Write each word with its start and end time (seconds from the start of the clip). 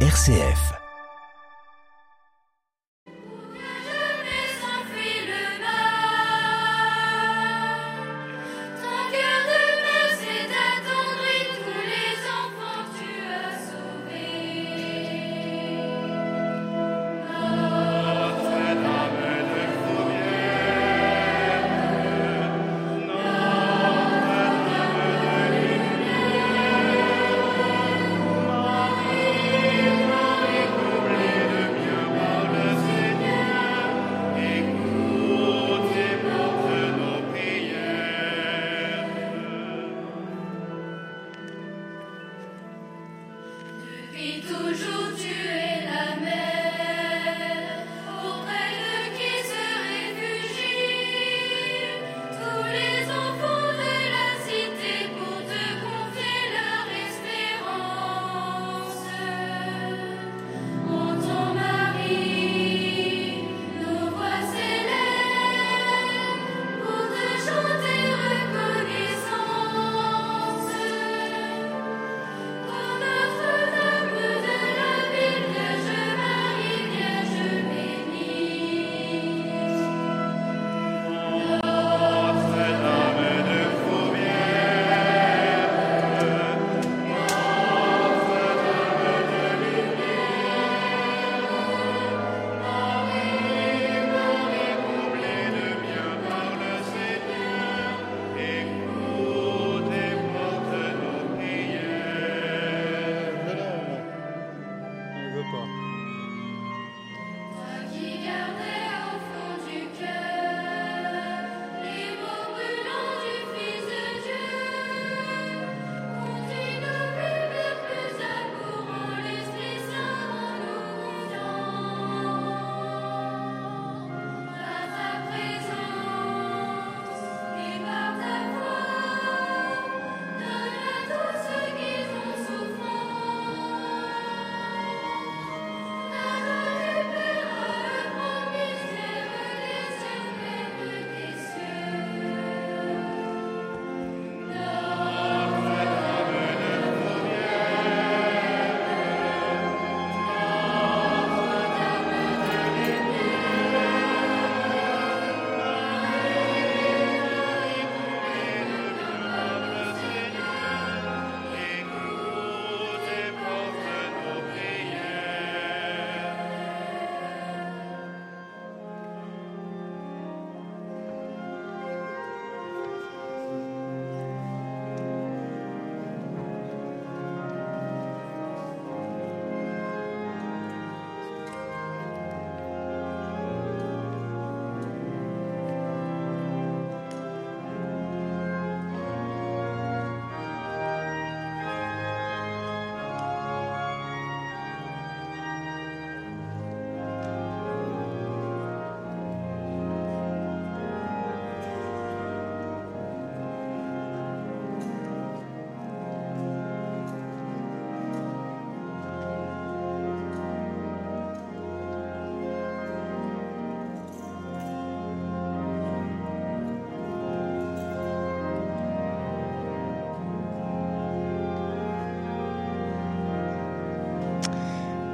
RCF. 0.00 0.85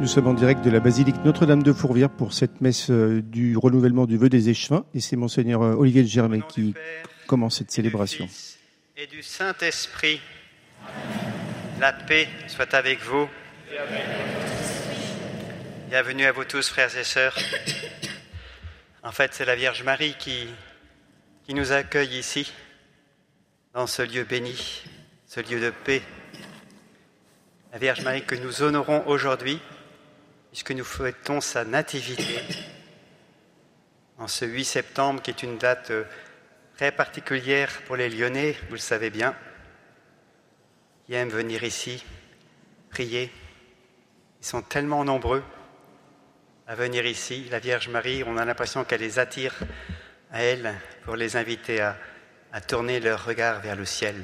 Nous 0.03 0.09
sommes 0.09 0.27
en 0.27 0.35
direct 0.35 0.65
de 0.65 0.71
la 0.71 0.81
basilique 0.81 1.15
Notre-Dame 1.25 1.63
de 1.63 1.73
Fourvière 1.73 2.11
pour 2.11 2.33
cette 2.33 2.61
messe 2.61 2.91
euh, 2.91 3.23
du 3.23 3.57
renouvellement 3.57 4.05
du 4.05 4.17
vœu 4.17 4.29
des 4.29 4.49
échevins. 4.49 4.85
Et 4.95 5.01
c'est 5.01 5.15
Monseigneur 5.15 5.63
euh, 5.63 5.75
Olivier 5.75 6.03
de 6.03 6.09
Germain 6.09 6.41
qui 6.41 6.75
commence 7.29 7.59
cette 7.59 7.71
célébration. 7.71 8.29
Et 8.97 9.07
du 9.07 9.23
Saint-Esprit, 9.23 10.21
la 11.79 11.93
paix 11.93 12.27
soit 12.49 12.75
avec 12.75 13.01
vous. 13.03 13.29
Bienvenue 15.89 16.25
à 16.25 16.33
vous 16.33 16.47
tous, 16.47 16.69
frères 16.69 16.97
et 16.99 17.05
sœurs. 17.05 17.39
En 19.05 19.13
fait, 19.13 19.33
c'est 19.35 19.45
la 19.45 19.55
Vierge 19.55 19.85
Marie 19.85 20.17
qui, 20.19 20.49
qui 21.45 21.55
nous 21.55 21.71
accueille 21.71 22.19
ici, 22.19 22.53
dans 23.73 23.87
ce 23.87 24.03
lieu 24.03 24.25
béni, 24.25 24.83
ce 25.29 25.39
lieu 25.39 25.61
de 25.61 25.71
paix. 25.71 26.03
La 27.73 27.79
Vierge 27.79 28.03
Marie 28.03 28.25
que 28.25 28.35
nous 28.35 28.63
honorons 28.63 29.05
aujourd'hui 29.07 29.61
puisque 30.53 30.73
nous 30.73 30.85
fêtons 30.85 31.41
sa 31.41 31.65
nativité 31.65 32.45
en 34.19 34.29
ce 34.29 34.45
8 34.45 34.65
septembre, 34.67 35.23
qui 35.23 35.31
est 35.31 35.43
une 35.43 35.57
date 35.57 35.91
euh, 35.91 36.05
très 36.77 36.93
particulière 36.93 37.71
pour 37.87 37.97
les 37.97 38.11
Lyonnais, 38.11 38.55
vous 38.69 38.75
le 38.75 38.79
savez 38.79 39.09
bien, 39.09 39.35
qui 41.07 41.15
aiment 41.15 41.31
venir 41.31 41.65
ici, 41.65 42.05
prier. 42.91 43.33
Ils 44.43 44.47
sont 44.47 44.61
tellement 44.61 45.05
nombreux 45.05 45.43
à 46.67 46.75
venir 46.75 47.07
ici. 47.07 47.49
La 47.51 47.59
Vierge 47.59 47.89
Marie, 47.89 48.23
on 48.23 48.37
a 48.37 48.45
l'impression 48.45 48.85
qu'elle 48.85 49.01
les 49.01 49.19
attire 49.19 49.55
à 50.31 50.43
elle 50.43 50.75
pour 51.05 51.17
les 51.17 51.37
inviter 51.37 51.81
à, 51.81 51.97
à 52.53 52.61
tourner 52.61 53.01
leur 53.01 53.25
regard 53.25 53.61
vers 53.63 53.77
le 53.77 53.87
ciel. 53.87 54.23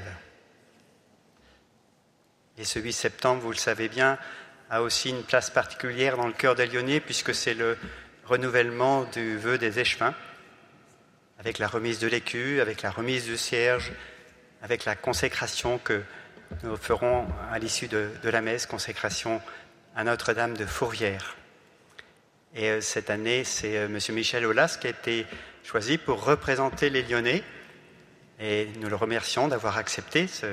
Et 2.59 2.65
ce 2.65 2.79
8 2.79 2.93
septembre, 2.93 3.41
vous 3.41 3.53
le 3.53 3.57
savez 3.57 3.89
bien, 3.89 4.19
a 4.71 4.83
aussi 4.83 5.11
une 5.11 5.23
place 5.23 5.51
particulière 5.51 6.17
dans 6.17 6.27
le 6.27 6.33
cœur 6.33 6.55
des 6.55 6.67
Lyonnais, 6.67 7.01
puisque 7.01 7.35
c'est 7.35 7.55
le 7.55 7.77
renouvellement 8.25 9.05
du 9.05 9.39
vœu 9.39 9.59
des 9.59 9.79
échevins, 9.79 10.15
avec 11.39 11.59
la 11.59 11.69
remise 11.69 11.99
de 11.99 12.09
l'écu, 12.09 12.61
avec 12.61 12.83
la 12.83 12.91
remise 12.91 13.25
du 13.25 13.37
cierge, 13.37 13.93
avec 14.63 14.85
la 14.85 14.97
consécration 14.97 15.79
que 15.79 16.03
nous 16.63 16.77
ferons 16.77 17.27
à 17.51 17.59
l'issue 17.59 17.89
de, 17.89 18.11
la 18.25 18.41
messe, 18.41 18.67
consécration 18.67 19.41
à 19.95 20.05
Notre-Dame 20.05 20.57
de 20.57 20.67
Fourvière. 20.67 21.37
Et 22.55 22.71
euh, 22.71 22.81
cette 22.81 23.11
année, 23.11 23.45
c'est 23.45 23.77
euh, 23.77 23.87
M. 23.87 23.99
Michel 24.15 24.47
Aulas 24.47 24.79
qui 24.81 24.87
a 24.87 24.91
été 24.91 25.27
choisi 25.65 25.99
pour 25.99 26.25
représenter 26.25 26.89
les 26.89 27.03
Lyonnais. 27.03 27.43
Et 28.41 28.69
nous 28.81 28.89
le 28.89 28.97
remercions 28.97 29.49
d'avoir 29.49 29.77
accepté 29.77 30.27
ce, 30.27 30.47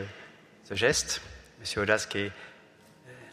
geste. 0.72 1.22
M. 1.62 1.84
Aulas 1.84 2.06
qui 2.10 2.20
est 2.20 2.32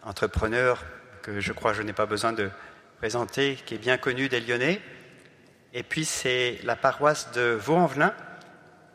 entrepreneur, 0.05 0.83
que 1.23 1.41
je 1.41 1.53
crois 1.53 1.73
je 1.73 1.83
n'ai 1.83 1.93
pas 1.93 2.07
besoin 2.07 2.33
de 2.33 2.51
présenter, 2.99 3.59
qui 3.67 3.75
est 3.75 3.79
bien 3.79 3.99
connu 3.99 4.29
des 4.29 4.41
Lyonnais. 4.41 4.81
Et 5.73 5.83
puis 5.83 6.05
c'est 6.05 6.59
la 6.65 6.77
paroisse 6.77 7.33
de 7.33 7.59
Vaux-en-Velin 7.61 8.15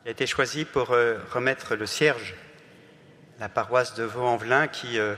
qui 0.04 0.10
a 0.10 0.12
été 0.12 0.28
choisie 0.28 0.66
pour 0.66 0.92
euh, 0.92 1.18
remettre 1.32 1.76
le 1.76 1.86
cierge. 1.86 2.36
La 3.40 3.50
paroisse 3.50 3.96
de 3.96 4.04
Vaux-en-Velin 4.04 4.68
qui, 4.68 5.00
euh, 5.00 5.16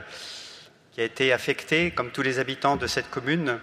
qui 0.92 1.00
a 1.00 1.04
été 1.04 1.32
affectée, 1.32 1.90
comme 1.90 2.10
tous 2.10 2.22
les 2.22 2.38
habitants 2.38 2.76
de 2.76 2.86
cette 2.86 3.10
commune, 3.10 3.58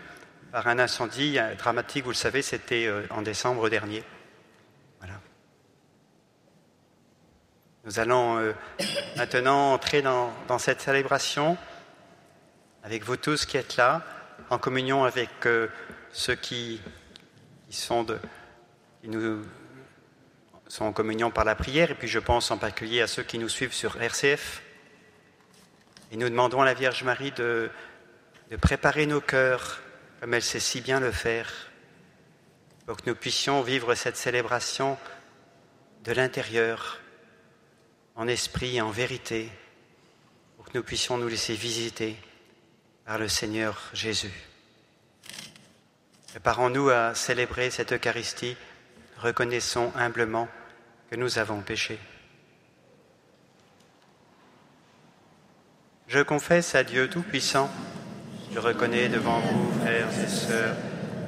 par 0.52 0.68
un 0.68 0.80
incendie 0.80 1.38
dramatique. 1.58 2.04
Vous 2.04 2.12
le 2.12 2.16
savez, 2.16 2.42
c'était 2.42 2.86
euh, 2.88 3.04
en 3.10 3.22
décembre 3.22 3.70
dernier. 3.70 4.04
Nous 7.86 8.02
allons 8.02 8.54
maintenant 9.16 9.72
entrer 9.72 10.02
dans 10.02 10.60
cette 10.60 10.82
célébration 10.82 11.58
avec 12.88 13.04
vous 13.04 13.18
tous 13.18 13.45
qui 13.45 13.57
êtes 13.57 13.75
là, 13.75 14.01
en 14.50 14.57
communion 14.57 15.04
avec 15.04 15.30
euh, 15.45 15.68
ceux 16.13 16.36
qui, 16.36 16.80
sont 17.69 18.07
nous 19.04 19.44
sont 20.69 20.86
en 20.86 20.94
communion 20.94 21.30
par 21.30 21.44
la 21.44 21.54
prière, 21.54 21.92
et 21.92 21.95
puis 21.95 22.07
je 22.07 22.18
pense 22.18 22.50
en 22.50 22.57
particulier 22.57 23.01
à 23.01 23.07
ceux 23.07 23.24
qui 23.24 23.39
nous 23.39 23.50
suivent 23.50 23.74
sur 23.74 24.01
RCF. 24.01 24.63
Et 26.13 26.16
nous 26.16 26.30
demandons 26.30 26.62
à 26.62 26.66
la 26.66 26.74
Vierge 26.74 27.04
Marie 27.04 27.31
de 27.31 27.69
préparer 28.62 29.06
nos 29.06 29.19
cœurs 29.19 29.81
comme 30.22 30.33
elle 30.33 30.42
sait 30.42 30.62
si 30.62 30.80
bien 30.80 31.01
le 31.01 31.12
faire, 31.12 31.51
pour 32.86 32.95
que 32.95 33.10
nous 33.10 33.18
puissions 33.18 33.63
vivre 33.63 33.95
cette 33.95 34.16
célébration 34.16 34.98
de 36.06 36.13
l'intérieur, 36.13 37.01
en 38.16 38.30
esprit 38.30 38.78
et 38.78 38.81
en 38.81 38.92
vérité, 38.92 39.50
pour 40.56 40.68
que 40.68 40.78
nous 40.78 40.83
puissions 40.83 41.18
nous 41.18 41.28
laisser 41.28 41.54
visiter 41.54 42.16
par 43.07 43.18
le 43.18 43.30
Seigneur 43.30 43.81
Jésus. 43.94 44.33
Préparons-nous 46.27 46.89
à 46.89 47.15
célébrer 47.15 47.71
cette 47.71 47.94
Eucharistie, 47.94 48.57
reconnaissons 49.18 49.94
humblement 49.95 50.50
que 51.09 51.15
nous 51.15 51.39
avons 51.39 51.62
péché. 51.62 51.98
Je 56.09 56.19
confesse 56.19 56.75
à 56.75 56.83
Dieu 56.83 57.09
Tout-Puissant, 57.09 57.69
je 58.54 58.59
reconnais 58.59 59.07
devant 59.07 59.39
vous, 59.39 59.71
frères 59.80 60.09
et 60.21 60.27
sœurs, 60.27 60.75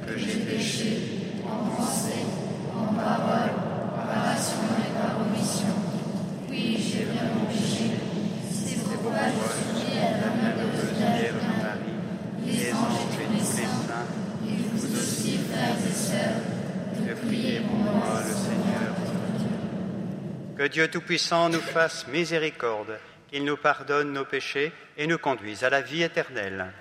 que 0.06 0.18
j'ai 0.18 0.36
péché 0.36 0.98
en 1.46 1.70
pensée, 1.70 2.26
en 2.74 2.92
parole, 2.92 3.52
par 3.96 4.28
action 4.28 4.58
et 4.78 4.92
par 5.00 5.18
omission. 5.22 5.74
Oui, 6.50 6.76
j'ai 6.78 7.04
vraiment 7.04 7.46
péché. 7.46 7.92
C'est 8.52 8.82
pourquoi 8.84 9.18
je 9.28 9.80
suis 9.80 9.98
à 9.98 10.10
la 10.10 10.26
main 10.28 10.56
de 10.56 11.00
Marie, 11.00 11.49
les 12.50 12.72
anges 12.72 13.18
et 13.20 13.38
les 13.38 13.44
saints, 13.44 14.06
et 14.46 14.56
vous 14.72 14.96
aussi, 14.96 15.38
frères 15.38 15.76
et 15.76 15.92
sœurs, 15.92 17.06
de 17.06 17.14
prier 17.26 17.60
pour 17.60 17.76
moi, 17.76 18.22
le 18.26 18.32
Seigneur. 18.32 18.94
Que 20.56 20.66
Dieu 20.66 20.88
Tout-Puissant 20.88 21.48
nous 21.48 21.60
fasse 21.60 22.06
miséricorde, 22.08 22.98
qu'il 23.30 23.44
nous 23.44 23.56
pardonne 23.56 24.12
nos 24.12 24.24
péchés 24.24 24.72
et 24.96 25.06
nous 25.06 25.18
conduise 25.18 25.64
à 25.64 25.70
la 25.70 25.80
vie 25.80 26.02
éternelle. 26.02 26.72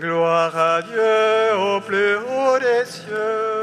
Gloire 0.00 0.56
à 0.56 0.80
Dieu 0.82 1.56
au 1.58 1.80
plus 1.80 2.14
haut 2.16 2.58
des 2.60 2.84
cieux 2.84 3.57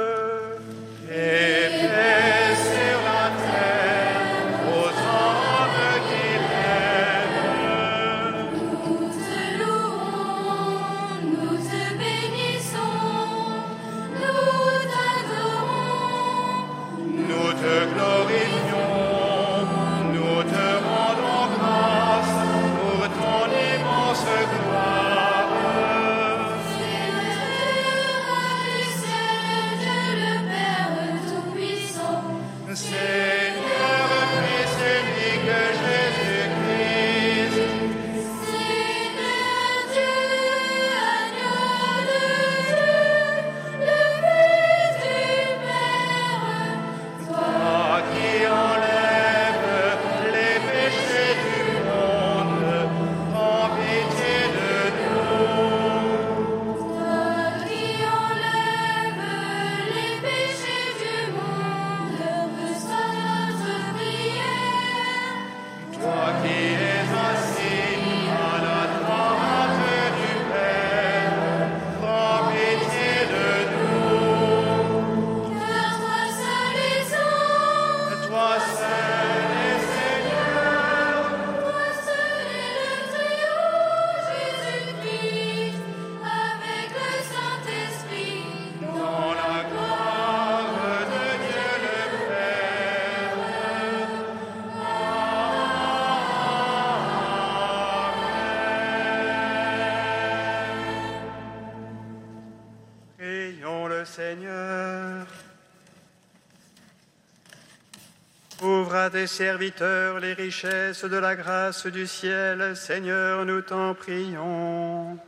Serviteurs 109.35 110.21
les 110.21 110.31
richesses 110.31 111.03
de 111.03 111.17
la 111.17 111.35
grâce 111.35 111.87
du 111.87 112.07
ciel, 112.07 112.73
Seigneur, 112.73 113.43
nous 113.43 113.61
t'en 113.61 113.93
prions. 113.93 115.19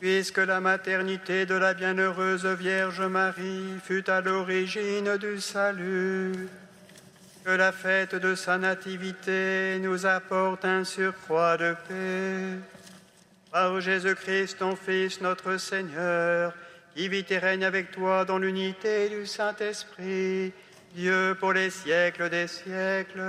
Puisque 0.00 0.38
la 0.38 0.58
maternité 0.58 1.44
de 1.44 1.54
la 1.54 1.74
bienheureuse 1.74 2.46
Vierge 2.46 3.02
Marie 3.02 3.74
fut 3.84 4.08
à 4.08 4.22
l'origine 4.22 5.18
du 5.18 5.38
salut, 5.38 6.48
Que 7.44 7.50
la 7.50 7.72
fête 7.72 8.14
de 8.14 8.34
sa 8.34 8.56
nativité 8.56 9.78
nous 9.82 10.06
apporte 10.06 10.64
un 10.64 10.84
surcroît 10.84 11.58
de 11.58 11.74
paix. 11.86 12.58
Par 13.52 13.82
Jésus-Christ, 13.82 14.60
ton 14.60 14.76
Fils, 14.76 15.20
notre 15.20 15.58
Seigneur, 15.58 16.54
qui 16.96 17.08
vit 17.08 17.26
et 17.28 17.38
règne 17.38 17.66
avec 17.66 17.90
toi 17.90 18.24
dans 18.24 18.38
l'unité 18.38 19.10
du 19.10 19.26
Saint-Esprit, 19.26 20.54
Dieu 20.94 21.36
pour 21.40 21.52
les 21.52 21.70
siècles 21.70 22.30
des 22.30 22.46
siècles. 22.46 23.20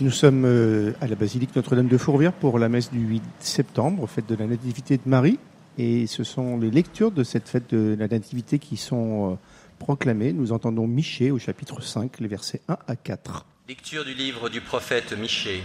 Nous 0.00 0.10
sommes 0.10 0.44
euh, 0.44 0.92
à 1.00 1.06
la 1.06 1.14
basilique 1.14 1.56
Notre-Dame 1.56 1.88
de 1.88 1.96
Fourvière 1.96 2.34
pour 2.34 2.58
la 2.58 2.68
messe 2.68 2.90
du 2.90 2.98
8 2.98 3.22
septembre, 3.40 4.06
fête 4.06 4.26
de 4.28 4.34
la 4.34 4.46
Nativité 4.46 4.98
de 4.98 5.02
Marie. 5.06 5.38
Et 5.78 6.06
ce 6.06 6.24
sont 6.24 6.58
les 6.58 6.70
lectures 6.70 7.10
de 7.10 7.24
cette 7.24 7.48
fête 7.48 7.74
de 7.74 7.96
la 7.98 8.06
Nativité 8.06 8.58
qui 8.58 8.76
sont 8.76 9.32
euh, 9.32 9.36
proclamées. 9.78 10.34
Nous 10.34 10.52
entendons 10.52 10.86
Michée 10.86 11.30
au 11.30 11.38
chapitre 11.38 11.80
5, 11.80 12.20
les 12.20 12.28
versets 12.28 12.60
1 12.68 12.76
à 12.86 12.96
4. 12.96 13.46
Lecture 13.66 14.04
du 14.04 14.12
livre 14.12 14.50
du 14.50 14.60
prophète 14.60 15.18
Michée. 15.18 15.62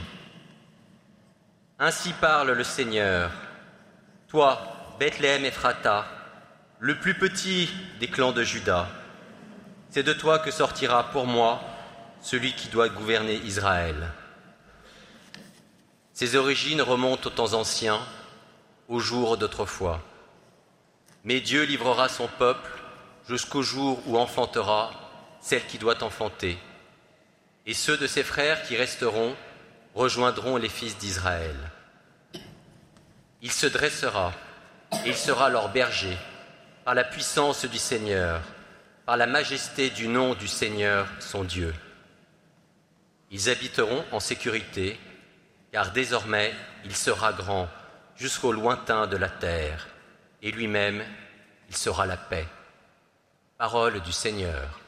Ainsi 1.79 2.13
parle 2.21 2.53
le 2.53 2.63
Seigneur. 2.63 3.48
Toi, 4.29 4.61
Bethléem 4.99 5.43
Ephrata, 5.43 6.05
le 6.77 6.99
plus 6.99 7.15
petit 7.15 7.67
des 7.99 8.07
clans 8.07 8.31
de 8.31 8.43
Juda, 8.43 8.87
c'est 9.89 10.03
de 10.03 10.13
toi 10.13 10.37
que 10.37 10.51
sortira 10.51 11.09
pour 11.09 11.25
moi 11.25 11.59
celui 12.21 12.53
qui 12.53 12.67
doit 12.67 12.89
gouverner 12.89 13.37
Israël. 13.37 14.11
Ses 16.13 16.35
origines 16.35 16.83
remontent 16.83 17.27
aux 17.27 17.33
temps 17.33 17.53
anciens, 17.53 17.99
aux 18.87 18.99
jours 18.99 19.35
d'autrefois. 19.35 19.99
Mais 21.23 21.39
Dieu 21.39 21.63
livrera 21.63 22.07
son 22.07 22.27
peuple 22.27 22.69
jusqu'au 23.27 23.63
jour 23.63 23.99
où 24.05 24.15
enfantera 24.15 24.91
celle 25.41 25.65
qui 25.65 25.79
doit 25.79 26.03
enfanter. 26.03 26.59
Et 27.65 27.73
ceux 27.73 27.97
de 27.97 28.05
ses 28.05 28.23
frères 28.23 28.61
qui 28.61 28.77
resteront 28.77 29.35
rejoindront 29.95 30.57
les 30.57 30.69
fils 30.69 30.99
d'Israël. 30.99 31.55
Il 33.41 33.51
se 33.51 33.67
dressera 33.67 34.33
et 35.05 35.09
il 35.09 35.15
sera 35.15 35.49
leur 35.49 35.69
berger 35.69 36.17
par 36.83 36.93
la 36.93 37.03
puissance 37.03 37.65
du 37.65 37.77
Seigneur, 37.77 38.41
par 39.05 39.15
la 39.15 39.27
majesté 39.27 39.89
du 39.89 40.07
nom 40.07 40.35
du 40.35 40.47
Seigneur, 40.47 41.07
son 41.19 41.43
Dieu. 41.43 41.73
Ils 43.31 43.49
habiteront 43.49 44.03
en 44.11 44.19
sécurité, 44.19 44.99
car 45.71 45.91
désormais 45.91 46.53
il 46.83 46.95
sera 46.95 47.31
grand 47.31 47.69
jusqu'au 48.17 48.51
lointain 48.51 49.07
de 49.07 49.17
la 49.17 49.29
terre, 49.29 49.87
et 50.41 50.51
lui-même 50.51 51.03
il 51.69 51.77
sera 51.77 52.05
la 52.05 52.17
paix. 52.17 52.47
Parole 53.57 54.01
du 54.01 54.11
Seigneur. 54.11 54.79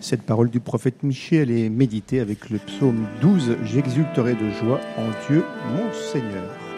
Cette 0.00 0.22
parole 0.22 0.48
du 0.48 0.60
prophète 0.60 1.02
Michée, 1.02 1.36
elle 1.36 1.50
est 1.50 1.68
méditée 1.68 2.20
avec 2.20 2.50
le 2.50 2.58
psaume 2.58 3.06
12, 3.20 3.56
J'exulterai 3.64 4.34
de 4.34 4.50
joie 4.50 4.80
en 4.96 5.08
Dieu 5.28 5.44
mon 5.74 5.92
Seigneur. 5.92 6.68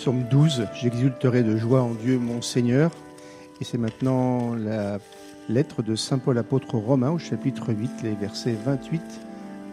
Psaume 0.00 0.24
12, 0.30 0.66
J'exulterai 0.72 1.42
de 1.42 1.58
joie 1.58 1.82
en 1.82 1.92
Dieu 1.92 2.18
mon 2.18 2.40
Seigneur. 2.40 2.90
Et 3.60 3.64
c'est 3.64 3.76
maintenant 3.76 4.54
la 4.54 4.98
lettre 5.50 5.82
de 5.82 5.94
Saint 5.94 6.16
Paul 6.16 6.38
apôtre 6.38 6.74
aux 6.74 6.80
Romains 6.80 7.10
au 7.10 7.18
chapitre 7.18 7.74
8, 7.74 8.02
les 8.04 8.14
versets 8.14 8.56
28 8.64 9.02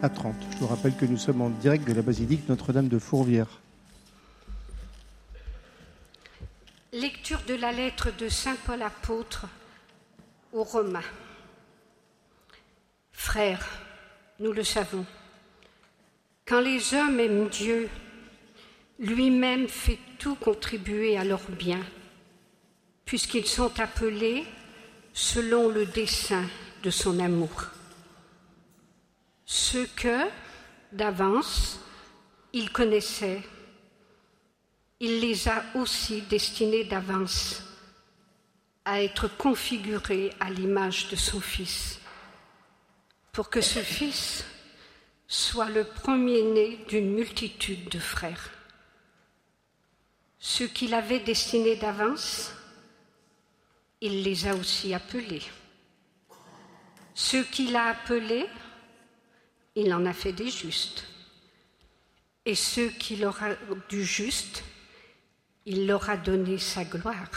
à 0.02 0.10
30. 0.10 0.34
Je 0.52 0.58
vous 0.58 0.66
rappelle 0.66 0.94
que 0.94 1.06
nous 1.06 1.16
sommes 1.16 1.40
en 1.40 1.48
direct 1.48 1.88
de 1.88 1.94
la 1.94 2.02
basilique 2.02 2.46
Notre-Dame 2.46 2.88
de 2.88 2.98
Fourvière. 2.98 3.46
Lecture 6.92 7.40
de 7.48 7.54
la 7.54 7.72
lettre 7.72 8.14
de 8.14 8.28
Saint 8.28 8.56
Paul 8.66 8.82
apôtre 8.82 9.46
aux 10.52 10.64
Romains. 10.64 11.00
Frères, 13.12 13.66
nous 14.40 14.52
le 14.52 14.62
savons, 14.62 15.06
quand 16.44 16.60
les 16.60 16.92
hommes 16.92 17.18
aiment 17.18 17.48
Dieu, 17.48 17.88
lui-même 18.98 19.68
fait 19.68 19.98
tout 20.18 20.34
contribuer 20.34 21.16
à 21.16 21.24
leur 21.24 21.48
bien, 21.50 21.80
puisqu'ils 23.04 23.46
sont 23.46 23.78
appelés 23.80 24.44
selon 25.12 25.68
le 25.68 25.86
dessein 25.86 26.44
de 26.82 26.90
son 26.90 27.18
amour. 27.20 27.66
Ce 29.44 29.78
que, 29.96 30.26
d'avance, 30.92 31.80
il 32.52 32.70
connaissait, 32.70 33.42
il 35.00 35.20
les 35.20 35.48
a 35.48 35.64
aussi 35.74 36.22
destinés 36.22 36.84
d'avance 36.84 37.62
à 38.84 39.02
être 39.02 39.28
configurés 39.28 40.32
à 40.40 40.50
l'image 40.50 41.08
de 41.08 41.16
son 41.16 41.40
Fils, 41.40 42.00
pour 43.32 43.48
que 43.48 43.60
ce 43.60 43.80
Fils 43.80 44.44
soit 45.28 45.68
le 45.68 45.84
premier-né 45.84 46.84
d'une 46.88 47.12
multitude 47.12 47.88
de 47.90 47.98
frères. 47.98 48.57
Ceux 50.38 50.68
qu'il 50.68 50.94
avait 50.94 51.20
destinés 51.20 51.76
d'avance, 51.76 52.52
il 54.00 54.22
les 54.22 54.46
a 54.46 54.54
aussi 54.54 54.94
appelés. 54.94 55.42
Ceux 57.14 57.42
qu'il 57.42 57.74
a 57.74 57.86
appelés, 57.86 58.46
il 59.74 59.92
en 59.92 60.06
a 60.06 60.12
fait 60.12 60.32
des 60.32 60.50
justes. 60.50 61.04
Et 62.44 62.54
ceux 62.54 62.88
qu'il 62.88 63.24
aura 63.26 63.48
du 63.88 64.04
juste, 64.04 64.62
il 65.66 65.86
leur 65.86 66.08
a 66.08 66.16
donné 66.16 66.58
sa 66.58 66.84
gloire. 66.84 67.30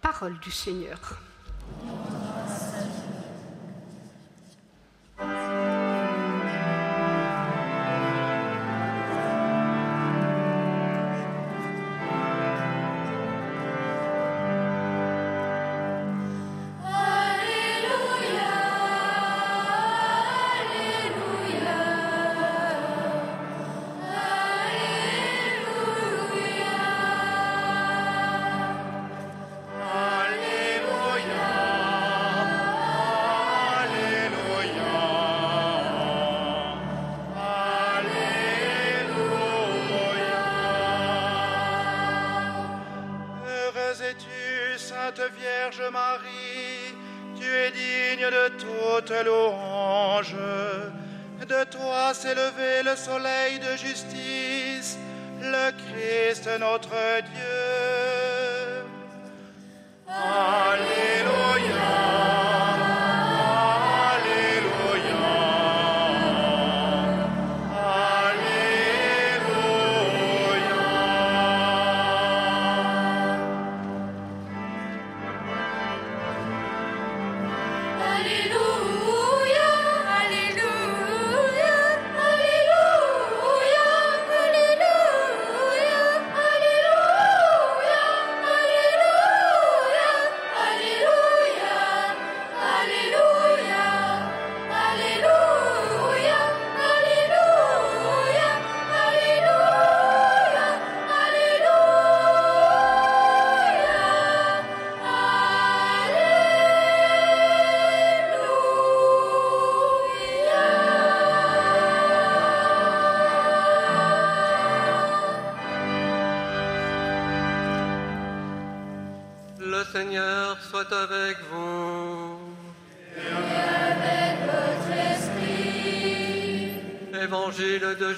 Parole 0.00 0.38
du 0.40 0.50
Seigneur. 0.50 1.20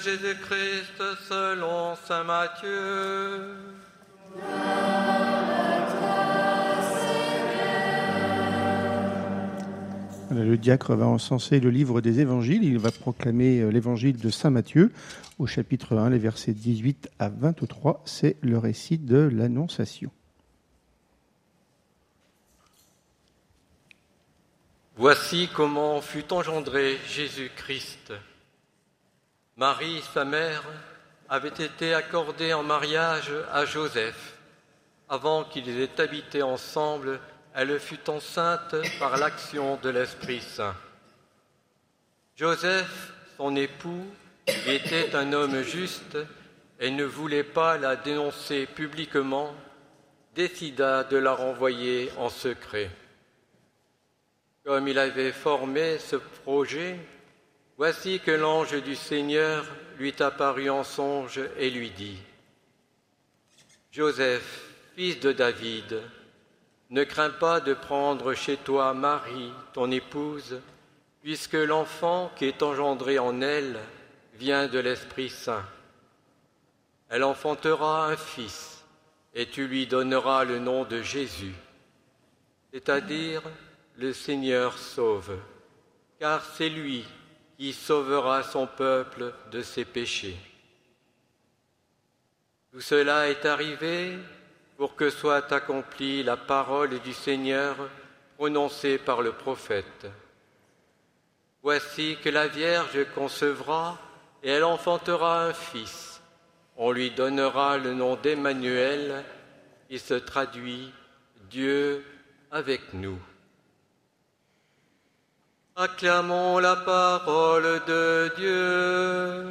Jésus-Christ 0.07 1.03
selon 1.29 1.95
Saint 2.07 2.23
Matthieu. 2.23 3.55
Le 10.31 10.57
diacre 10.57 10.95
va 10.95 11.05
encenser 11.05 11.59
le 11.59 11.69
livre 11.69 12.01
des 12.01 12.19
évangiles. 12.19 12.63
Il 12.63 12.79
va 12.79 12.91
proclamer 12.91 13.59
euh, 13.59 13.69
l'évangile 13.69 14.17
de 14.17 14.29
Saint 14.29 14.49
Matthieu 14.49 14.91
au 15.37 15.45
chapitre 15.45 15.95
1, 15.95 16.09
les 16.09 16.17
versets 16.17 16.53
18 16.53 17.09
à 17.19 17.29
23. 17.29 18.01
C'est 18.05 18.37
le 18.41 18.57
récit 18.57 18.97
de 18.97 19.17
l'Annonciation. 19.17 20.11
Voici 24.99 25.47
comment 25.53 26.01
fut 26.01 26.33
engendré 26.33 26.97
Jésus-Christ. 27.05 28.13
Marie, 29.55 30.01
sa 30.11 30.25
mère, 30.25 30.63
avait 31.29 31.49
été 31.49 31.93
accordée 31.93 32.51
en 32.51 32.63
mariage 32.63 33.31
à 33.53 33.63
Joseph. 33.65 34.33
Avant 35.07 35.43
qu'ils 35.43 35.81
aient 35.81 36.01
habité 36.01 36.41
ensemble, 36.41 37.19
elle 37.53 37.79
fut 37.79 38.09
enceinte 38.09 38.73
par 38.97 39.17
l'action 39.17 39.77
de 39.83 39.89
l'Esprit 39.89 40.41
Saint. 40.41 40.75
Joseph, 42.35 43.13
son 43.37 43.55
époux, 43.55 44.07
était 44.65 45.15
un 45.15 45.31
homme 45.31 45.61
juste 45.61 46.17
et 46.79 46.89
ne 46.89 47.03
voulait 47.03 47.43
pas 47.43 47.77
la 47.77 47.97
dénoncer 47.97 48.65
publiquement, 48.65 49.53
décida 50.33 51.03
de 51.03 51.17
la 51.17 51.33
renvoyer 51.33 52.11
en 52.17 52.29
secret. 52.29 52.89
Comme 54.67 54.89
il 54.89 54.99
avait 54.99 55.31
formé 55.31 55.97
ce 55.97 56.17
projet, 56.43 56.99
Voici 57.77 58.19
que 58.19 58.31
l'ange 58.31 58.81
du 58.81 58.95
Seigneur 58.95 59.63
lui 59.99 60.11
apparut 60.19 60.71
en 60.71 60.83
songe 60.83 61.39
et 61.57 61.69
lui 61.69 61.91
dit, 61.91 62.17
Joseph, 63.91 64.71
fils 64.95 65.19
de 65.19 65.31
David, 65.31 66.01
ne 66.89 67.03
crains 67.03 67.29
pas 67.29 67.59
de 67.59 67.75
prendre 67.75 68.33
chez 68.33 68.57
toi 68.57 68.95
Marie, 68.95 69.53
ton 69.73 69.91
épouse, 69.91 70.59
puisque 71.21 71.53
l'enfant 71.53 72.31
qui 72.35 72.45
est 72.45 72.63
engendré 72.63 73.19
en 73.19 73.41
elle 73.41 73.77
vient 74.33 74.67
de 74.67 74.79
l'Esprit 74.79 75.29
Saint. 75.29 75.65
Elle 77.09 77.23
enfantera 77.23 78.07
un 78.07 78.17
fils, 78.17 78.83
et 79.35 79.45
tu 79.47 79.67
lui 79.67 79.85
donneras 79.85 80.45
le 80.45 80.57
nom 80.57 80.83
de 80.83 81.03
Jésus, 81.03 81.53
c'est-à-dire 82.73 83.43
le 83.97 84.13
Seigneur 84.13 84.77
sauve, 84.77 85.37
car 86.19 86.43
c'est 86.43 86.69
lui 86.69 87.03
qui 87.57 87.73
sauvera 87.73 88.43
son 88.43 88.67
peuple 88.67 89.33
de 89.51 89.61
ses 89.61 89.85
péchés. 89.85 90.37
Tout 92.71 92.81
cela 92.81 93.27
est 93.27 93.45
arrivé 93.45 94.17
pour 94.77 94.95
que 94.95 95.09
soit 95.09 95.51
accomplie 95.51 96.21
la 96.21 96.37
parole 96.37 96.99
du 96.99 97.13
Seigneur 97.13 97.75
prononcée 98.35 98.99
par 98.99 99.23
le 99.23 99.31
prophète. 99.31 100.05
Voici 101.63 102.17
que 102.23 102.29
la 102.29 102.47
Vierge 102.47 103.05
concevra 103.15 103.97
et 104.43 104.51
elle 104.51 104.63
enfantera 104.63 105.45
un 105.45 105.53
fils. 105.53 106.21
On 106.75 106.91
lui 106.91 107.09
donnera 107.09 107.79
le 107.79 107.95
nom 107.95 108.15
d'Emmanuel, 108.15 109.23
qui 109.89 109.97
se 109.97 110.13
traduit 110.13 110.93
Dieu 111.49 112.05
avec 112.51 112.93
nous. 112.93 113.17
Acclamons 115.79 116.57
la 116.57 116.75
parole 116.75 117.81
de 117.87 118.31
Dieu. 118.35 119.43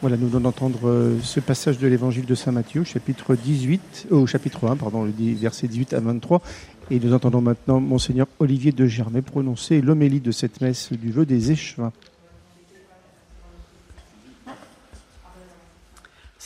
Voilà, 0.00 0.16
nous 0.16 0.26
venons 0.26 0.40
d'entendre 0.40 0.88
euh, 0.88 1.16
ce 1.22 1.38
passage 1.38 1.78
de 1.78 1.86
l'évangile 1.86 2.26
de 2.26 2.34
Saint 2.34 2.50
Matthieu, 2.50 2.82
chapitre 2.82 3.36
18, 3.36 4.08
euh, 4.10 4.16
au 4.16 4.26
chapitre 4.26 4.66
1, 4.66 4.74
pardon, 4.74 5.04
le 5.04 5.12
verset 5.34 5.68
18 5.68 5.92
à 5.92 6.00
23. 6.00 6.42
Et 6.90 6.98
nous 6.98 7.14
entendons 7.14 7.42
maintenant 7.42 7.78
Monseigneur 7.78 8.26
Olivier 8.40 8.72
de 8.72 8.86
Germay 8.86 9.22
prononcer 9.22 9.80
l'homélie 9.80 10.20
de 10.20 10.32
cette 10.32 10.60
messe 10.60 10.92
du 10.92 11.12
vœu 11.12 11.24
des 11.26 11.52
échevins. 11.52 11.92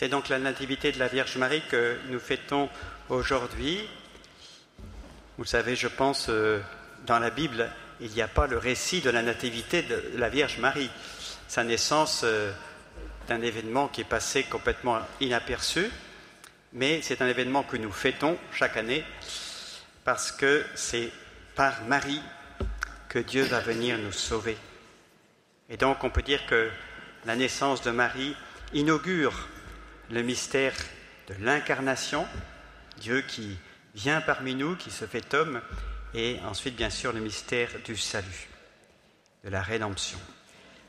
C'est 0.01 0.09
donc 0.09 0.31
la 0.31 0.39
nativité 0.39 0.93
de 0.93 0.99
la 0.99 1.09
Vierge 1.09 1.37
Marie 1.37 1.61
que 1.69 1.99
nous 2.09 2.21
fêtons 2.21 2.71
aujourd'hui. 3.11 3.87
Vous 5.37 5.45
savez, 5.45 5.77
je 5.77 5.89
pense, 5.89 6.31
euh, 6.31 6.59
dans 7.05 7.19
la 7.19 7.29
Bible, 7.29 7.71
il 8.01 8.11
n'y 8.13 8.23
a 8.23 8.27
pas 8.27 8.47
le 8.47 8.57
récit 8.57 9.03
de 9.03 9.11
la 9.11 9.21
nativité 9.21 9.83
de 9.83 10.13
la 10.17 10.31
Vierge 10.31 10.57
Marie. 10.57 10.89
Sa 11.49 11.65
naissance 11.65 12.23
euh, 12.25 12.51
est 13.29 13.33
un 13.35 13.43
événement 13.43 13.89
qui 13.89 14.01
est 14.01 14.05
passé 14.05 14.45
complètement 14.45 15.01
inaperçu, 15.21 15.91
mais 16.73 17.03
c'est 17.03 17.21
un 17.21 17.29
événement 17.29 17.63
que 17.63 17.77
nous 17.77 17.93
fêtons 17.93 18.39
chaque 18.55 18.79
année 18.79 19.05
parce 20.07 20.33
que 20.33 20.65
c'est 20.77 21.11
par 21.55 21.85
Marie 21.89 22.23
que 23.11 23.19
Dieu 23.19 23.43
va 23.43 23.61
venir 23.61 23.99
nous 23.99 24.13
sauver. 24.13 24.57
Et 25.69 25.77
donc 25.77 26.03
on 26.05 26.09
peut 26.09 26.23
dire 26.23 26.47
que 26.47 26.71
la 27.27 27.37
naissance 27.37 27.83
de 27.83 27.91
Marie 27.91 28.35
inaugure 28.73 29.47
le 30.11 30.23
mystère 30.23 30.75
de 31.29 31.35
l'incarnation, 31.45 32.27
Dieu 32.99 33.23
qui 33.23 33.57
vient 33.95 34.21
parmi 34.21 34.55
nous, 34.55 34.77
qui 34.77 34.91
se 34.91 35.07
fait 35.07 35.35
homme, 35.35 35.61
et 36.15 36.39
ensuite 36.49 36.77
bien 36.77 36.91
sûr 36.91 37.13
le 37.13 37.21
mystère 37.21 37.71
du 37.85 37.97
salut, 37.97 38.49
de 39.45 39.51
la 39.51 39.63
rédemption. 39.63 40.19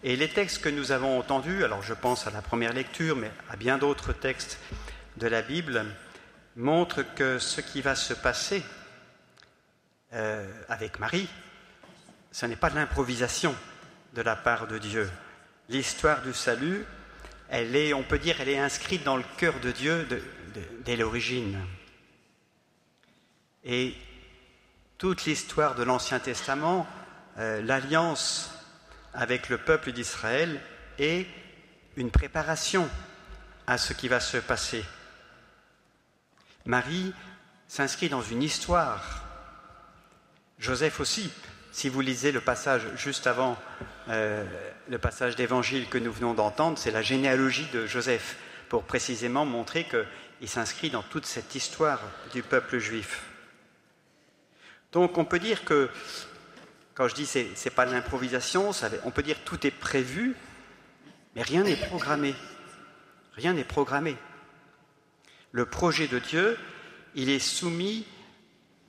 Et 0.04 0.16
les 0.16 0.30
textes 0.30 0.64
que 0.64 0.70
nous 0.70 0.92
avons 0.92 1.20
entendus, 1.20 1.64
alors 1.64 1.84
je 1.84 1.94
pense 1.94 2.26
à 2.26 2.32
la 2.32 2.42
première 2.42 2.74
lecture, 2.74 3.16
mais 3.16 3.32
à 3.50 3.56
bien 3.56 3.78
d'autres 3.78 4.14
textes 4.14 4.60
de 5.18 5.28
la 5.28 5.44
Bible, 5.44 5.86
montrent 6.56 7.04
que 7.16 7.38
ce 7.38 7.62
qui 7.62 7.82
va 7.82 7.96
se 7.96 8.16
passer 8.16 8.64
euh, 10.14 10.52
avec 10.68 11.00
Marie, 11.00 11.30
ce 12.32 12.48
n'est 12.48 12.56
pas 12.56 12.72
de 12.72 12.76
l'improvisation 12.76 13.56
de 14.16 14.22
la 14.22 14.36
part 14.36 14.68
de 14.68 14.80
Dieu. 14.80 15.10
L'histoire 15.70 16.24
du 16.24 16.34
salut 16.34 16.86
elle 17.52 17.76
est, 17.76 17.94
on 17.94 18.02
peut 18.02 18.18
dire, 18.18 18.40
elle 18.40 18.48
est 18.48 18.58
inscrite 18.58 19.04
dans 19.04 19.18
le 19.18 19.26
cœur 19.38 19.60
de 19.60 19.72
Dieu 19.72 20.08
dès 20.86 20.96
l'origine. 20.96 21.60
Et 23.66 23.94
toute 24.98 25.26
l'histoire 25.26 25.76
de 25.76 25.84
l'Ancien 25.84 26.20
Testament, 26.20 26.88
euh, 27.38 27.62
l'alliance 27.62 28.52
avec 29.14 29.50
le 29.50 29.58
peuple 29.58 29.92
d'Israël 29.92 30.62
est 30.98 31.28
une 31.98 32.10
préparation 32.10 32.90
à 33.68 33.78
ce 33.78 33.92
qui 33.92 34.08
va 34.08 34.22
se 34.22 34.38
passer. 34.38 34.86
Marie 36.66 37.14
s'inscrit 37.68 38.08
dans 38.08 38.22
une 38.22 38.44
histoire. 38.44 39.26
Joseph 40.58 41.02
aussi, 41.02 41.30
si 41.74 41.90
vous 41.90 42.00
lisez 42.00 42.32
le 42.32 42.40
passage 42.40 42.84
juste 42.96 43.28
avant 43.28 43.58
euh, 44.08 44.46
le 44.92 44.98
passage 44.98 45.38
d'évangile 45.38 45.88
que 45.88 45.98
nous 45.98 46.12
venons 46.12 46.34
d'entendre, 46.34 46.78
c'est 46.78 46.92
la 46.92 47.02
généalogie 47.02 47.66
de 47.72 47.88
Joseph, 47.88 48.36
pour 48.68 48.84
précisément 48.84 49.46
montrer 49.46 49.86
qu'il 49.86 50.50
s'inscrit 50.50 50.90
dans 50.90 51.02
toute 51.02 51.26
cette 51.26 51.56
histoire 51.56 52.02
du 52.34 52.44
peuple 52.44 52.78
juif. 52.78 53.24
Donc 54.92 55.18
on 55.18 55.24
peut 55.24 55.40
dire 55.40 55.64
que, 55.64 55.90
quand 56.94 57.08
je 57.08 57.16
dis 57.16 57.26
c'est 57.26 57.48
n'est 57.64 57.72
pas 57.72 57.86
de 57.86 57.94
l'improvisation, 57.94 58.72
on 59.06 59.12
peut 59.12 59.24
dire 59.24 59.38
tout 59.46 59.66
est 59.66 59.72
prévu, 59.72 60.36
mais 61.36 61.42
rien 61.42 61.64
n'est 61.64 61.78
programmé. 61.78 62.36
Rien 63.36 63.54
n'est 63.54 63.64
programmé. 63.64 64.18
Le 65.54 65.66
projet 65.66 66.10
de 66.10 66.20
Dieu, 66.20 66.58
il 67.16 67.30
est 67.30 67.40
soumis 67.40 68.06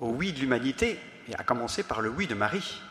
au 0.00 0.08
oui 0.08 0.32
de 0.32 0.40
l'humanité, 0.40 0.98
et 1.28 1.36
à 1.36 1.44
commencer 1.44 1.84
par 1.84 2.00
le 2.00 2.08
oui 2.08 2.26
de 2.26 2.34
Marie. 2.34 2.82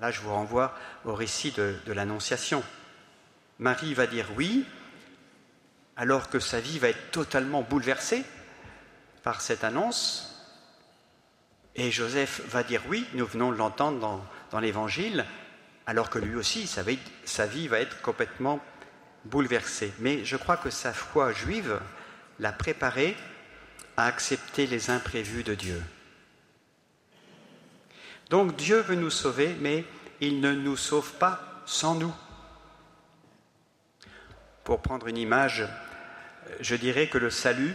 Là, 0.00 0.10
je 0.10 0.20
vous 0.20 0.30
renvoie 0.30 0.74
au 1.04 1.14
récit 1.14 1.52
de, 1.52 1.76
l'Annonciation. 1.86 2.62
Marie 3.58 3.92
va 3.92 4.06
dire 4.06 4.26
oui, 4.36 4.64
alors 5.96 6.30
que 6.30 6.40
sa 6.40 6.58
vie 6.58 6.78
va 6.78 6.88
être 6.88 7.10
totalement 7.10 7.62
bouleversée 7.62 8.24
par 9.22 9.42
cette 9.42 9.62
annonce. 9.62 10.26
Et 11.76 11.90
Joseph 11.90 12.40
va 12.48 12.62
dire 12.62 12.82
oui, 12.88 13.06
nous 13.12 13.26
venons 13.26 13.52
de 13.52 13.56
l'entendre 13.56 14.24
dans, 14.50 14.60
l'Évangile, 14.60 15.26
alors 15.86 16.08
que 16.08 16.18
lui 16.18 16.34
aussi, 16.34 16.66
sa 16.66 17.46
vie 17.46 17.68
va 17.68 17.80
être 17.80 18.00
complètement 18.00 18.58
bouleversée. 19.26 19.92
Mais 19.98 20.24
je 20.24 20.38
crois 20.38 20.56
que 20.56 20.70
sa 20.70 20.94
foi 20.94 21.32
juive 21.32 21.78
l'a 22.38 22.52
préparé 22.52 23.16
à 23.98 24.06
accepter 24.06 24.66
les 24.66 24.88
imprévus 24.88 25.44
de 25.44 25.54
Dieu. 25.54 25.82
Donc 28.30 28.54
Dieu 28.54 28.80
veut 28.80 28.94
nous 28.94 29.10
sauver, 29.10 29.56
mais 29.60 29.84
il 30.20 30.40
ne 30.40 30.52
nous 30.52 30.76
sauve 30.76 31.12
pas 31.14 31.62
sans 31.66 31.96
nous. 31.96 32.14
Pour 34.62 34.80
prendre 34.80 35.08
une 35.08 35.18
image, 35.18 35.66
je 36.60 36.76
dirais 36.76 37.08
que 37.08 37.18
le 37.18 37.30
salut, 37.30 37.74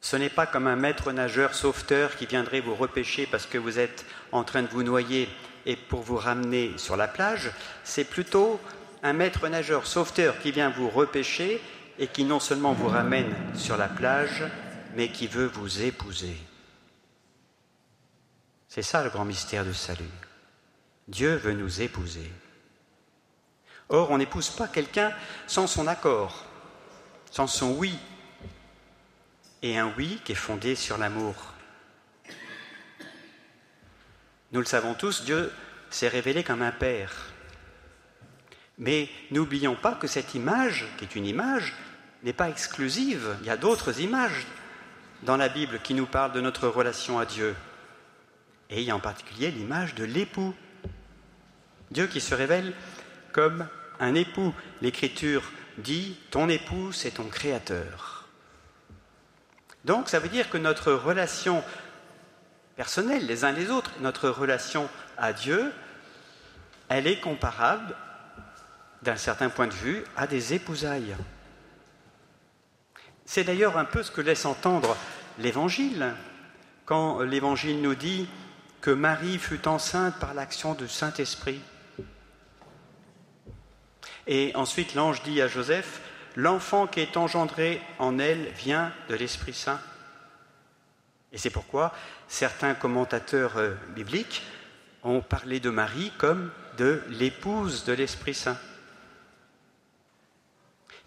ce 0.00 0.16
n'est 0.16 0.28
pas 0.28 0.46
comme 0.46 0.68
un 0.68 0.76
maître 0.76 1.10
nageur 1.10 1.54
sauveteur 1.54 2.16
qui 2.16 2.26
viendrait 2.26 2.60
vous 2.60 2.76
repêcher 2.76 3.26
parce 3.26 3.46
que 3.46 3.58
vous 3.58 3.80
êtes 3.80 4.06
en 4.30 4.44
train 4.44 4.62
de 4.62 4.68
vous 4.68 4.84
noyer 4.84 5.28
et 5.66 5.74
pour 5.74 6.02
vous 6.02 6.16
ramener 6.16 6.72
sur 6.76 6.96
la 6.96 7.08
plage, 7.08 7.50
c'est 7.82 8.04
plutôt 8.04 8.60
un 9.02 9.14
maître 9.14 9.48
nageur 9.48 9.86
sauveteur 9.86 10.38
qui 10.38 10.52
vient 10.52 10.70
vous 10.70 10.90
repêcher 10.90 11.60
et 11.98 12.06
qui 12.06 12.24
non 12.24 12.40
seulement 12.40 12.72
vous 12.72 12.88
ramène 12.88 13.34
sur 13.54 13.76
la 13.76 13.88
plage, 13.88 14.44
mais 14.94 15.08
qui 15.08 15.26
veut 15.26 15.46
vous 15.46 15.82
épouser. 15.82 16.36
C'est 18.74 18.80
ça 18.80 19.04
le 19.04 19.10
grand 19.10 19.26
mystère 19.26 19.66
du 19.66 19.74
salut. 19.74 20.08
Dieu 21.06 21.34
veut 21.34 21.52
nous 21.52 21.82
épouser. 21.82 22.32
Or, 23.90 24.10
on 24.10 24.16
n'épouse 24.16 24.48
pas 24.48 24.66
quelqu'un 24.66 25.12
sans 25.46 25.66
son 25.66 25.86
accord, 25.86 26.46
sans 27.30 27.46
son 27.46 27.72
oui, 27.74 27.94
et 29.60 29.76
un 29.76 29.92
oui 29.98 30.22
qui 30.24 30.32
est 30.32 30.36
fondé 30.36 30.74
sur 30.74 30.96
l'amour. 30.96 31.34
Nous 34.52 34.60
le 34.60 34.64
savons 34.64 34.94
tous, 34.94 35.22
Dieu 35.24 35.52
s'est 35.90 36.08
révélé 36.08 36.42
comme 36.42 36.62
un 36.62 36.72
Père. 36.72 37.26
Mais 38.78 39.10
n'oublions 39.30 39.76
pas 39.76 39.96
que 39.96 40.06
cette 40.06 40.34
image, 40.34 40.86
qui 40.96 41.04
est 41.04 41.14
une 41.14 41.26
image, 41.26 41.74
n'est 42.22 42.32
pas 42.32 42.48
exclusive. 42.48 43.36
Il 43.42 43.48
y 43.48 43.50
a 43.50 43.58
d'autres 43.58 44.00
images 44.00 44.46
dans 45.24 45.36
la 45.36 45.50
Bible 45.50 45.80
qui 45.80 45.92
nous 45.92 46.06
parlent 46.06 46.32
de 46.32 46.40
notre 46.40 46.68
relation 46.68 47.18
à 47.18 47.26
Dieu. 47.26 47.54
Et 48.72 48.80
il 48.80 48.86
y 48.86 48.90
a 48.90 48.96
en 48.96 49.00
particulier 49.00 49.50
l'image 49.50 49.94
de 49.94 50.04
l'époux. 50.04 50.54
Dieu 51.90 52.06
qui 52.06 52.22
se 52.22 52.34
révèle 52.34 52.72
comme 53.32 53.68
un 54.00 54.14
époux. 54.14 54.54
L'Écriture 54.80 55.42
dit, 55.76 56.18
ton 56.30 56.48
époux, 56.48 56.90
c'est 56.90 57.12
ton 57.12 57.24
créateur. 57.24 58.28
Donc 59.84 60.08
ça 60.08 60.20
veut 60.20 60.30
dire 60.30 60.48
que 60.48 60.56
notre 60.56 60.92
relation 60.92 61.62
personnelle, 62.74 63.26
les 63.26 63.44
uns 63.44 63.52
les 63.52 63.70
autres, 63.70 63.90
notre 64.00 64.30
relation 64.30 64.88
à 65.18 65.34
Dieu, 65.34 65.70
elle 66.88 67.06
est 67.06 67.20
comparable, 67.20 67.94
d'un 69.02 69.16
certain 69.16 69.50
point 69.50 69.66
de 69.66 69.74
vue, 69.74 70.02
à 70.16 70.26
des 70.26 70.54
épousailles. 70.54 71.14
C'est 73.26 73.44
d'ailleurs 73.44 73.76
un 73.76 73.84
peu 73.84 74.02
ce 74.02 74.10
que 74.10 74.22
laisse 74.22 74.46
entendre 74.46 74.96
l'Évangile, 75.38 76.14
quand 76.86 77.20
l'Évangile 77.20 77.82
nous 77.82 77.94
dit 77.94 78.28
que 78.82 78.90
Marie 78.90 79.38
fut 79.38 79.68
enceinte 79.68 80.18
par 80.18 80.34
l'action 80.34 80.74
du 80.74 80.88
Saint-Esprit. 80.88 81.60
Et 84.26 84.52
ensuite 84.54 84.94
l'ange 84.94 85.22
dit 85.22 85.40
à 85.40 85.48
Joseph, 85.48 86.00
l'enfant 86.36 86.86
qui 86.86 87.00
est 87.00 87.16
engendré 87.16 87.80
en 87.98 88.18
elle 88.18 88.48
vient 88.50 88.92
de 89.08 89.14
l'Esprit 89.14 89.54
Saint. 89.54 89.80
Et 91.32 91.38
c'est 91.38 91.50
pourquoi 91.50 91.94
certains 92.28 92.74
commentateurs 92.74 93.56
euh, 93.56 93.74
bibliques 93.94 94.42
ont 95.04 95.20
parlé 95.20 95.60
de 95.60 95.70
Marie 95.70 96.12
comme 96.18 96.50
de 96.76 97.02
l'épouse 97.08 97.84
de 97.84 97.92
l'Esprit 97.92 98.34
Saint. 98.34 98.58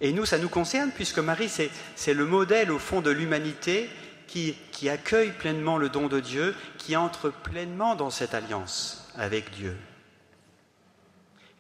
Et 0.02 0.12
nous, 0.12 0.26
ça 0.26 0.38
nous 0.38 0.50
concerne 0.50 0.92
puisque 0.92 1.20
Marie, 1.20 1.50
c'est 1.50 2.14
le 2.14 2.26
modèle 2.26 2.72
au 2.72 2.80
fond 2.80 3.02
de 3.02 3.12
l'humanité 3.12 3.90
qui, 4.28 4.90
accueille 4.90 5.32
pleinement 5.32 5.78
le 5.78 5.90
don 5.90 6.08
de 6.08 6.20
Dieu, 6.20 6.56
qui 6.78 6.96
entre 6.96 7.30
pleinement 7.30 7.96
dans 7.96 8.10
cette 8.10 8.34
alliance 8.34 9.10
avec 9.16 9.52
Dieu. 9.52 9.78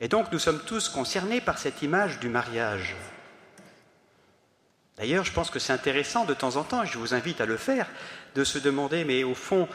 Et 0.01 0.08
donc 0.08 0.32
nous 0.32 0.39
sommes 0.39 0.60
tous 0.60 0.89
concernés 0.89 1.41
par 1.41 1.58
cette 1.58 1.82
image 1.82 2.19
du 2.19 2.30
mariage. 2.30 2.95
D'ailleurs, 4.97 5.25
je 5.25 5.34
pense 5.34 5.49
que 5.49 5.60
c'est 5.60 5.73
intéressant 5.73 6.25
de 6.25 6.34
temps 6.34 6.56
en 6.56 6.63
temps, 6.63 6.84
et 6.84 6.88
je 6.88 6.97
vous 6.97 7.13
invite 7.13 7.41
à 7.41 7.45
le 7.45 7.58
faire, 7.58 7.88
de 8.34 8.43
se 8.43 8.60
demander, 8.60 9.04
mais 9.04 9.23
au 9.23 9.36
fond, 9.36 9.67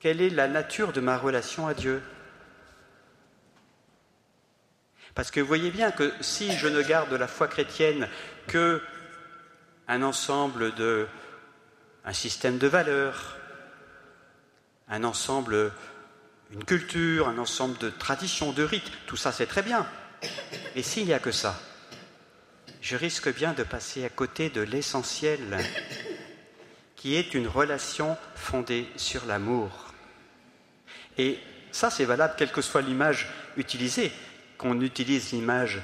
quelle 0.00 0.20
est 0.20 0.30
la 0.30 0.48
nature 0.48 0.92
de 0.92 1.00
ma 1.00 1.18
relation 1.18 1.66
à 1.66 1.74
Dieu? 1.74 2.02
Parce 5.14 5.30
que 5.30 5.40
vous 5.40 5.46
voyez 5.46 5.70
bien 5.70 5.90
que 5.90 6.12
si 6.20 6.52
je 6.52 6.68
ne 6.68 6.80
garde 6.80 7.12
la 7.12 7.26
foi 7.26 7.48
chrétienne 7.48 8.08
que 8.46 8.80
un 9.88 10.02
ensemble 10.02 10.74
de 10.74 11.08
un 12.08 12.14
système 12.14 12.56
de 12.56 12.66
valeurs, 12.66 13.36
un 14.88 15.04
ensemble, 15.04 15.70
une 16.50 16.64
culture, 16.64 17.28
un 17.28 17.36
ensemble 17.36 17.76
de 17.76 17.90
traditions, 17.90 18.52
de 18.52 18.62
rites, 18.62 18.90
tout 19.06 19.18
ça 19.18 19.30
c'est 19.30 19.44
très 19.44 19.60
bien. 19.60 19.86
Et 20.74 20.82
s'il 20.82 21.04
n'y 21.04 21.12
a 21.12 21.18
que 21.18 21.32
ça, 21.32 21.60
je 22.80 22.96
risque 22.96 23.30
bien 23.34 23.52
de 23.52 23.62
passer 23.62 24.06
à 24.06 24.08
côté 24.08 24.48
de 24.48 24.62
l'essentiel, 24.62 25.58
qui 26.96 27.14
est 27.14 27.34
une 27.34 27.46
relation 27.46 28.16
fondée 28.34 28.88
sur 28.96 29.26
l'amour. 29.26 29.92
Et 31.18 31.38
ça, 31.72 31.90
c'est 31.90 32.06
valable 32.06 32.34
quelle 32.38 32.50
que 32.50 32.62
soit 32.62 32.80
l'image 32.80 33.28
utilisée 33.58 34.12
qu'on 34.56 34.80
utilise 34.80 35.32
l'image 35.32 35.82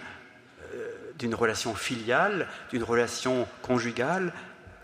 euh, 0.73 1.13
d'une 1.19 1.35
relation 1.35 1.75
filiale, 1.75 2.49
d'une 2.71 2.83
relation 2.83 3.47
conjugale 3.61 4.33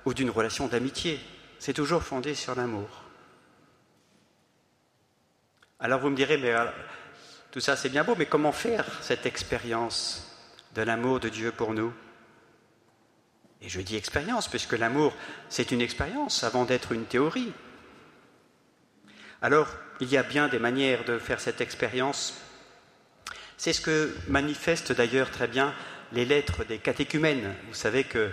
ou 0.05 0.15
d'une 0.15 0.31
relation 0.31 0.67
d'amitié. 0.67 1.21
C'est 1.59 1.73
toujours 1.73 2.03
fondé 2.03 2.35
sur 2.35 2.55
l'amour. 2.55 2.89
Alors 5.79 6.01
vous 6.01 6.11
me 6.11 6.17
direz, 6.17 6.37
mais 6.37 6.55
tout 7.51 7.61
ça 7.61 7.77
c'est 7.77 7.89
bien 7.89 8.05
beau, 8.05 8.15
mais 8.17 8.27
comment 8.27 8.53
faire 8.53 8.87
cette 9.03 9.27
expérience 9.27 10.27
de 10.75 10.83
l'amour 10.83 11.21
de 11.21 11.29
Dieu 11.29 11.53
pour 11.53 11.75
nous? 11.75 11.93
Et 13.63 13.69
je 13.69 13.81
dis 13.81 13.97
expérience, 13.97 14.49
puisque 14.49 14.73
l'amour 14.73 15.15
c'est 15.49 15.71
une 15.71 15.81
expérience 15.81 16.45
avant 16.45 16.65
d'être 16.65 16.93
une 16.93 17.05
théorie. 17.05 17.53
Alors, 19.43 19.69
il 20.01 20.09
y 20.09 20.17
a 20.17 20.23
bien 20.23 20.49
des 20.49 20.59
manières 20.59 21.05
de 21.05 21.19
faire 21.19 21.41
cette 21.41 21.61
expérience 21.61 22.35
c'est 23.61 23.75
ce 23.75 23.83
que 23.83 24.17
manifestent 24.27 24.93
d'ailleurs 24.93 25.31
très 25.31 25.47
bien 25.47 25.75
les 26.13 26.25
lettres 26.25 26.65
des 26.65 26.79
catéchumènes. 26.79 27.55
Vous 27.69 27.75
savez 27.75 28.05
que 28.05 28.31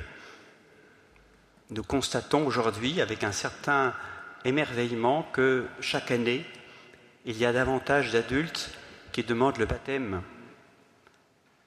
nous 1.70 1.84
constatons 1.84 2.46
aujourd'hui 2.46 3.02
avec 3.02 3.24
un 3.24 3.32
certain 3.32 3.94
émerveillement 4.46 5.24
que 5.34 5.66
chaque 5.82 6.12
année, 6.12 6.46
il 7.26 7.38
y 7.38 7.46
a 7.46 7.52
davantage 7.52 8.12
d'adultes 8.12 8.72
qui 9.12 9.24
demandent 9.24 9.58
le 9.58 9.66
baptême. 9.66 10.22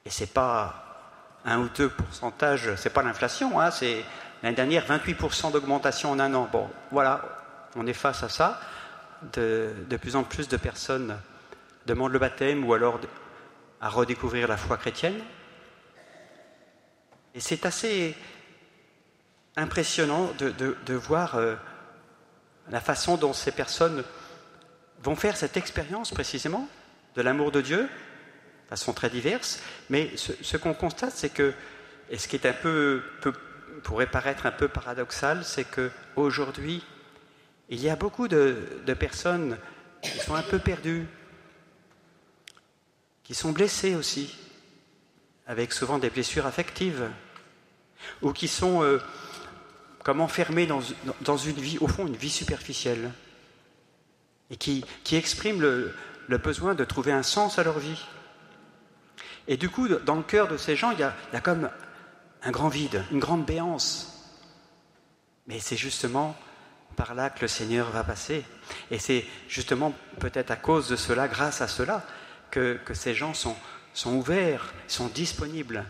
Et 0.05 0.09
ce 0.09 0.21
n'est 0.21 0.27
pas 0.27 1.39
un 1.45 1.59
ou 1.59 1.69
deux 1.69 1.89
pourcentages, 1.89 2.75
ce 2.75 2.87
n'est 2.87 2.93
pas 2.93 3.03
l'inflation, 3.03 3.59
hein, 3.59 3.69
c'est 3.69 4.03
l'année 4.41 4.55
dernière 4.55 4.87
28% 4.87 5.51
d'augmentation 5.51 6.11
en 6.11 6.19
un 6.19 6.33
an. 6.33 6.49
Bon, 6.51 6.69
voilà, 6.91 7.23
on 7.75 7.85
est 7.85 7.93
face 7.93 8.23
à 8.23 8.29
ça. 8.29 8.59
De, 9.33 9.71
de 9.87 9.97
plus 9.97 10.15
en 10.15 10.23
plus 10.23 10.47
de 10.47 10.57
personnes 10.57 11.15
demandent 11.85 12.11
le 12.11 12.17
baptême 12.17 12.65
ou 12.65 12.73
alors 12.73 12.99
à 13.79 13.89
redécouvrir 13.89 14.47
la 14.47 14.57
foi 14.57 14.77
chrétienne. 14.77 15.19
Et 17.35 17.39
c'est 17.39 17.67
assez 17.67 18.15
impressionnant 19.55 20.31
de, 20.39 20.93
voir 20.93 21.35
euh, 21.35 21.55
la 22.69 22.79
façon 22.79 23.17
dont 23.17 23.33
ces 23.33 23.51
personnes 23.51 24.03
vont 25.03 25.15
faire 25.15 25.35
cette 25.35 25.57
expérience 25.57 26.11
précisément 26.11 26.67
de 27.15 27.21
l'amour 27.21 27.51
de 27.51 27.61
Dieu, 27.61 27.83
de 27.83 28.69
façon 28.69 28.93
très 28.93 29.09
diverse, 29.09 29.59
mais 29.89 30.11
ce, 30.15 30.57
qu'on 30.57 30.73
constate, 30.73 31.13
c'est 31.13 31.29
que, 31.29 31.53
et 32.09 32.17
ce 32.17 32.27
qui 32.27 32.35
est 32.35 32.45
un 32.45 32.53
peu, 32.53 33.01
pourrait 33.83 34.07
paraître 34.07 34.45
un 34.45 34.51
peu 34.51 34.67
paradoxal, 34.67 35.43
c'est 35.43 35.65
que 35.65 35.91
aujourd'hui, 36.15 36.83
il 37.69 37.81
y 37.81 37.89
a 37.89 37.95
beaucoup 37.95 38.27
de, 38.27 38.81
de 38.85 38.93
personnes 38.93 39.57
qui 40.01 40.19
sont 40.19 40.35
un 40.35 40.43
peu 40.43 40.59
perdues, 40.59 41.07
qui 43.23 43.33
sont 43.33 43.51
blessées 43.51 43.95
aussi, 43.95 44.37
avec 45.47 45.73
souvent 45.73 45.99
des 45.99 46.09
blessures 46.09 46.45
affectives, 46.45 47.09
ou 48.21 48.31
qui 48.31 48.47
sont 48.47 48.83
euh, 48.83 48.99
comme 50.03 50.21
enfermés 50.21 50.65
dans, 50.65 51.37
une 51.37 51.59
vie, 51.59 51.77
au 51.79 51.87
fond, 51.87 52.07
une 52.07 52.15
vie 52.15 52.29
superficielle, 52.29 53.11
et 54.49 54.57
qui, 54.57 54.83
qui 55.03 55.15
expriment 55.15 55.61
le, 55.61 55.93
besoin 56.37 56.75
de 56.75 56.83
trouver 56.83 57.11
un 57.11 57.23
sens 57.23 57.59
à 57.59 57.63
leur 57.63 57.79
vie. 57.79 58.01
Et 59.47 59.57
du 59.57 59.69
coup, 59.69 59.87
dans 59.87 60.15
le 60.15 60.23
cœur 60.23 60.47
de 60.47 60.57
ces 60.57 60.75
gens, 60.75 60.91
il 60.91 60.99
y 60.99 61.03
a, 61.03 61.41
comme 61.41 61.69
un 62.43 62.51
grand 62.51 62.69
vide, 62.69 63.03
une 63.11 63.19
grande 63.19 63.45
béance. 63.45 64.29
Mais 65.47 65.59
c'est 65.59 65.77
justement 65.77 66.37
par 66.95 67.15
là 67.15 67.29
que 67.29 67.41
le 67.41 67.47
Seigneur 67.47 67.89
va 67.91 68.03
passer. 68.03 68.45
Et 68.91 68.99
c'est 68.99 69.25
justement 69.47 69.93
peut-être 70.19 70.51
à 70.51 70.55
cause 70.55 70.87
de 70.87 70.95
cela, 70.95 71.27
grâce 71.27 71.61
à 71.61 71.67
cela, 71.67 72.05
que, 72.49 72.79
que 72.85 72.93
ces 72.93 73.13
gens 73.13 73.33
sont, 73.33 73.55
sont 73.93 74.15
ouverts, 74.15 74.73
sont 74.87 75.07
disponibles 75.07 75.85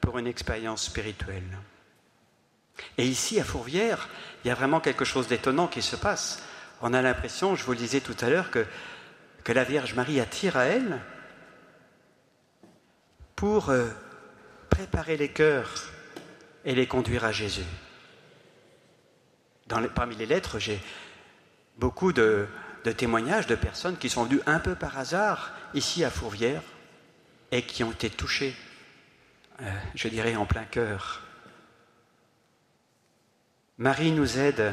pour 0.00 0.18
une 0.18 0.26
expérience 0.26 0.84
spirituelle. 0.84 1.58
Et 2.98 3.06
ici, 3.06 3.40
à 3.40 3.44
Fourvière, 3.44 4.08
il 4.44 4.48
y 4.48 4.50
a 4.50 4.54
vraiment 4.54 4.80
quelque 4.80 5.04
chose 5.04 5.28
d'étonnant 5.28 5.66
qui 5.66 5.82
se 5.82 5.96
passe. 5.96 6.42
On 6.82 6.92
a 6.92 7.02
l'impression, 7.02 7.56
je 7.56 7.64
vous 7.64 7.72
le 7.72 7.78
disais 7.78 8.00
tout 8.00 8.16
à 8.20 8.28
l'heure, 8.28 8.50
que, 8.50 8.66
la 9.52 9.64
Vierge 9.64 9.94
Marie 9.94 10.20
attire 10.20 10.56
à 10.56 10.64
elle 10.64 11.00
pour 13.36 13.70
euh, 13.70 13.88
préparer 14.70 15.16
les 15.16 15.28
cœurs 15.28 15.92
et 16.64 16.74
les 16.74 16.86
conduire 16.86 17.24
à 17.24 17.32
Jésus. 17.32 17.64
Parmi 19.94 20.16
les 20.16 20.26
lettres, 20.26 20.58
j'ai 20.58 20.80
beaucoup 21.78 22.12
de, 22.12 22.46
témoignages 22.96 23.46
de 23.46 23.54
personnes 23.54 23.96
qui 23.96 24.08
sont 24.08 24.24
venues 24.24 24.40
un 24.46 24.60
peu 24.60 24.74
par 24.74 24.98
hasard 24.98 25.52
ici 25.74 26.04
à 26.04 26.10
Fourvière 26.10 26.62
et 27.50 27.62
qui 27.62 27.84
ont 27.84 27.92
été 27.92 28.10
touchées, 28.10 28.54
euh, 29.62 29.70
je 29.94 30.08
dirais, 30.08 30.36
en 30.36 30.46
plein 30.46 30.64
cœur 30.64 31.23
Marie 33.78 34.12
nous 34.12 34.38
aide 34.38 34.72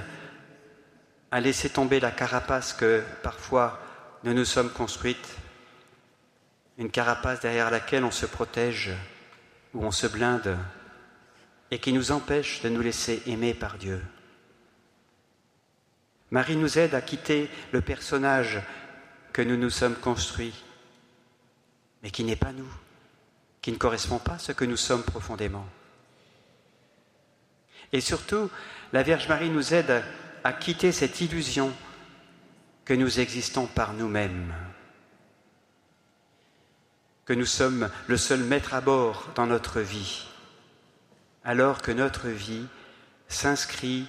à 1.32 1.40
laisser 1.40 1.70
tomber 1.70 2.00
la 2.00 2.12
carapace 2.12 2.74
que 2.74 3.04
parfois 3.24 3.80
nous 4.24 4.34
nous 4.34 4.46
sommes 4.46 4.70
construites, 4.70 5.38
une 6.78 6.92
carapace 6.92 7.40
derrière 7.40 7.72
laquelle 7.72 8.04
on 8.04 8.12
se 8.12 8.28
protège 8.28 8.92
ou 9.74 9.84
on 9.84 9.92
se 9.92 10.06
blinde 10.06 10.56
et 11.72 11.80
qui 11.80 11.94
nous 11.94 12.12
empêche 12.12 12.62
de 12.62 12.70
nous 12.70 12.82
laisser 12.82 13.24
aimer 13.26 13.56
par 13.56 13.78
Dieu. 13.78 14.04
Marie 16.30 16.56
nous 16.56 16.78
aide 16.78 16.94
à 16.94 17.02
quitter 17.02 17.50
le 17.72 17.82
personnage 17.82 18.62
que 19.34 19.42
nous 19.42 19.58
nous 19.58 19.70
sommes 19.72 19.96
construits, 19.96 20.64
mais 22.04 22.12
qui 22.12 22.24
n'est 22.24 22.36
pas 22.36 22.52
nous, 22.52 22.72
qui 23.62 23.72
ne 23.72 23.78
correspond 23.78 24.20
pas 24.20 24.34
à 24.34 24.40
ce 24.40 24.52
que 24.52 24.66
nous 24.66 24.78
sommes 24.78 25.04
profondément. 25.04 25.66
Et 27.94 28.02
surtout, 28.02 28.50
la 28.94 29.04
Vierge 29.04 29.28
Marie 29.28 29.50
nous 29.50 29.74
aide 29.74 30.04
à, 30.44 30.54
quitter 30.54 30.92
cette 30.92 31.22
illusion 31.22 31.72
que 32.86 32.94
nous 32.94 33.20
existons 33.20 33.68
par 33.68 33.94
nous-mêmes, 33.94 34.54
que 37.26 37.34
nous 37.34 37.46
sommes 37.46 37.90
le 38.08 38.18
seul 38.18 38.44
maître 38.44 38.74
à 38.74 38.82
bord 38.82 39.30
dans 39.36 39.46
notre 39.46 39.82
vie, 39.82 40.26
alors 41.44 41.82
que 41.82 41.92
notre 41.92 42.28
vie 42.28 42.66
s'inscrit 43.28 44.08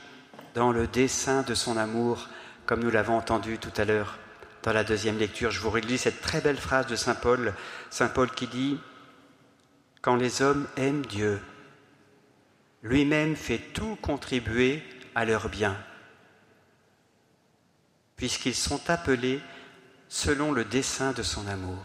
dans 0.54 0.72
le 0.72 0.86
dessein 0.86 1.42
de 1.42 1.54
son 1.54 1.76
amour, 1.76 2.28
comme 2.66 2.82
nous 2.82 2.90
l'avons 2.90 3.16
entendu 3.16 3.58
tout 3.58 3.72
à 3.76 3.84
l'heure 3.84 4.18
dans 4.62 4.72
la 4.72 4.84
deuxième 4.84 5.18
lecture. 5.18 5.50
Je 5.50 5.60
vous 5.60 5.70
relis 5.70 5.98
cette 5.98 6.20
très 6.20 6.40
belle 6.40 6.56
phrase 6.56 6.86
de 6.86 6.96
Saint 6.96 7.14
Paul, 7.14 7.54
Saint 7.90 8.08
Paul 8.08 8.30
qui 8.30 8.46
dit, 8.46 8.78
Quand 10.00 10.16
les 10.16 10.42
hommes 10.42 10.66
aiment 10.76 11.04
Dieu, 11.06 11.40
lui-même 12.82 13.36
fait 13.36 13.58
tout 13.58 13.96
contribuer 13.96 14.82
à 15.14 15.24
leur 15.24 15.48
bien, 15.48 15.76
puisqu'ils 18.16 18.54
sont 18.54 18.90
appelés 18.90 19.40
selon 20.08 20.52
le 20.52 20.64
dessein 20.64 21.12
de 21.12 21.22
son 21.22 21.46
amour. 21.46 21.84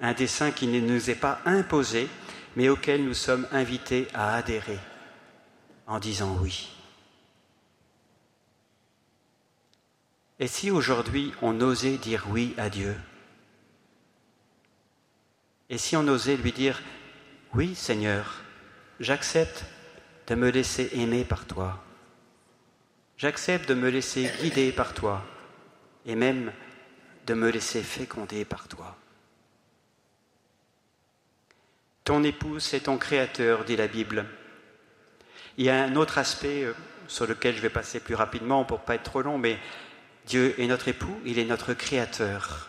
Un 0.00 0.12
dessein 0.12 0.50
qui 0.50 0.66
ne 0.66 0.80
nous 0.80 1.10
est 1.10 1.14
pas 1.14 1.40
imposé, 1.44 2.08
mais 2.56 2.68
auquel 2.68 3.04
nous 3.04 3.14
sommes 3.14 3.46
invités 3.52 4.08
à 4.14 4.34
adhérer 4.34 4.78
en 5.86 5.98
disant 5.98 6.36
oui. 6.40 6.70
Et 10.38 10.46
si 10.46 10.70
aujourd'hui 10.70 11.32
on 11.42 11.60
osait 11.60 11.96
dire 11.96 12.26
oui 12.28 12.54
à 12.56 12.70
Dieu? 12.70 12.96
Et 15.70 15.78
si 15.78 15.96
on 15.96 16.06
osait 16.08 16.36
lui 16.36 16.52
dire 16.52 16.82
oui 17.54 17.74
Seigneur, 17.74 18.43
j'accepte 19.00 19.64
de 20.26 20.34
me 20.34 20.50
laisser 20.50 20.90
aimer 20.94 21.24
par 21.24 21.46
toi. 21.46 21.82
J'accepte 23.16 23.68
de 23.68 23.74
me 23.74 23.88
laisser 23.88 24.30
guider 24.40 24.72
par 24.72 24.94
toi 24.94 25.24
et 26.06 26.14
même 26.14 26.52
de 27.26 27.34
me 27.34 27.50
laisser 27.50 27.82
féconder 27.82 28.44
par 28.44 28.68
toi. 28.68 28.96
Ton 32.04 32.22
épouse 32.22 32.74
est 32.74 32.80
ton 32.80 32.98
créateur, 32.98 33.64
dit 33.64 33.76
la 33.76 33.86
Bible. 33.86 34.26
Il 35.56 35.64
y 35.64 35.70
a 35.70 35.82
un 35.82 35.96
autre 35.96 36.18
aspect 36.18 36.64
euh, 36.64 36.74
sur 37.08 37.26
lequel 37.26 37.56
je 37.56 37.62
vais 37.62 37.70
passer 37.70 38.00
plus 38.00 38.14
rapidement 38.14 38.64
pour 38.64 38.80
ne 38.80 38.84
pas 38.84 38.96
être 38.96 39.04
trop 39.04 39.22
long, 39.22 39.38
mais 39.38 39.58
Dieu 40.26 40.54
est 40.58 40.66
notre 40.66 40.88
époux, 40.88 41.18
il 41.24 41.38
est 41.38 41.44
notre 41.44 41.72
créateur. 41.72 42.68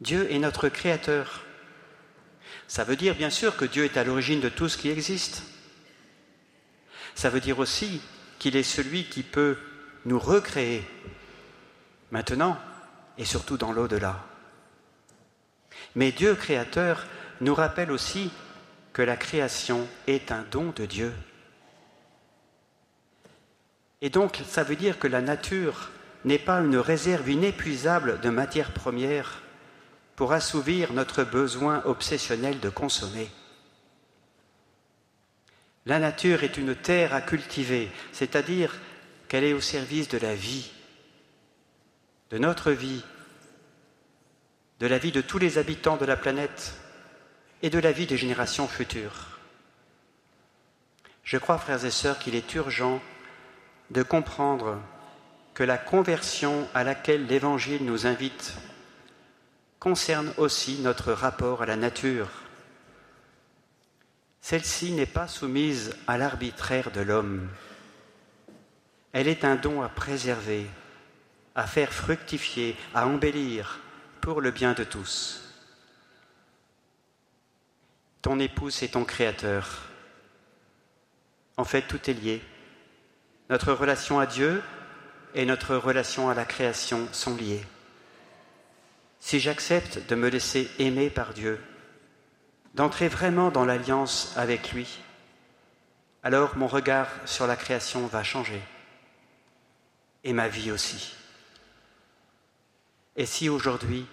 Dieu 0.00 0.30
est 0.30 0.38
notre 0.38 0.68
créateur. 0.68 1.44
Ça 2.72 2.84
veut 2.84 2.96
dire 2.96 3.14
bien 3.14 3.28
sûr 3.28 3.54
que 3.58 3.66
Dieu 3.66 3.84
est 3.84 3.98
à 3.98 4.02
l'origine 4.02 4.40
de 4.40 4.48
tout 4.48 4.66
ce 4.66 4.78
qui 4.78 4.88
existe. 4.88 5.42
Ça 7.14 7.28
veut 7.28 7.38
dire 7.38 7.58
aussi 7.58 8.00
qu'il 8.38 8.56
est 8.56 8.62
celui 8.62 9.04
qui 9.04 9.22
peut 9.22 9.58
nous 10.06 10.18
recréer 10.18 10.82
maintenant 12.12 12.56
et 13.18 13.26
surtout 13.26 13.58
dans 13.58 13.72
l'au-delà. 13.72 14.24
Mais 15.96 16.12
Dieu 16.12 16.34
créateur 16.34 17.06
nous 17.42 17.54
rappelle 17.54 17.92
aussi 17.92 18.30
que 18.94 19.02
la 19.02 19.18
création 19.18 19.86
est 20.06 20.32
un 20.32 20.42
don 20.50 20.72
de 20.74 20.86
Dieu. 20.86 21.12
Et 24.00 24.08
donc 24.08 24.40
ça 24.48 24.62
veut 24.62 24.76
dire 24.76 24.98
que 24.98 25.08
la 25.08 25.20
nature 25.20 25.90
n'est 26.24 26.38
pas 26.38 26.60
une 26.60 26.78
réserve 26.78 27.28
inépuisable 27.28 28.18
de 28.22 28.30
matières 28.30 28.72
premières 28.72 29.41
pour 30.22 30.34
assouvir 30.34 30.92
notre 30.92 31.24
besoin 31.24 31.82
obsessionnel 31.84 32.60
de 32.60 32.68
consommer. 32.68 33.28
La 35.84 35.98
nature 35.98 36.44
est 36.44 36.56
une 36.56 36.76
terre 36.76 37.12
à 37.12 37.20
cultiver, 37.20 37.90
c'est-à-dire 38.12 38.72
qu'elle 39.26 39.42
est 39.42 39.52
au 39.52 39.60
service 39.60 40.06
de 40.06 40.18
la 40.18 40.36
vie, 40.36 40.70
de 42.30 42.38
notre 42.38 42.70
vie, 42.70 43.02
de 44.78 44.86
la 44.86 44.98
vie 44.98 45.10
de 45.10 45.22
tous 45.22 45.38
les 45.38 45.58
habitants 45.58 45.96
de 45.96 46.04
la 46.04 46.16
planète 46.16 46.76
et 47.60 47.68
de 47.68 47.80
la 47.80 47.90
vie 47.90 48.06
des 48.06 48.16
générations 48.16 48.68
futures. 48.68 49.40
Je 51.24 51.36
crois, 51.36 51.58
frères 51.58 51.84
et 51.84 51.90
sœurs, 51.90 52.20
qu'il 52.20 52.36
est 52.36 52.54
urgent 52.54 53.02
de 53.90 54.04
comprendre 54.04 54.80
que 55.52 55.64
la 55.64 55.78
conversion 55.78 56.68
à 56.74 56.84
laquelle 56.84 57.26
l'Évangile 57.26 57.84
nous 57.84 58.06
invite 58.06 58.54
concerne 59.82 60.32
aussi 60.36 60.78
notre 60.78 61.12
rapport 61.12 61.60
à 61.60 61.66
la 61.66 61.74
nature. 61.74 62.28
Celle-ci 64.40 64.92
n'est 64.92 65.06
pas 65.06 65.26
soumise 65.26 65.96
à 66.06 66.16
l'arbitraire 66.16 66.92
de 66.92 67.00
l'homme. 67.00 67.48
Elle 69.10 69.26
est 69.26 69.44
un 69.44 69.56
don 69.56 69.82
à 69.82 69.88
préserver, 69.88 70.68
à 71.56 71.66
faire 71.66 71.92
fructifier, 71.92 72.76
à 72.94 73.08
embellir 73.08 73.80
pour 74.20 74.40
le 74.40 74.52
bien 74.52 74.72
de 74.72 74.84
tous. 74.84 75.52
Ton 78.22 78.38
épouse 78.38 78.84
est 78.84 78.92
ton 78.92 79.04
créateur. 79.04 79.82
En 81.56 81.64
fait, 81.64 81.82
tout 81.82 82.08
est 82.08 82.14
lié. 82.14 82.40
Notre 83.50 83.72
relation 83.72 84.20
à 84.20 84.26
Dieu 84.26 84.62
et 85.34 85.44
notre 85.44 85.74
relation 85.74 86.30
à 86.30 86.34
la 86.34 86.44
création 86.44 87.08
sont 87.10 87.34
liées 87.34 87.64
si 89.22 89.38
j'accepte 89.38 90.00
de 90.08 90.16
me 90.16 90.28
laisser 90.28 90.68
aimer 90.80 91.08
par 91.08 91.32
Dieu, 91.32 91.60
d'entrer 92.74 93.06
vraiment 93.06 93.52
dans 93.52 93.64
l'alliance 93.64 94.34
avec 94.36 94.72
lui, 94.72 94.98
alors 96.24 96.56
mon 96.56 96.66
regard 96.66 97.08
sur 97.24 97.46
la 97.46 97.54
création 97.54 98.04
va 98.08 98.24
changer. 98.24 98.60
Et 100.24 100.32
ma 100.32 100.48
vie 100.48 100.72
aussi. 100.72 101.14
Et 103.14 103.24
si 103.24 103.48
aujourd'hui 103.48 104.06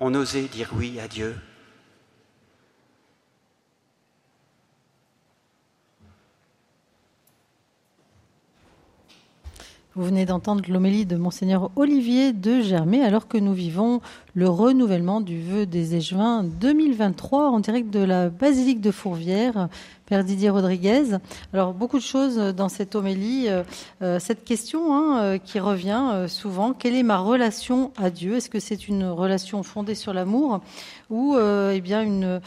on 0.00 0.12
osait 0.16 0.42
dire 0.42 0.70
oui 0.74 0.98
à 0.98 1.06
Dieu 1.06 1.36
Vous 9.96 10.04
venez 10.04 10.26
d'entendre 10.26 10.62
l'homélie 10.68 11.06
de 11.06 11.16
Monseigneur 11.16 11.70
Olivier 11.74 12.34
de 12.34 12.60
Germay 12.60 13.02
alors 13.02 13.28
que 13.28 13.38
nous 13.38 13.54
vivons 13.54 14.02
le 14.36 14.50
renouvellement 14.50 15.22
du 15.22 15.40
vœu 15.40 15.64
des 15.64 15.94
Échevins 15.94 16.44
2023 16.44 17.48
en 17.48 17.58
direct 17.58 17.88
de 17.88 18.00
la 18.00 18.28
basilique 18.28 18.82
de 18.82 18.90
Fourvière, 18.90 19.70
Père 20.04 20.24
Didier 20.24 20.50
Rodriguez. 20.50 21.16
Alors 21.54 21.72
beaucoup 21.72 21.96
de 21.96 22.04
choses 22.04 22.36
dans 22.36 22.68
cette 22.68 22.94
homélie. 22.94 23.48
Euh, 23.48 23.62
euh, 24.02 24.18
cette 24.18 24.44
question 24.44 24.94
hein, 24.94 25.22
euh, 25.22 25.38
qui 25.38 25.58
revient 25.58 26.26
souvent, 26.28 26.74
quelle 26.74 26.94
est 26.94 27.02
ma 27.02 27.16
relation 27.16 27.92
à 27.96 28.10
Dieu? 28.10 28.36
Est-ce 28.36 28.50
que 28.50 28.60
c'est 28.60 28.88
une 28.88 29.06
relation 29.06 29.62
fondée 29.62 29.94
sur 29.94 30.12
l'amour 30.12 30.60
ou 31.08 31.38
eh 31.38 31.80
bien 31.80 32.02
une, 32.02 32.40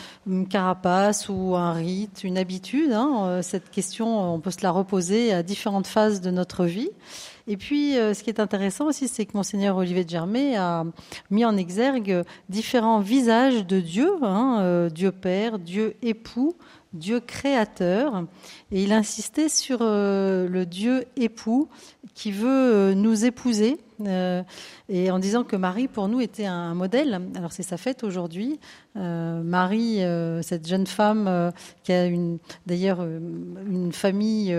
carapace 0.48 1.28
ou 1.28 1.56
un 1.56 1.72
rite, 1.72 2.24
une 2.24 2.38
habitude 2.38 2.92
hein? 2.92 3.40
Cette 3.42 3.72
question, 3.72 4.36
on 4.36 4.40
peut 4.40 4.52
se 4.52 4.62
la 4.62 4.70
reposer 4.70 5.34
à 5.34 5.42
différentes 5.42 5.88
phases 5.88 6.22
de 6.22 6.30
notre 6.30 6.66
vie. 6.66 6.90
Et 7.50 7.58
puis, 7.58 7.98
euh, 7.98 8.14
ce 8.14 8.24
qui 8.24 8.30
est 8.30 8.40
intéressant 8.40 8.86
aussi, 8.86 9.08
c'est 9.08 9.26
que 9.26 9.36
monseigneur 9.36 9.76
Olivier 9.76 10.06
de 10.06 10.10
Germay 10.10 10.56
a 10.56 10.86
mis 11.32 11.44
en 11.44 11.58
exergue 11.58 11.79
différents 12.50 13.00
visages 13.00 13.66
de 13.66 13.80
Dieu, 13.80 14.12
hein, 14.22 14.60
euh, 14.62 14.90
Dieu 14.90 15.12
Père, 15.12 15.60
Dieu 15.60 15.96
époux, 16.02 16.56
Dieu 16.94 17.20
créateur. 17.20 18.26
Et 18.72 18.84
il 18.84 18.94
insistait 18.94 19.50
sur 19.50 19.80
euh, 19.82 20.48
le 20.48 20.66
Dieu 20.66 21.06
époux 21.16 21.68
qui 22.14 22.32
veut 22.32 22.94
nous 22.94 23.26
épouser 23.26 23.78
euh, 24.06 24.44
et 24.88 25.12
en 25.12 25.20
disant 25.20 25.44
que 25.44 25.56
Marie, 25.56 25.88
pour 25.88 26.08
nous, 26.08 26.22
était 26.22 26.46
un 26.46 26.74
modèle. 26.74 27.22
Alors 27.36 27.52
c'est 27.52 27.64
sa 27.64 27.78
fête 27.78 28.04
aujourd'hui. 28.04 28.60
Euh, 28.96 29.42
Marie, 29.42 30.04
euh, 30.04 30.42
cette 30.42 30.68
jeune 30.68 30.88
femme 30.88 31.52
qui 31.84 31.94
a 31.94 32.10
d'ailleurs 32.66 33.02
une 33.04 33.92
famille 33.92 34.56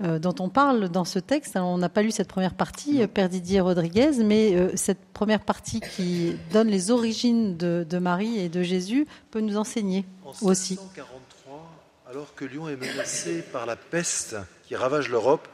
dont 0.00 0.34
on 0.40 0.48
parle 0.48 0.88
dans 0.88 1.04
ce 1.04 1.18
texte. 1.18 1.56
on 1.56 1.78
n'a 1.78 1.88
pas 1.88 2.02
lu 2.02 2.10
cette 2.10 2.28
première 2.28 2.54
partie, 2.54 3.06
Père 3.06 3.28
Didier 3.28 3.60
Rodriguez, 3.60 4.22
mais 4.24 4.76
cette 4.76 5.04
première 5.12 5.40
partie 5.40 5.80
qui 5.80 6.36
donne 6.52 6.68
les 6.68 6.90
origines 6.90 7.56
de, 7.56 7.86
de, 7.88 7.98
Marie 7.98 8.38
et 8.38 8.48
de 8.48 8.62
Jésus 8.62 9.06
peut 9.30 9.40
nous 9.40 9.56
enseigner 9.56 10.04
en 10.24 10.30
aussi. 10.46 10.74
1743, 10.74 11.70
alors 12.10 12.34
que 12.34 12.44
Lyon 12.44 12.68
est 12.68 12.76
menacé 12.76 13.42
par 13.52 13.66
la 13.66 13.76
peste 13.76 14.36
qui 14.66 14.76
ravage 14.76 15.08
l'Europe, 15.08 15.48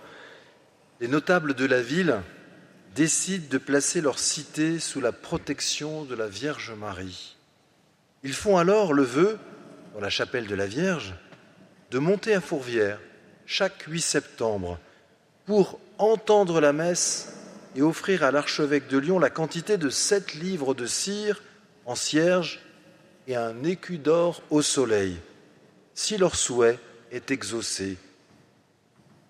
les 1.00 1.08
notables 1.08 1.54
de 1.54 1.64
la 1.64 1.82
ville 1.82 2.20
décident 2.94 3.46
de 3.50 3.58
placer 3.58 4.00
leur 4.00 4.18
cité 4.18 4.78
sous 4.78 5.00
la 5.00 5.12
protection 5.12 6.04
de 6.04 6.14
la 6.14 6.26
Vierge 6.26 6.72
Marie. 6.72 7.36
Ils 8.22 8.34
font 8.34 8.56
alors 8.56 8.92
le 8.92 9.02
vœu, 9.02 9.38
dans 9.94 10.00
la 10.00 10.10
chapelle 10.10 10.46
de 10.46 10.54
la 10.54 10.66
Vierge, 10.66 11.14
de 11.90 11.98
monter 11.98 12.34
à 12.34 12.40
Fourvière 12.40 13.00
chaque 13.46 13.82
8 13.82 14.00
septembre 14.00 14.78
pour 15.46 15.80
entendre 15.98 16.60
la 16.60 16.72
messe 16.72 17.32
et 17.76 17.82
offrir 17.82 18.22
à 18.22 18.30
l'archevêque 18.30 18.88
de 18.88 18.98
Lyon 18.98 19.18
la 19.18 19.30
quantité 19.30 19.78
de 19.78 19.90
sept 19.90 20.34
livres 20.34 20.74
de 20.74 20.86
cire 20.86 21.42
en 21.86 21.94
cierge 21.94 22.60
et 23.26 23.36
un 23.36 23.62
écu 23.64 23.98
d'or 23.98 24.42
au 24.50 24.62
soleil, 24.62 25.16
si 25.94 26.18
leur 26.18 26.34
souhait 26.34 26.78
est 27.12 27.30
exaucé. 27.30 27.96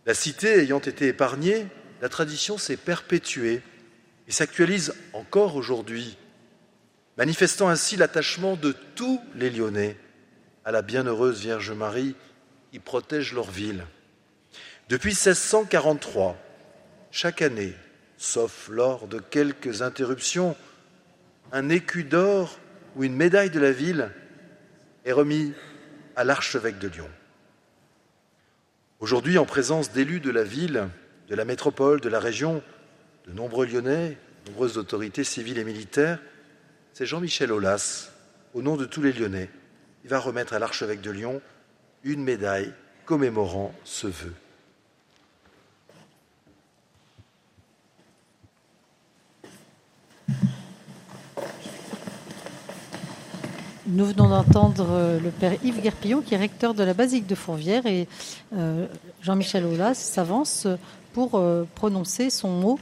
La 0.07 0.15
cité 0.15 0.61
ayant 0.61 0.81
été 0.81 1.09
épargnée, 1.09 1.67
la 2.01 2.09
tradition 2.09 2.59
s'est 2.59 2.77
perpétuée 2.77 3.63
et 4.27 4.33
s'actualise 4.33 4.95
encore 5.13 5.57
aujourd'hui, 5.57 6.17
manifestant 7.17 7.69
ainsi 7.69 7.97
l'attachement 7.97 8.57
de 8.57 8.75
tous 8.95 9.21
les 9.35 9.51
Lyonnais 9.51 9.97
à 10.65 10.73
la 10.73 10.83
bienheureuse 10.83 11.41
Vierge 11.41 11.73
Marie 11.73 12.15
qui 12.71 12.79
protège 12.79 13.35
leur 13.35 13.51
ville. 13.51 13.85
Depuis 14.89 15.11
1643, 15.11 16.37
chaque 17.11 17.43
année, 17.43 17.75
sauf 18.17 18.69
lors 18.69 19.07
de 19.07 19.19
quelques 19.19 19.83
interruptions, 19.83 20.57
un 21.53 21.69
écu 21.69 22.05
d'or 22.05 22.59
ou 22.97 23.05
une 23.05 23.17
médaille 23.17 23.51
de 23.51 23.61
la 23.61 23.73
ville 23.73 24.11
est 25.05 25.13
remis 25.13 25.53
à 26.17 26.25
l'archevêque 26.25 26.79
de 26.79 26.89
Lyon. 26.89 27.11
Aujourd'hui, 29.01 29.39
en 29.39 29.47
présence 29.47 29.93
d'élus 29.93 30.21
de 30.21 30.31
la 30.31 30.45
ville, 30.45 30.89
de 31.31 31.37
la 31.37 31.45
métropole, 31.45 32.01
de 32.01 32.09
la 32.09 32.19
région, 32.19 32.61
de 33.29 33.33
nombreux 33.33 33.65
Lyonnais, 33.65 34.19
de 34.45 34.51
nombreuses 34.51 34.79
autorités 34.79 35.23
civiles 35.23 35.59
et 35.59 35.65
militaires, 35.65 36.19
c'est 36.93 37.07
Jean-Michel 37.07 37.53
Aulas, 37.53 38.11
au 38.53 38.63
nom 38.63 38.77
de 38.77 38.85
tous 38.85 39.01
les 39.01 39.13
Lyonnais, 39.13 39.49
qui 40.03 40.09
va 40.09 40.19
remettre 40.19 40.55
à 40.55 40.59
l'archevêque 40.59 41.01
de 41.01 41.13
Lyon 41.13 41.41
une 42.03 42.25
médaille 42.25 42.73
commémorant 43.07 43.73
ce 43.85 44.09
vœu. 44.09 44.35
Nous 53.87 54.05
venons 54.07 54.29
d'entendre 54.29 54.87
euh, 54.89 55.19
le 55.19 55.31
père 55.31 55.53
Yves 55.65 55.81
Guerpillon, 55.81 56.23
qui 56.23 56.35
est 56.35 56.39
recteur 56.39 56.75
de 56.75 56.85
la 56.85 56.95
basilique 56.95 57.27
de 57.27 57.35
Fourvière, 57.35 57.87
et 57.87 58.07
euh, 58.57 58.87
Jean-Michel 59.21 59.65
Aulas 59.65 59.95
s'avance 59.95 60.69
pour 61.13 61.35
euh, 61.35 61.67
prononcer 61.75 62.31
son 62.31 62.51
mot 62.51 62.79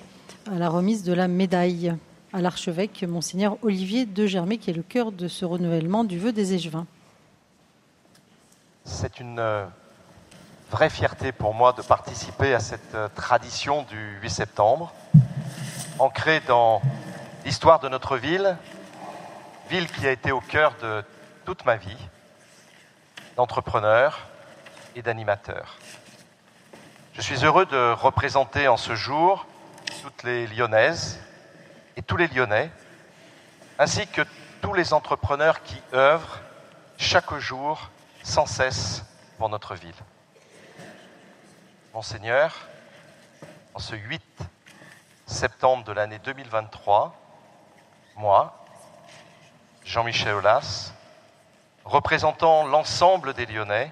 à 0.51 0.59
la 0.59 0.69
remise 0.69 1.03
de 1.03 1.13
la 1.13 1.29
médaille 1.29 1.95
à 2.33 2.41
l'archevêque 2.41 3.03
monseigneur 3.05 3.57
Olivier 3.63 4.05
de 4.05 4.27
qui 4.57 4.71
est 4.71 4.75
le 4.75 4.83
cœur 4.83 5.13
de 5.13 5.29
ce 5.29 5.45
renouvellement 5.45 6.05
du 6.05 6.19
vœu 6.19 6.33
des 6.33 6.53
Échevins. 6.53 6.87
C'est 8.85 9.21
une 9.21 9.39
euh, 9.39 9.65
vraie 10.71 10.91
fierté 10.91 11.33
pour 11.33 11.55
moi 11.55 11.73
de 11.73 11.83
participer 11.83 12.55
à 12.55 12.61
cette 12.61 12.95
euh, 12.95 13.09
tradition 13.15 13.85
du 13.85 14.19
8 14.23 14.31
septembre, 14.31 14.93
ancrée 15.99 16.41
dans 16.47 16.83
l'histoire 17.45 17.81
de 17.81 17.89
notre 17.89 18.17
ville, 18.17 18.57
ville 19.71 19.91
qui 19.91 20.07
a 20.07 20.13
été 20.13 20.33
au 20.33 20.41
cœur 20.41 20.75
de 20.83 21.03
toute 21.45 21.65
ma 21.65 21.77
vie, 21.77 21.97
d'entrepreneur 23.37 24.27
et 24.97 25.03
d'animateur. 25.03 25.79
Je 27.19 27.25
suis 27.25 27.45
heureux 27.45 27.67
de 27.67 27.91
représenter 27.95 28.69
en 28.69 28.77
ce 28.77 28.95
jour 28.95 29.45
toutes 30.03 30.23
les 30.23 30.47
Lyonnaises 30.47 31.19
et 31.97 32.03
tous 32.03 32.17
les 32.17 32.29
Lyonnais, 32.29 32.71
ainsi 33.77 34.07
que 34.07 34.23
tous 34.63 34.73
les 34.73 34.93
entrepreneurs 34.93 35.65
qui 35.65 35.83
œuvrent 35.93 36.39
chaque 36.97 37.35
jour 37.39 37.91
sans 38.23 38.47
cesse 38.47 39.05
pour 39.37 39.49
notre 39.49 39.75
ville. 39.75 39.97
Monseigneur, 41.93 42.55
en 43.75 43.81
ce 43.81 43.97
8 43.97 44.23
septembre 45.27 45.83
de 45.83 45.91
l'année 45.91 46.21
2023, 46.21 47.17
moi, 48.15 48.65
Jean-Michel 49.85 50.37
Aulas, 50.37 50.93
représentant 51.85 52.65
l'ensemble 52.65 53.35
des 53.35 53.47
Lyonnais, 53.47 53.91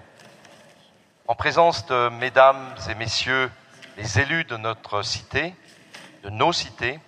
en 1.29 1.35
présence 1.35 1.87
de 1.87 2.09
mesdames 2.21 2.75
et 2.89 2.95
messieurs 2.95 3.51
les 3.97 4.21
élus 4.21 4.45
de 4.45 4.57
notre 4.57 5.03
cité, 5.03 5.55
de 6.23 6.31
nos 6.31 6.53
cités, 6.53 7.01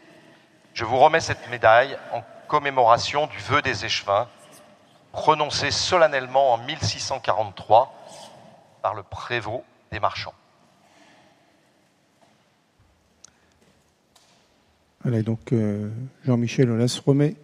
je 0.74 0.84
vous 0.84 0.98
remets 0.98 1.20
cette 1.20 1.48
médaille 1.50 1.96
en 2.12 2.22
commémoration 2.48 3.26
du 3.26 3.38
vœu 3.38 3.62
des 3.62 3.84
échevins, 3.84 4.28
prononcé 5.12 5.70
solennellement 5.70 6.52
en 6.52 6.58
1643 6.58 7.94
par 8.82 8.94
le 8.94 9.02
prévôt 9.02 9.64
des 9.92 10.00
marchands. 10.00 10.34
Voilà, 15.02 15.22
donc 15.22 15.52
euh, 15.52 15.90
Jean-Michel 16.24 16.70
Aulas 16.70 17.00
remet 17.06 17.36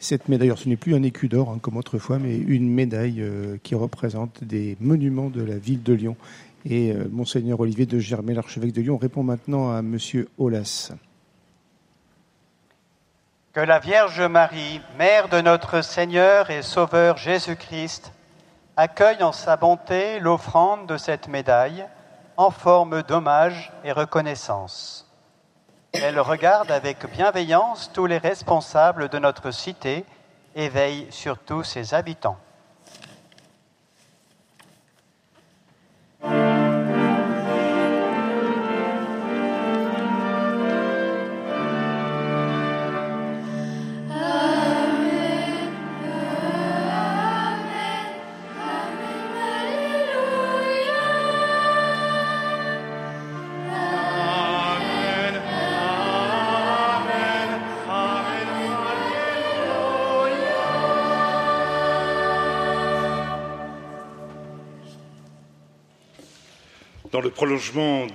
cette 0.00 0.28
médaille, 0.28 0.52
ce 0.56 0.68
n'est 0.68 0.76
plus 0.76 0.94
un 0.94 1.02
écu 1.02 1.28
d'or 1.28 1.50
hein, 1.50 1.58
comme 1.60 1.76
autrefois, 1.76 2.18
mais 2.18 2.36
une 2.36 2.70
médaille 2.70 3.20
euh, 3.20 3.56
qui 3.62 3.74
représente 3.74 4.44
des 4.44 4.76
monuments 4.80 5.28
de 5.28 5.42
la 5.42 5.58
ville 5.58 5.82
de 5.82 5.92
Lyon. 5.92 6.16
Et 6.64 6.92
euh, 6.92 7.08
monseigneur 7.10 7.58
Olivier 7.60 7.86
de 7.86 7.98
Germay, 7.98 8.34
l'archevêque 8.34 8.72
de 8.72 8.80
Lyon, 8.80 8.96
répond 8.96 9.22
maintenant 9.22 9.74
à 9.74 9.82
monsieur 9.82 10.28
Aulas. 10.38 10.92
Que 13.52 13.60
la 13.60 13.80
Vierge 13.80 14.20
Marie, 14.22 14.80
mère 14.98 15.28
de 15.28 15.40
notre 15.40 15.82
Seigneur 15.82 16.50
et 16.50 16.62
Sauveur 16.62 17.16
Jésus-Christ, 17.16 18.12
accueille 18.76 19.24
en 19.24 19.32
sa 19.32 19.56
bonté 19.56 20.20
l'offrande 20.20 20.86
de 20.86 20.96
cette 20.96 21.26
médaille 21.26 21.84
en 22.36 22.52
forme 22.52 23.02
d'hommage 23.02 23.72
et 23.82 23.90
reconnaissance. 23.90 25.07
Elle 25.92 26.20
regarde 26.20 26.70
avec 26.70 27.10
bienveillance 27.10 27.90
tous 27.92 28.06
les 28.06 28.18
responsables 28.18 29.08
de 29.08 29.18
notre 29.18 29.50
cité 29.50 30.04
et 30.54 30.68
veille 30.68 31.06
sur 31.10 31.38
tous 31.38 31.64
ses 31.64 31.94
habitants. 31.94 32.38
Le 67.28 67.34
prolongement 67.34 68.06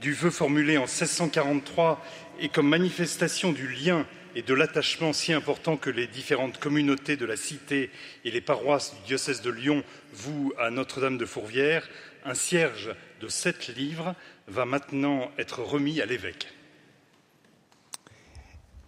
du 0.00 0.12
vœu 0.12 0.30
formulé 0.30 0.78
en 0.78 0.86
1643 0.86 2.04
et 2.40 2.48
comme 2.48 2.68
manifestation 2.68 3.52
du 3.52 3.68
lien 3.68 4.04
et 4.34 4.42
de 4.42 4.52
l'attachement 4.52 5.12
si 5.12 5.32
important 5.32 5.76
que 5.76 5.90
les 5.90 6.08
différentes 6.08 6.58
communautés 6.58 7.16
de 7.16 7.24
la 7.24 7.36
cité 7.36 7.88
et 8.24 8.32
les 8.32 8.40
paroisses 8.40 8.96
du 8.96 9.06
diocèse 9.06 9.42
de 9.42 9.50
Lyon 9.50 9.84
vouent 10.12 10.52
à 10.58 10.70
Notre-Dame 10.70 11.18
de 11.18 11.24
Fourvière, 11.24 11.88
un 12.24 12.34
cierge 12.34 12.90
de 13.20 13.28
sept 13.28 13.68
livres 13.76 14.16
va 14.48 14.64
maintenant 14.64 15.30
être 15.38 15.62
remis 15.62 16.00
à 16.00 16.06
l'évêque. 16.06 16.48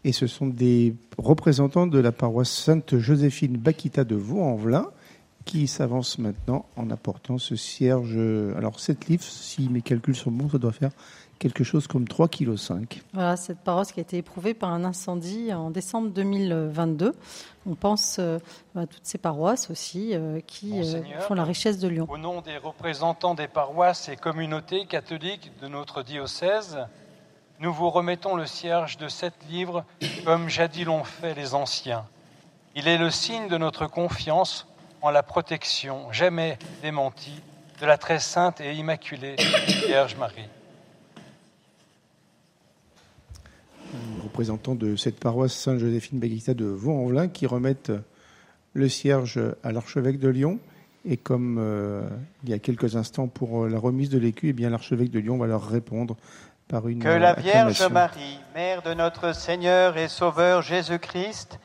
Et 0.03 0.11
ce 0.11 0.27
sont 0.27 0.49
des 0.49 0.97
représentants 1.17 1.87
de 1.87 2.01
la 2.01 2.11
paroisse 2.11 2.51
Sainte-Joséphine 2.51 3.57
Bakita 3.57 4.03
de 4.03 4.17
Vaux-en-Velin 4.17 4.91
qui 5.49 5.67
s'avancent 5.67 6.19
maintenant 6.19 6.67
en 6.77 6.91
apportant 6.91 7.39
ce 7.39 7.57
cierge. 7.57 8.17
Alors, 8.57 8.79
sept 8.79 9.09
livres, 9.09 9.25
si 9.25 9.69
mes 9.71 9.81
calculs 9.81 10.15
sont 10.15 10.31
bons, 10.31 10.51
ça 10.51 10.59
doit 10.59 10.73
faire 10.73 10.91
quelque 11.39 11.65
chose 11.65 11.87
comme 11.87 12.05
3,5 12.05 12.87
kg. 12.87 13.03
Voilà, 13.13 13.37
cette 13.37 13.61
paroisse 13.61 13.93
qui 13.93 14.01
a 14.01 14.03
été 14.03 14.19
éprouvée 14.19 14.55
par 14.55 14.71
un 14.71 14.85
incendie 14.85 15.53
en 15.55 15.71
décembre 15.71 16.11
2022. 16.11 17.15
On 17.67 17.75
pense 17.75 18.17
euh, 18.19 18.39
à 18.77 18.87
toutes 18.87 19.05
ces 19.07 19.19
paroisses 19.19 19.71
aussi 19.71 20.11
euh, 20.13 20.41
qui 20.47 20.73
euh, 20.73 20.77
Monseigneur, 20.77 21.23
font 21.23 21.35
la 21.35 21.45
richesse 21.45 21.79
de 21.79 21.89
Lyon. 21.89 22.07
Au 22.11 22.19
nom 22.19 22.41
des 22.41 22.57
représentants 22.57 23.35
des 23.35 23.49
paroisses 23.49 24.09
et 24.09 24.17
communautés 24.17 24.87
catholiques 24.87 25.51
de 25.63 25.69
notre 25.69 26.03
diocèse, 26.03 26.79
nous 27.61 27.73
vous 27.73 27.91
remettons 27.91 28.37
le 28.37 28.47
cierge 28.47 28.99
de 28.99 29.09
sept 29.09 29.35
livres 29.49 29.85
comme 30.25 30.49
jadis 30.49 30.85
l'ont 30.85 31.05
fait 31.05 31.35
les 31.35 31.55
anciens. 31.55 32.05
Il 32.75 32.87
est 32.87 32.99
le 32.99 33.11
signe 33.11 33.49
de 33.49 33.57
notre 33.57 33.87
confiance 33.87 34.67
en 35.03 35.11
la 35.11 35.23
protection 35.23 36.13
jamais 36.13 36.59
démentie 36.83 37.43
de 37.81 37.87
la 37.87 37.99
très 37.99 38.19
sainte 38.19 38.61
et 38.61 38.75
immaculée 38.75 39.37
Vierge 39.87 40.17
Marie. 40.17 40.49
représentants 44.39 44.75
de 44.75 44.95
cette 44.95 45.19
paroisse 45.19 45.53
Sainte-Joséphine 45.53 46.21
Bakita 46.21 46.55
de 46.55 46.67
Vaux-en-Velin 46.67 47.27
qui 47.27 47.47
remettent 47.47 47.93
le 48.73 48.89
cierge 48.89 49.41
à 49.65 49.73
l'archevêque 49.73 50.21
de 50.21 50.29
Lyon. 50.29 50.61
Et 51.05 51.17
comme 51.17 51.59
euh, 51.59 52.03
il 52.45 52.51
y 52.51 52.53
a 52.53 52.59
quelques 52.59 52.95
instants 52.95 53.27
pour 53.27 53.67
la 53.67 53.79
remise 53.79 54.11
de 54.11 54.19
l'écu, 54.19 54.51
eh 54.51 54.53
bien 54.53 54.71
l'archevêque 54.71 55.11
de 55.11 55.19
Lyon 55.19 55.39
va 55.39 55.47
leur 55.47 55.67
répondre 55.67 56.17
par 56.69 56.87
une 56.87 57.01
Que 57.01 57.09
la 57.09 57.33
Vierge. 57.33 57.83
Marie, 57.91 58.39
Mère 58.55 58.83
de 58.83 58.95
notre 58.95 59.35
Seigneur 59.35 59.97
et 59.97 60.07
Sauveur 60.07 60.63
Jésus-Christ, 60.63 61.59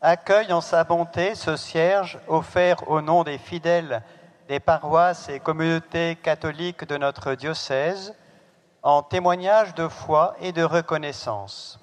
accueille 0.00 0.52
en 0.52 0.60
sa 0.60 0.84
bonté 0.84 1.34
ce 1.34 1.56
cierge 1.56 2.18
offert 2.28 2.88
au 2.88 3.00
nom 3.00 3.24
des 3.24 3.38
fidèles 3.38 4.02
des 4.48 4.60
paroisses 4.60 5.28
et 5.28 5.40
communautés 5.40 6.16
catholiques 6.16 6.86
de 6.86 6.96
notre 6.96 7.34
diocèse, 7.34 8.14
en 8.82 9.02
témoignage 9.02 9.74
de 9.74 9.88
foi 9.88 10.36
et 10.40 10.52
de 10.52 10.62
reconnaissance. 10.62 11.78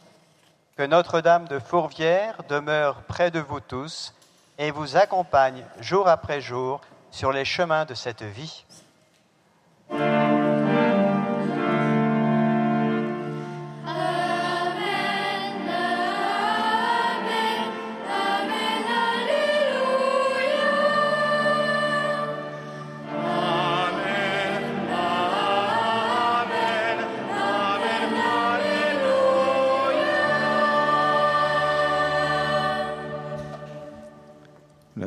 Que 0.75 0.83
Notre-Dame 0.83 1.47
de 1.47 1.59
Fourvière 1.59 2.41
demeure 2.49 3.03
près 3.03 3.29
de 3.29 3.39
vous 3.39 3.59
tous 3.59 4.15
et 4.57 4.71
vous 4.71 4.97
accompagne 4.97 5.63
jour 5.79 6.07
après 6.07 6.41
jour 6.41 6.81
sur 7.11 7.31
les 7.31 7.45
chemins 7.45 7.85
de 7.85 7.93
cette 7.93 8.23
vie. 8.23 8.64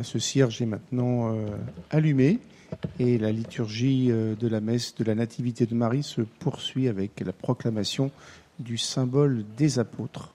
Ce 0.08 0.18
cierge 0.18 0.62
est 0.62 0.66
maintenant 0.66 1.34
euh, 1.34 1.46
allumé 1.90 2.38
et 2.98 3.18
la 3.18 3.30
liturgie 3.30 4.10
euh, 4.10 4.34
de 4.34 4.48
la 4.48 4.60
messe 4.60 4.94
de 4.94 5.04
la 5.04 5.14
Nativité 5.14 5.66
de 5.66 5.74
Marie 5.74 6.02
se 6.02 6.22
poursuit 6.22 6.88
avec 6.88 7.20
la 7.20 7.32
proclamation 7.32 8.10
du 8.58 8.78
symbole 8.78 9.44
des 9.58 9.78
apôtres. 9.78 10.32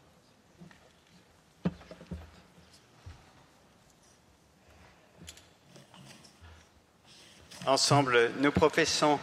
Ensemble, 7.66 8.30
nous 8.42 8.52
professons 8.52 9.18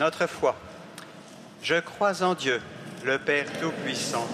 notre 0.00 0.26
foi. 0.26 0.56
Je 1.62 1.78
crois 1.78 2.24
en 2.24 2.34
Dieu, 2.34 2.60
le 3.04 3.18
Père 3.18 3.46
Tout-Puissant, 3.60 4.26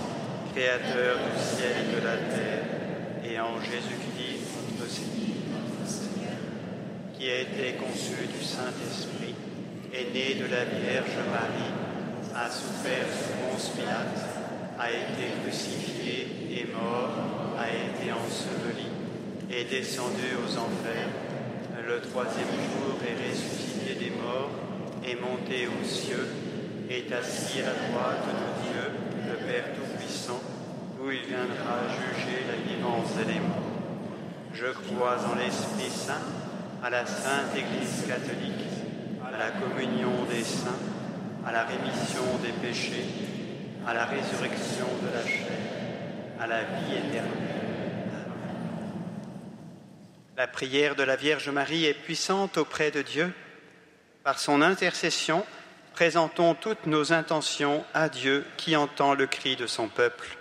Créateur 0.55 1.18
du 1.18 1.57
ciel 1.57 1.72
et 1.82 2.01
de 2.01 2.05
la 2.05 2.16
terre, 2.16 2.76
et 3.22 3.41
en 3.41 3.61
Jésus-Christ, 3.61 4.07
notre 4.78 4.91
Seigneur, 4.91 5.26
qui 7.18 7.30
a 7.30 7.40
été 7.40 7.74
conçu 7.78 8.26
du 8.26 8.44
Saint-Esprit, 8.44 9.34
est 9.92 10.12
né 10.12 10.34
de 10.34 10.50
la 10.50 10.64
Vierge 10.64 11.18
Marie, 11.30 11.72
a 12.34 12.50
souffert 12.50 13.06
sous 13.08 13.32
Ponce 13.40 13.70
Pilate, 13.70 14.26
a 14.78 14.90
été 14.90 15.32
crucifié 15.42 16.28
et 16.50 16.66
mort, 16.72 17.10
a 17.58 17.68
été 17.68 18.12
enseveli, 18.12 18.88
est 19.50 19.70
descendu 19.70 20.36
aux 20.36 20.58
enfers 20.58 21.08
le 21.86 22.00
troisième 22.00 22.50
jour 22.50 22.98
est 23.06 23.30
ressuscité 23.30 23.94
des 23.94 24.10
morts, 24.10 24.50
est 25.06 25.14
monté 25.20 25.68
aux 25.68 25.84
cieux, 25.86 26.26
est 26.90 27.12
assis 27.12 27.60
à 27.60 27.66
la 27.66 27.88
droite 27.88 28.26
de 28.26 28.66
Dieu, 28.66 28.90
le 29.30 29.46
Père 29.46 29.70
Tout-Puissant, 29.72 30.40
où 31.00 31.10
il 31.12 31.22
viendra 31.28 31.86
juger 31.86 32.42
la 32.50 32.58
vivance 32.58 33.12
et 33.22 33.32
les 33.32 33.38
morts. 33.38 33.70
Je 34.52 34.66
crois 34.66 35.16
en 35.30 35.38
l'Esprit 35.38 35.90
Saint, 35.90 36.26
à 36.83 36.91
la 36.91 37.07
Sainte 37.07 37.55
Église 37.57 38.05
catholique, 38.07 38.66
à 39.24 39.37
la 39.37 39.51
communion 39.51 40.24
des 40.31 40.45
saints, 40.45 40.79
à 41.47 41.53
la 41.53 41.64
rémission 41.64 42.22
des 42.43 42.53
péchés, 42.66 43.07
à 43.87 43.95
la 43.95 44.05
résurrection 44.05 44.87
de 45.03 45.12
la 45.14 45.27
chair, 45.27 45.59
à 46.41 46.47
la 46.47 46.62
vie 46.62 46.95
éternelle. 46.95 47.57
La 50.37 50.47
prière 50.47 50.97
de 50.97 51.03
la 51.03 51.16
Vierge 51.16 51.49
Marie 51.49 51.87
est 51.87 51.95
puissante 51.95 52.59
auprès 52.59 52.91
de 52.91 53.01
Dieu. 53.01 53.33
Par 54.22 54.39
son 54.39 54.61
intercession, 54.61 55.47
présentons 55.95 56.55
toutes 56.55 56.85
nos 56.87 57.12
intentions 57.12 57.85
à 57.95 58.11
Dieu 58.11 58.45
qui 58.59 58.77
entend 58.77 59.14
le 59.14 59.27
cri 59.27 59.57
de 59.57 59.66
son 59.66 59.89
peuple. 59.89 60.37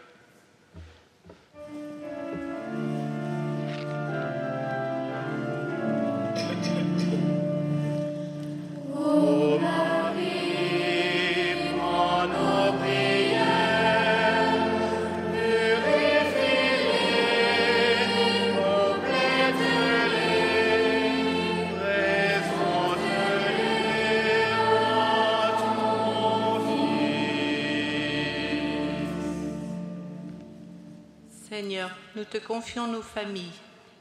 Nous 32.16 32.24
te 32.24 32.38
confions 32.38 32.88
nos 32.88 33.02
familles, 33.02 33.52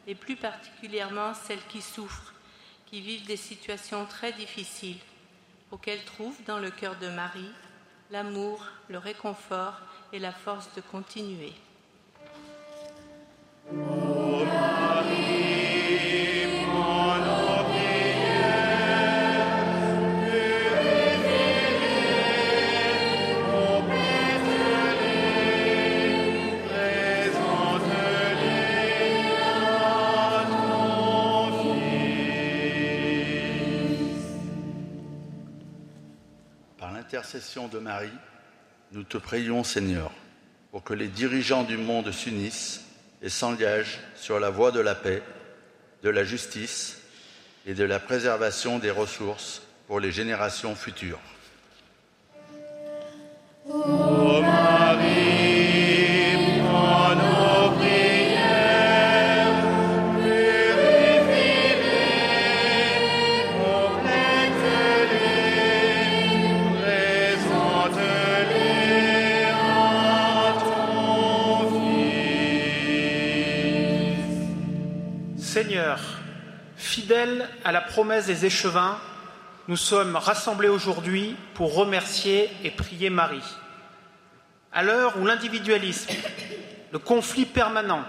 et 0.06 0.14
plus 0.14 0.36
particulièrement 0.36 1.34
celles 1.34 1.64
qui 1.68 1.82
souffrent, 1.82 2.32
qui 2.86 3.00
vivent 3.00 3.26
des 3.26 3.36
situations 3.36 4.06
très 4.06 4.32
difficiles, 4.32 4.98
pour 5.68 5.80
qu'elles 5.80 6.04
trouvent 6.04 6.42
dans 6.46 6.58
le 6.58 6.70
cœur 6.70 6.96
de 7.00 7.08
Marie 7.08 7.50
l'amour, 8.10 8.64
le 8.88 8.98
réconfort 8.98 9.80
et 10.12 10.18
la 10.18 10.32
force 10.32 10.68
de 10.76 10.80
continuer. 10.80 11.52
De 37.35 37.78
Marie, 37.80 38.12
nous 38.93 39.03
te 39.03 39.18
prions, 39.18 39.64
Seigneur, 39.64 40.12
pour 40.70 40.85
que 40.85 40.95
les 40.95 41.09
dirigeants 41.09 41.64
du 41.64 41.76
monde 41.76 42.12
s'unissent 42.12 42.85
et 43.22 43.28
s'engagent 43.28 43.99
sur 44.14 44.39
la 44.39 44.51
voie 44.51 44.70
de 44.70 44.78
la 44.78 44.95
paix, 44.95 45.20
de 46.05 46.11
la 46.11 46.22
justice 46.22 47.01
et 47.66 47.74
de 47.74 47.82
la 47.82 47.99
préservation 47.99 48.78
des 48.78 48.93
ressources 48.93 49.62
pour 49.89 49.99
les 49.99 50.12
générations 50.12 50.76
futures. 50.76 51.18
Fidèle 76.95 77.49
à 77.64 77.72
la 77.72 77.80
promesse 77.80 78.26
des 78.26 78.47
échevins, 78.47 78.99
nous 79.66 79.76
sommes 79.76 80.14
rassemblés 80.14 80.68
aujourd'hui 80.68 81.34
pour 81.55 81.74
remercier 81.74 82.49
et 82.62 82.70
prier 82.70 83.11
Marie. 83.11 83.42
À 84.72 84.84
l'heure 84.84 85.14
où 85.18 85.26
l'individualisme, 85.26 86.12
le 86.92 86.99
conflit 87.01 87.47
permanent, 87.47 88.05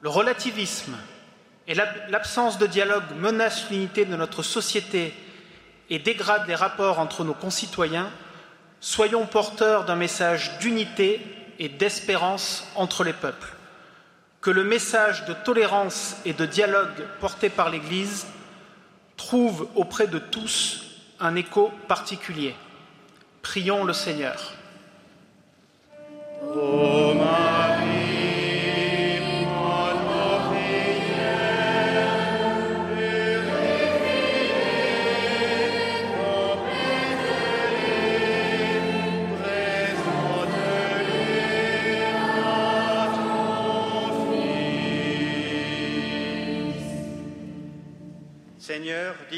le 0.00 0.08
relativisme 0.08 0.96
et 1.68 1.74
l'ab- 1.74 2.10
l'absence 2.10 2.58
de 2.58 2.66
dialogue 2.66 3.04
menacent 3.16 3.70
l'unité 3.70 4.04
de 4.04 4.16
notre 4.16 4.42
société 4.42 5.14
et 5.88 6.00
dégradent 6.00 6.48
les 6.48 6.56
rapports 6.56 6.98
entre 6.98 7.22
nos 7.22 7.34
concitoyens, 7.34 8.10
soyons 8.80 9.26
porteurs 9.26 9.84
d'un 9.84 9.94
message 9.96 10.58
d'unité 10.58 11.20
et 11.60 11.68
d'espérance 11.68 12.66
entre 12.74 13.04
les 13.04 13.12
peuples. 13.12 13.52
Que 14.44 14.50
le 14.50 14.62
message 14.62 15.24
de 15.24 15.32
tolérance 15.32 16.16
et 16.26 16.34
de 16.34 16.44
dialogue 16.44 17.06
porté 17.18 17.48
par 17.48 17.70
l'Église 17.70 18.26
trouve 19.16 19.66
auprès 19.74 20.06
de 20.06 20.18
tous 20.18 20.84
un 21.18 21.34
écho 21.34 21.72
particulier. 21.88 22.54
Prions 23.40 23.84
le 23.84 23.94
Seigneur. 23.94 24.52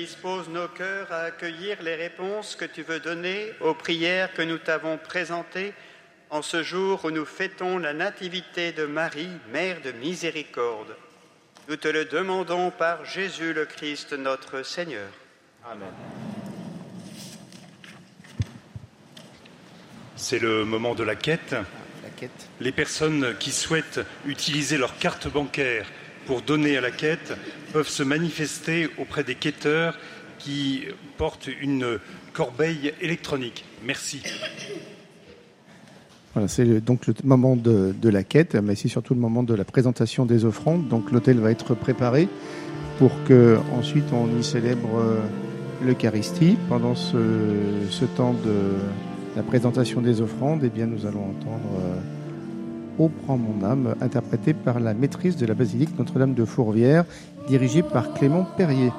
Dispose 0.07 0.49
nos 0.49 0.69
cœurs 0.69 1.11
à 1.11 1.23
accueillir 1.23 1.83
les 1.83 1.97
réponses 1.97 2.55
que 2.55 2.65
tu 2.65 2.83
veux 2.83 3.01
donner 3.01 3.51
aux 3.61 3.75
prières 3.75 4.33
que 4.35 4.43
nous 4.43 4.59
t'avons 4.59 4.99
présentées 4.99 5.75
en 6.31 6.43
ce 6.43 6.63
jour 6.63 7.05
où 7.05 7.11
nous 7.11 7.25
fêtons 7.25 7.79
la 7.79 7.93
nativité 7.93 8.71
de 8.71 8.87
Marie, 8.87 9.29
Mère 9.51 9.81
de 9.83 9.91
miséricorde. 9.91 10.95
Nous 11.69 11.75
te 11.75 11.89
le 11.89 12.05
demandons 12.05 12.71
par 12.71 13.05
Jésus 13.05 13.53
le 13.53 13.65
Christ 13.65 14.13
notre 14.13 14.63
Seigneur. 14.63 15.09
Amen. 15.69 15.89
C'est 20.15 20.39
le 20.39 20.65
moment 20.65 20.95
de 20.95 21.03
la 21.03 21.17
quête. 21.17 21.57
La 22.05 22.11
quête. 22.17 22.49
Les 22.61 22.71
personnes 22.71 23.35
qui 23.41 23.51
souhaitent 23.51 24.03
utiliser 24.25 24.79
leur 24.79 24.99
carte 24.99 25.27
bancaire 25.27 25.89
pour 26.27 26.43
donner 26.43 26.77
à 26.77 26.81
la 26.81 26.91
quête 26.91 27.33
peuvent 27.73 27.89
se 27.89 28.03
manifester 28.03 28.89
auprès 28.99 29.25
des 29.25 29.35
quêteurs 29.35 29.97
qui 30.39 30.85
portent 31.17 31.49
une 31.61 31.99
corbeille 32.33 32.93
électronique. 33.01 33.65
Merci. 33.85 34.23
Voilà, 36.35 36.49
c'est 36.49 36.81
donc 36.81 37.07
le 37.07 37.15
moment 37.25 37.57
de, 37.57 37.95
la 38.03 38.23
quête, 38.23 38.57
mais 38.57 38.75
c'est 38.75 38.89
surtout 38.89 39.15
le 39.15 39.21
moment 39.21 39.43
de 39.43 39.55
la 39.55 39.65
présentation 39.65 40.27
des 40.27 40.45
offrandes. 40.45 40.89
Donc 40.89 41.11
l'hôtel 41.11 41.39
va 41.39 41.51
être 41.51 41.75
préparé 41.75 42.29
pour 42.99 43.11
que 43.25 43.59
ensuite 43.79 44.05
on 44.13 44.39
y 44.39 44.45
célèbre 44.45 44.99
euh, 44.99 45.21
l'Eucharistie. 45.83 46.59
Pendant 46.69 46.95
ce, 46.95 47.17
temps 48.17 48.35
de 48.35 48.75
la 49.35 49.43
présentation 49.43 50.03
des 50.03 50.21
offrandes, 50.21 50.61
eh 50.63 50.69
bien 50.69 50.87
nous 50.87 51.07
allons 51.07 51.31
entendre 51.31 51.81
Ô 52.99 53.09
prends 53.09 53.37
mon 53.37 53.65
âme, 53.65 53.95
interprété 54.01 54.55
par 54.55 54.81
la 54.81 54.95
maîtrise 54.95 55.37
de 55.37 55.45
la 55.45 55.55
basilique 55.55 55.99
Notre-Dame 55.99 56.35
de 56.35 56.45
Fourvière, 56.45 57.05
dirigée 57.47 57.83
par 57.83 58.15
Clément 58.15 58.47
Perrier. 58.57 58.91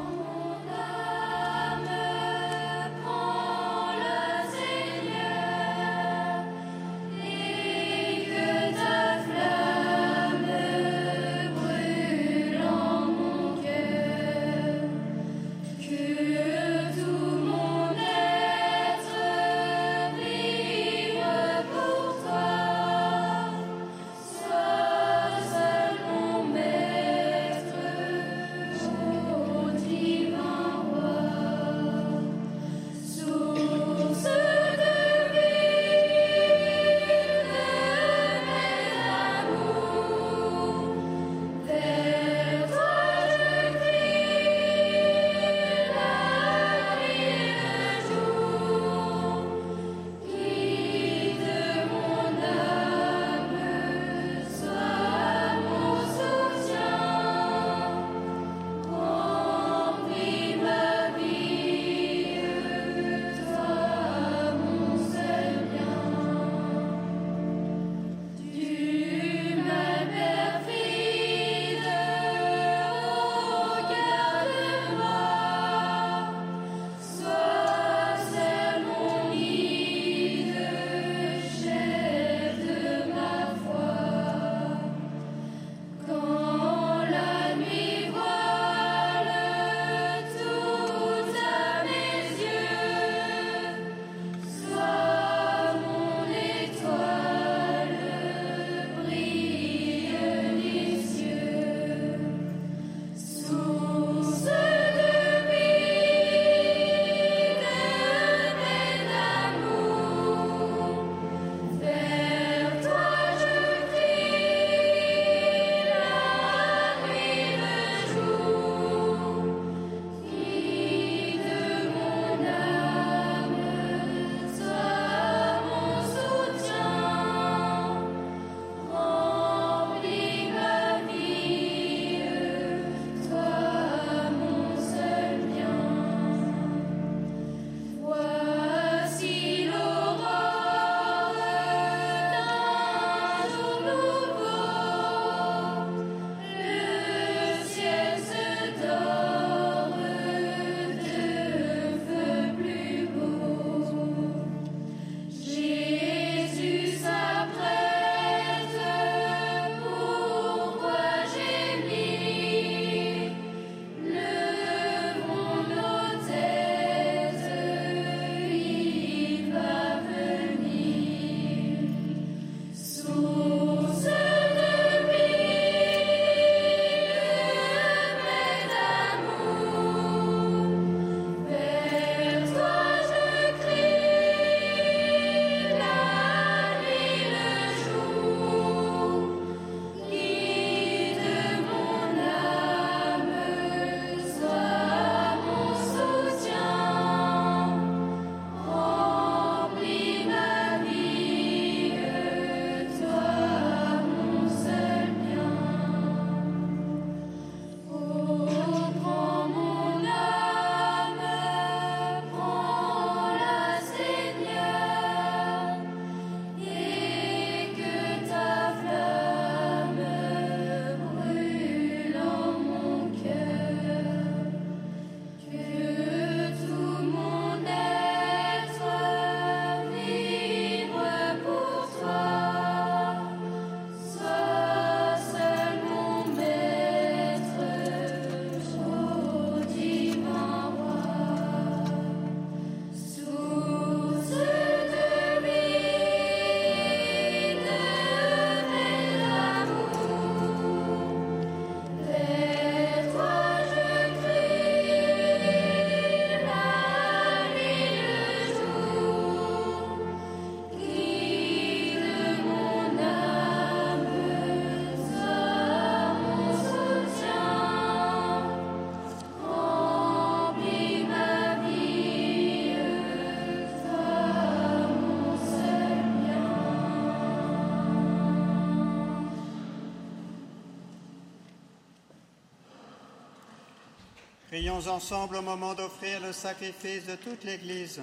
Prions 284.67 284.91
ensemble 284.93 285.37
au 285.37 285.41
moment 285.41 285.73
d'offrir 285.73 286.19
le 286.21 286.33
sacrifice 286.33 287.05
de 287.05 287.15
toute 287.15 287.45
l'Église. 287.45 288.01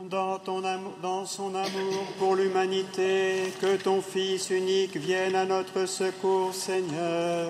Dans, 0.00 0.40
ton 0.40 0.64
amour, 0.64 0.94
dans 1.00 1.24
son 1.26 1.54
amour 1.54 2.04
pour 2.18 2.34
l'humanité, 2.34 3.52
que 3.60 3.76
ton 3.76 4.02
Fils 4.02 4.50
unique 4.50 4.96
vienne 4.96 5.36
à 5.36 5.44
notre 5.44 5.86
secours, 5.86 6.52
Seigneur. 6.52 7.48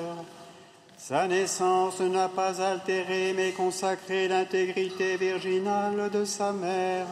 Sa 0.99 1.27
naissance 1.27 2.01
n'a 2.01 2.29
pas 2.29 2.61
altéré 2.61 3.33
mais 3.35 3.53
consacré 3.53 4.29
l'intégrité 4.29 5.17
virginale 5.17 6.11
de 6.11 6.27
sa 6.27 6.53
mère. 6.53 7.07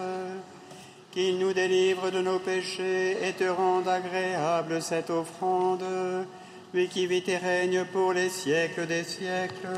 Qu'il 1.13 1.39
nous 1.39 1.55
délivre 1.55 2.11
de 2.11 2.21
nos 2.21 2.41
péchés 2.41 3.17
et 3.27 3.33
te 3.33 3.45
rende 3.45 3.89
agréable 3.89 4.83
cette 4.83 5.09
offrande, 5.09 5.83
lui 6.75 6.89
qui 6.89 7.07
vit 7.07 7.25
et 7.27 7.37
règne 7.37 7.85
pour 7.93 8.13
les 8.13 8.29
siècles 8.29 8.87
des 8.87 9.05
siècles. 9.05 9.69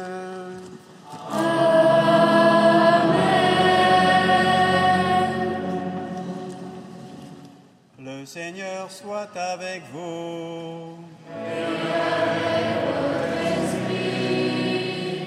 Le 7.99 8.27
Seigneur 8.27 8.91
soit 8.91 9.31
avec 9.37 9.83
vous. 9.93 10.97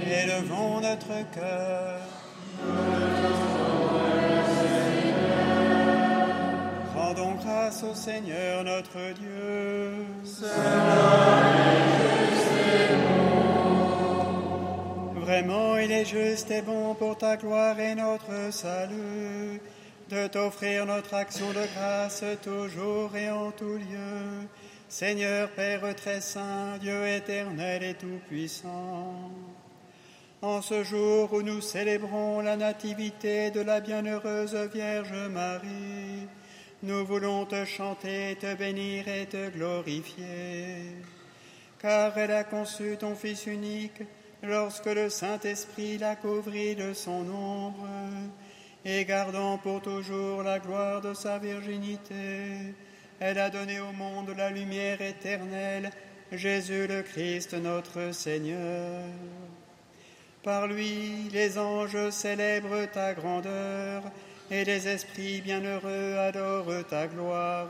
Élevons 0.06 0.82
notre 0.82 1.32
cœur. 1.34 2.00
Rendons 6.96 7.36
grâce 7.36 7.84
au 7.84 7.96
Seigneur 7.96 8.64
notre 8.64 9.14
Dieu. 9.14 9.43
Vraiment, 15.16 15.78
il 15.78 15.92
est 15.92 16.06
juste 16.06 16.52
et 16.52 16.62
bon 16.62 16.96
pour 16.96 17.18
ta 17.18 17.38
gloire 17.38 17.80
et 17.80 17.96
notre 17.96 18.52
salut 18.52 19.62
de 20.10 20.28
t'offrir 20.28 20.86
notre 20.86 21.14
action 21.14 21.50
de 21.50 21.66
grâce 21.76 22.24
toujours 22.42 23.16
et 23.16 23.30
en 23.30 23.52
tout 23.52 23.78
lieu. 23.78 24.48
Seigneur 24.90 25.50
Père 25.50 25.96
très 25.96 26.22
saint, 26.22 26.78
Dieu 26.80 27.08
éternel 27.08 27.84
et 27.84 27.96
tout-puissant. 27.96 29.32
En 30.42 30.62
ce 30.62 30.84
jour 30.84 31.32
où 31.34 31.42
nous 31.42 31.62
célébrons 31.62 32.42
la 32.42 32.58
nativité 32.58 33.50
de 33.50 33.62
la 33.62 33.80
bienheureuse 33.80 34.56
Vierge 34.74 35.14
Marie, 35.32 36.28
nous 36.84 37.06
voulons 37.06 37.46
te 37.46 37.64
chanter, 37.64 38.36
te 38.40 38.54
bénir 38.56 39.08
et 39.08 39.26
te 39.26 39.50
glorifier. 39.50 40.98
Car 41.80 42.18
elle 42.18 42.32
a 42.32 42.44
conçu 42.44 42.98
ton 43.00 43.16
Fils 43.16 43.46
unique 43.46 44.02
lorsque 44.42 44.88
le 44.88 45.10
Saint-Esprit 45.10 45.98
l'a 45.98 46.18
couvri 46.18 46.76
de 46.76 46.94
son 46.94 47.26
ombre 47.30 47.88
et 48.84 49.06
gardant 49.06 49.58
pour 49.58 49.82
toujours 49.82 50.44
la 50.44 50.60
gloire 50.60 51.00
de 51.00 51.14
sa 51.14 51.40
virginité, 51.40 52.76
elle 53.22 53.40
a 53.40 53.50
donné 53.50 53.80
au 53.80 53.94
monde 53.94 54.34
la 54.36 54.50
lumière 54.50 55.02
éternelle, 55.02 55.90
Jésus 56.34 56.88
le 56.88 57.02
Christ 57.02 57.54
notre 57.54 58.12
Seigneur. 58.12 59.06
Par 60.44 60.68
lui, 60.68 61.30
les 61.32 61.58
anges 61.58 62.10
célèbrent 62.10 62.92
ta 62.92 63.14
grandeur 63.14 64.04
et 64.54 64.66
les 64.66 64.88
esprits 64.88 65.42
bienheureux 65.42 66.16
adorent 66.20 66.86
ta 66.88 67.08
gloire. 67.08 67.68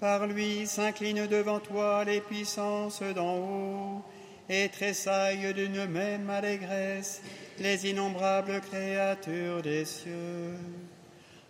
Par 0.00 0.26
lui 0.26 0.66
s'inclinent 0.66 1.28
devant 1.28 1.60
toi 1.60 2.02
les 2.04 2.20
puissances 2.20 3.02
d'en 3.14 3.36
haut 3.36 4.02
et 4.48 4.68
tressaillent 4.68 5.54
d'une 5.54 5.86
même 5.86 6.28
allégresse 6.28 7.22
les 7.60 7.86
innombrables 7.86 8.60
créatures 8.60 9.62
des 9.62 9.84
cieux. 9.84 10.56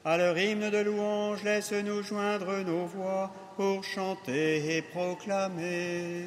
À 0.04 0.18
leur 0.18 0.36
hymne 0.36 0.68
de 0.68 0.78
louange, 0.78 1.42
laisse-nous 1.42 2.02
joindre 2.02 2.58
nos 2.66 2.84
voix 2.84 3.32
pour 3.56 3.82
chanter 3.82 4.76
et 4.76 4.82
proclamer. 4.82 6.26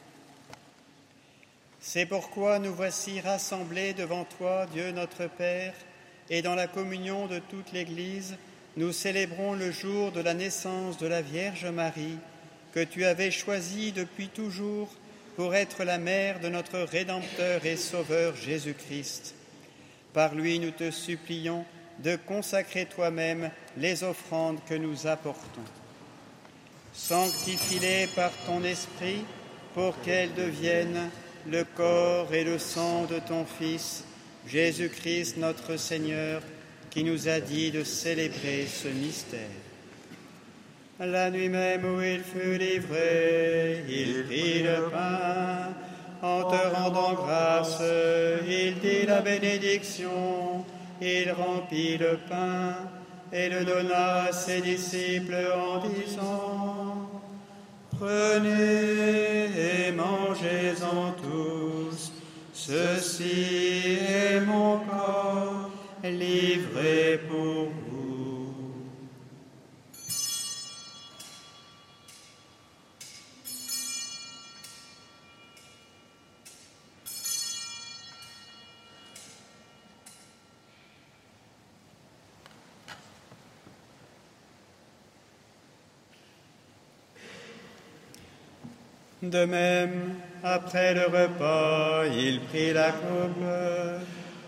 C'est 1.83 2.05
pourquoi 2.05 2.59
nous 2.59 2.75
voici 2.75 3.19
rassemblés 3.21 3.93
devant 3.93 4.23
toi, 4.23 4.67
Dieu 4.71 4.91
notre 4.91 5.25
Père, 5.25 5.73
et 6.29 6.43
dans 6.43 6.53
la 6.53 6.67
communion 6.67 7.25
de 7.25 7.39
toute 7.39 7.71
l'Église, 7.71 8.37
nous 8.77 8.91
célébrons 8.91 9.53
le 9.53 9.71
jour 9.71 10.11
de 10.11 10.21
la 10.21 10.35
naissance 10.35 10.99
de 10.99 11.07
la 11.07 11.23
Vierge 11.23 11.65
Marie, 11.65 12.19
que 12.71 12.83
tu 12.83 13.03
avais 13.03 13.31
choisie 13.31 13.93
depuis 13.93 14.27
toujours 14.27 14.89
pour 15.35 15.55
être 15.55 15.83
la 15.83 15.97
mère 15.97 16.39
de 16.39 16.49
notre 16.49 16.79
Rédempteur 16.79 17.65
et 17.65 17.77
Sauveur 17.77 18.35
Jésus-Christ. 18.35 19.33
Par 20.13 20.35
lui, 20.35 20.59
nous 20.59 20.71
te 20.71 20.91
supplions 20.91 21.65
de 21.99 22.15
consacrer 22.15 22.85
toi-même 22.85 23.49
les 23.75 24.03
offrandes 24.03 24.59
que 24.69 24.75
nous 24.75 25.07
apportons. 25.07 25.65
Sanctifie-les 26.93 28.07
par 28.15 28.31
ton 28.45 28.63
esprit 28.63 29.25
pour 29.73 29.99
qu'elles 30.01 30.35
deviennent 30.35 31.09
le 31.49 31.63
corps 31.63 32.33
et 32.33 32.43
le 32.43 32.59
sang 32.59 33.05
de 33.05 33.19
ton 33.19 33.45
Fils, 33.45 34.03
Jésus-Christ 34.47 35.37
notre 35.37 35.77
Seigneur, 35.77 36.41
qui 36.89 37.03
nous 37.03 37.29
a 37.29 37.39
dit 37.39 37.71
de 37.71 37.83
célébrer 37.83 38.67
ce 38.67 38.87
mystère. 38.89 39.39
La 40.99 41.31
nuit 41.31 41.49
même 41.49 41.83
où 41.83 42.01
il 42.01 42.21
fut 42.21 42.57
livré, 42.57 43.83
il 43.89 44.25
prit 44.25 44.63
le 44.63 44.89
pain. 44.91 45.73
En 46.21 46.43
te 46.43 46.75
rendant 46.75 47.13
grâce, 47.13 47.81
il 48.47 48.75
dit 48.79 49.07
la 49.07 49.21
bénédiction, 49.21 50.63
il 51.01 51.31
remplit 51.31 51.97
le 51.97 52.19
pain 52.29 52.75
et 53.33 53.49
le 53.49 53.65
donna 53.65 54.25
à 54.25 54.31
ses 54.31 54.61
disciples 54.61 55.35
en 55.55 55.87
disant, 55.87 57.10
Prenez 58.01 59.45
et 59.45 59.91
mangez-en 59.91 61.11
tous, 61.21 62.11
ceci 62.51 63.99
est 64.09 64.41
mon 64.41 64.79
corps 64.79 65.69
livré 66.03 67.19
pour 67.29 67.65
vous. 67.65 67.80
De 89.21 89.45
même, 89.45 90.15
après 90.43 90.95
le 90.95 91.01
repas, 91.01 92.05
il 92.07 92.41
prit 92.41 92.73
la 92.73 92.91
coupe. 92.91 93.45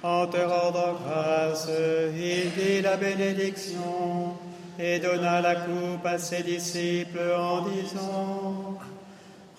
En 0.01 0.25
te 0.27 0.37
rendant 0.37 0.99
grâce, 1.05 1.69
il 2.15 2.51
dit 2.51 2.81
la 2.81 2.97
bénédiction 2.97 4.33
et 4.79 4.99
donna 4.99 5.41
la 5.41 5.55
coupe 5.55 6.05
à 6.05 6.17
ses 6.17 6.41
disciples 6.41 7.19
en 7.37 7.61
disant, 7.61 8.79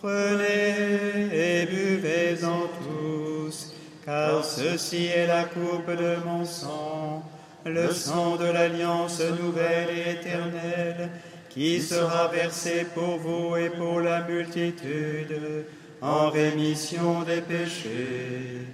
Prenez 0.02 1.30
et 1.32 1.66
buvez-en 1.66 2.68
tous, 2.82 3.72
car 4.04 4.44
ceci 4.44 5.06
est 5.06 5.28
la 5.28 5.44
coupe 5.44 5.96
de 5.96 6.16
mon 6.26 6.44
sang, 6.44 7.22
le 7.64 7.90
sang 7.90 8.36
de 8.36 8.46
l'alliance 8.46 9.22
nouvelle 9.40 9.88
et 9.96 10.10
éternelle, 10.10 11.08
qui 11.54 11.80
sera 11.80 12.26
versé 12.26 12.84
pour 12.94 13.16
vous 13.18 13.56
et 13.56 13.70
pour 13.70 14.00
la 14.00 14.22
multitude 14.22 15.64
en 16.02 16.28
rémission 16.30 17.22
des 17.22 17.40
péchés. 17.40 18.66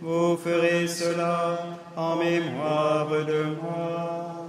Vous 0.00 0.36
ferez 0.36 0.88
cela 0.88 1.78
en 1.96 2.16
mémoire 2.16 3.08
de 3.08 3.44
moi. 3.62 4.46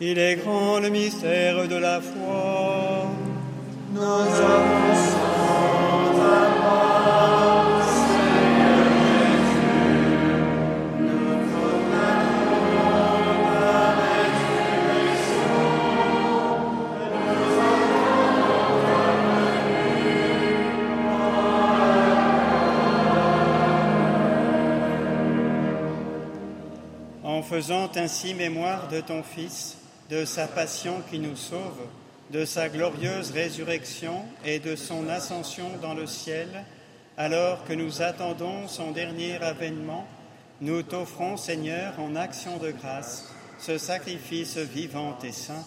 Il 0.00 0.16
est 0.16 0.36
grand 0.36 0.78
le 0.78 0.90
mystère 0.90 1.66
de 1.66 1.74
la 1.74 2.00
foi. 2.00 3.10
Nous 3.90 4.00
avançons 4.00 5.16
à 6.22 6.46
toi, 6.56 7.82
Seigneur 7.82 8.86
Jésus. 8.94 9.74
Nous 11.00 11.38
proclamons 11.50 12.62
ta 13.58 13.74
résurrection. 13.98 15.58
Nous 17.34 17.50
ta 18.86 19.02
venue. 19.18 20.18
En 27.24 27.42
faisant 27.42 27.90
ainsi 27.96 28.34
mémoire 28.34 28.86
de 28.86 29.00
ton 29.00 29.24
Fils, 29.24 29.77
de 30.10 30.24
sa 30.24 30.46
passion 30.46 31.02
qui 31.10 31.18
nous 31.18 31.36
sauve, 31.36 31.80
de 32.30 32.44
sa 32.44 32.68
glorieuse 32.68 33.30
résurrection 33.30 34.24
et 34.44 34.58
de 34.58 34.76
son 34.76 35.08
ascension 35.08 35.70
dans 35.82 35.94
le 35.94 36.06
ciel, 36.06 36.48
alors 37.16 37.64
que 37.64 37.72
nous 37.72 38.00
attendons 38.00 38.68
son 38.68 38.92
dernier 38.92 39.36
avènement, 39.36 40.06
nous 40.60 40.82
t'offrons, 40.82 41.36
Seigneur, 41.36 41.98
en 42.00 42.16
action 42.16 42.56
de 42.58 42.70
grâce, 42.70 43.32
ce 43.58 43.76
sacrifice 43.76 44.56
vivant 44.56 45.18
et 45.22 45.32
saint. 45.32 45.64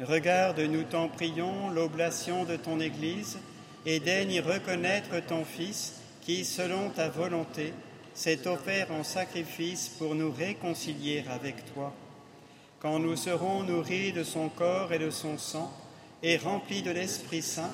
Regarde, 0.00 0.60
nous 0.60 0.82
t'en 0.82 1.08
prions, 1.08 1.70
l'oblation 1.70 2.44
de 2.44 2.56
ton 2.56 2.80
Église, 2.80 3.38
et 3.86 4.00
daigne 4.00 4.40
reconnaître 4.40 5.20
ton 5.26 5.44
Fils 5.44 6.00
qui, 6.22 6.44
selon 6.44 6.90
ta 6.90 7.08
volonté, 7.08 7.72
s'est 8.14 8.46
offert 8.46 8.90
en 8.90 9.04
sacrifice 9.04 9.88
pour 9.88 10.14
nous 10.14 10.32
réconcilier 10.32 11.24
avec 11.30 11.72
toi. 11.74 11.92
Quand 12.84 12.98
nous 12.98 13.16
serons 13.16 13.62
nourris 13.62 14.12
de 14.12 14.22
son 14.22 14.50
corps 14.50 14.92
et 14.92 14.98
de 14.98 15.08
son 15.08 15.38
sang 15.38 15.72
et 16.22 16.36
remplis 16.36 16.82
de 16.82 16.90
l'Esprit 16.90 17.40
Saint, 17.40 17.70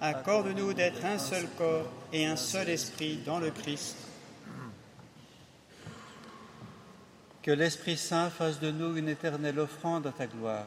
accorde-nous 0.00 0.74
d'être 0.74 1.04
un 1.04 1.18
seul 1.18 1.46
corps 1.56 1.86
et 2.12 2.26
un 2.26 2.34
seul 2.34 2.68
esprit 2.68 3.20
dans 3.24 3.38
le 3.38 3.52
Christ. 3.52 3.96
Que 7.40 7.52
l'Esprit 7.52 7.96
Saint 7.96 8.30
fasse 8.30 8.58
de 8.58 8.72
nous 8.72 8.96
une 8.96 9.08
éternelle 9.08 9.60
offrande 9.60 10.08
à 10.08 10.10
ta 10.10 10.26
gloire, 10.26 10.66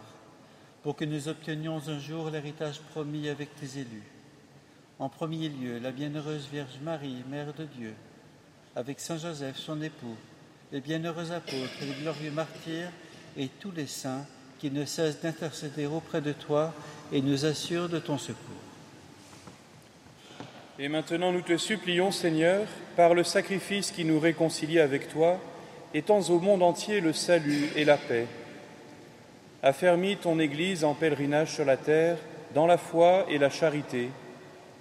pour 0.83 0.95
que 0.95 1.03
nous 1.03 1.27
obtenions 1.27 1.81
un 1.89 1.99
jour 1.99 2.29
l'héritage 2.29 2.79
promis 2.91 3.27
avec 3.27 3.53
tes 3.57 3.81
élus. 3.81 4.07
En 4.99 5.09
premier 5.09 5.49
lieu, 5.49 5.79
la 5.79 5.91
bienheureuse 5.91 6.47
Vierge 6.49 6.79
Marie, 6.81 7.25
Mère 7.29 7.53
de 7.53 7.65
Dieu, 7.65 7.93
avec 8.73 9.01
Saint 9.01 9.17
Joseph, 9.17 9.57
son 9.57 9.81
époux, 9.81 10.15
les 10.71 10.79
bienheureux 10.79 11.33
apôtres, 11.33 11.81
les 11.81 12.01
glorieux 12.01 12.31
martyrs 12.31 12.89
et 13.37 13.49
tous 13.59 13.71
les 13.71 13.87
saints 13.87 14.25
qui 14.59 14.71
ne 14.71 14.85
cessent 14.85 15.21
d'intercéder 15.21 15.85
auprès 15.85 16.21
de 16.21 16.33
toi 16.33 16.73
et 17.11 17.21
nous 17.21 17.45
assurent 17.45 17.89
de 17.89 17.99
ton 17.99 18.17
secours. 18.17 18.37
Et 20.79 20.87
maintenant 20.87 21.31
nous 21.31 21.41
te 21.41 21.57
supplions, 21.57 22.11
Seigneur, 22.11 22.65
par 22.95 23.13
le 23.13 23.23
sacrifice 23.23 23.91
qui 23.91 24.05
nous 24.05 24.19
réconcilie 24.19 24.79
avec 24.79 25.09
toi, 25.09 25.39
étends 25.93 26.29
au 26.29 26.39
monde 26.39 26.63
entier 26.63 27.01
le 27.01 27.13
salut 27.13 27.69
et 27.75 27.85
la 27.85 27.97
paix. 27.97 28.27
Affermis 29.63 30.17
ton 30.17 30.39
Église 30.39 30.83
en 30.83 30.93
pèlerinage 30.93 31.53
sur 31.53 31.65
la 31.65 31.77
terre, 31.77 32.17
dans 32.53 32.65
la 32.65 32.77
foi 32.77 33.25
et 33.29 33.37
la 33.37 33.49
charité, 33.49 34.09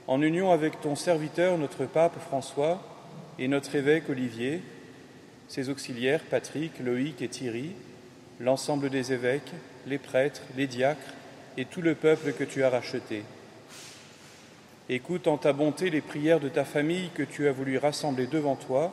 en 0.07 0.23
union 0.23 0.51
avec 0.53 0.81
ton 0.81 0.97
serviteur, 0.97 1.59
notre 1.59 1.85
pape 1.85 2.19
François, 2.21 2.83
et 3.39 3.49
notre 3.49 3.75
évêque 3.75 4.09
Olivier, 4.09 4.63
ses 5.49 5.69
auxiliaires 5.69 6.23
Patrick, 6.31 6.79
Loïc 6.79 7.23
et 7.23 7.29
Thierry, 7.29 7.73
l'ensemble 8.41 8.89
des 8.91 9.13
évêques, 9.13 9.53
les 9.87 9.99
prêtres, 9.99 10.43
les 10.57 10.67
diacres 10.67 11.15
et 11.57 11.67
tout 11.67 11.83
le 11.83 11.95
peuple 11.95 12.33
que 12.33 12.45
tu 12.45 12.65
as 12.65 12.71
racheté. 12.71 13.23
Écoute 14.89 15.29
en 15.29 15.37
ta 15.37 15.53
bonté 15.53 15.91
les 15.91 16.01
prières 16.01 16.41
de 16.41 16.49
ta 16.49 16.65
famille 16.65 17.11
que 17.15 17.23
tu 17.23 17.47
as 17.47 17.53
voulu 17.53 17.79
rassembler 17.79 18.27
devant 18.27 18.57
toi, 18.57 18.93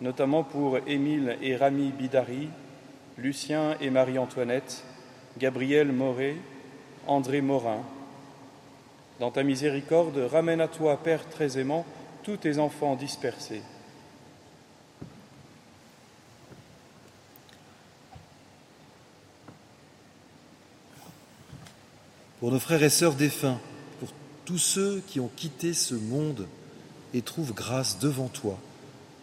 notamment 0.00 0.42
pour 0.42 0.78
Émile 0.88 1.36
et 1.42 1.54
Rami 1.54 1.92
Bidari, 1.92 2.48
Lucien 3.18 3.76
et 3.80 3.90
Marie-Antoinette, 3.90 4.82
Gabriel 5.38 5.92
Moret, 5.92 6.36
André 7.06 7.40
Morin. 7.40 7.82
Dans 9.20 9.30
ta 9.30 9.42
miséricorde, 9.42 10.18
ramène 10.18 10.60
à 10.60 10.68
toi, 10.68 10.96
Père 10.96 11.28
très 11.28 11.58
aimant, 11.58 11.84
tous 12.22 12.38
tes 12.38 12.58
enfants 12.58 12.96
dispersés. 12.96 13.62
Pour 22.42 22.50
nos 22.50 22.58
frères 22.58 22.82
et 22.82 22.90
sœurs 22.90 23.14
défunts, 23.14 23.60
pour 24.00 24.08
tous 24.44 24.58
ceux 24.58 25.00
qui 25.06 25.20
ont 25.20 25.30
quitté 25.36 25.72
ce 25.72 25.94
monde 25.94 26.48
et 27.14 27.22
trouvent 27.22 27.54
grâce 27.54 28.00
devant 28.00 28.26
toi, 28.26 28.58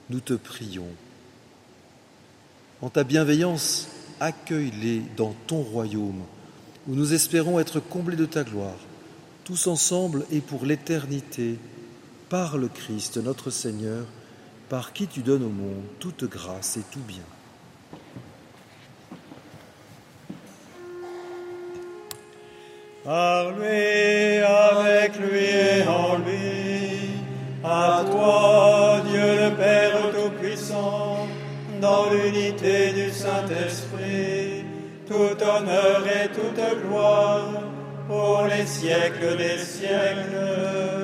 nous 0.10 0.22
te 0.22 0.36
prions. 0.36 0.88
En 2.82 2.90
ta 2.90 3.04
bienveillance, 3.04 3.90
accueille-les 4.22 5.02
dans 5.18 5.36
ton 5.48 5.62
royaume, 5.62 6.22
où 6.88 6.96
nous 6.96 7.14
espérons 7.14 7.60
être 7.60 7.82
comblés 7.82 8.16
de 8.16 8.26
ta 8.26 8.46
gloire, 8.46 8.80
tous 9.44 9.68
ensemble 9.68 10.26
et 10.32 10.40
pour 10.40 10.64
l'éternité, 10.64 11.60
par 12.30 12.58
le 12.58 12.70
Christ 12.70 13.18
notre 13.18 13.52
Seigneur, 13.52 14.06
par 14.70 14.94
qui 14.94 15.08
tu 15.08 15.24
donnes 15.24 15.44
au 15.44 15.50
monde 15.50 15.84
toute 16.00 16.24
grâce 16.24 16.78
et 16.78 16.84
tout 16.90 17.04
bien. 17.06 17.26
Par 23.10 23.50
lui, 23.54 24.38
avec 24.38 25.18
lui 25.18 25.44
et 25.44 25.84
en 25.88 26.18
lui, 26.20 27.10
à 27.64 28.04
toi, 28.06 29.02
Dieu 29.10 29.20
le 29.20 29.56
Père 29.56 30.12
Tout-Puissant, 30.14 31.28
dans 31.82 32.12
l'unité 32.12 32.92
du 32.94 33.10
Saint-Esprit, 33.10 34.64
tout 35.08 35.44
honneur 35.44 36.04
et 36.06 36.28
toute 36.28 36.88
gloire 36.88 37.64
pour 38.08 38.44
les 38.44 38.68
siècles 38.68 39.38
des 39.38 39.58
siècles. 39.58 40.99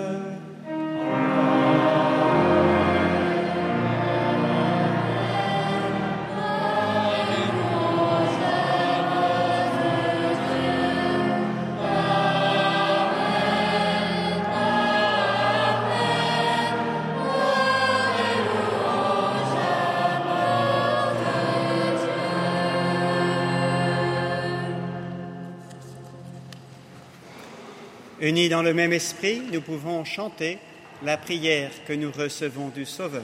Unis 28.26 28.50
dans 28.50 28.64
le 28.64 28.74
même 28.74 28.92
esprit, 28.92 29.44
nous 29.54 29.62
pouvons 29.62 30.04
chanter 30.04 30.58
la 31.04 31.16
prière 31.16 31.70
que 31.88 31.94
nous 31.94 32.12
recevons 32.12 32.70
du 32.70 32.84
Sauveur. 32.84 33.22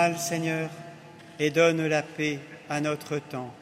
Mal, 0.00 0.18
Seigneur, 0.18 0.70
et 1.38 1.50
donne 1.50 1.86
la 1.86 2.02
paix 2.02 2.38
à 2.70 2.80
notre 2.80 3.18
temps. 3.18 3.52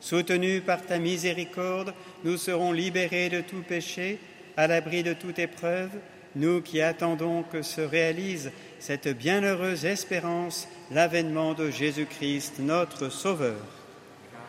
Soutenus 0.00 0.62
par 0.64 0.80
ta 0.80 0.98
miséricorde, 0.98 1.92
nous 2.24 2.38
serons 2.38 2.72
libérés 2.72 3.28
de 3.28 3.42
tout 3.42 3.62
péché, 3.62 4.18
à 4.56 4.66
l'abri 4.66 5.02
de 5.02 5.12
toute 5.12 5.38
épreuve, 5.38 5.90
nous 6.34 6.62
qui 6.62 6.80
attendons 6.80 7.42
que 7.42 7.60
se 7.60 7.82
réalise 7.82 8.52
cette 8.78 9.08
bienheureuse 9.08 9.84
espérance, 9.84 10.66
l'avènement 10.90 11.52
de 11.52 11.68
Jésus-Christ, 11.70 12.54
notre 12.58 13.10
Sauveur. 13.10 13.62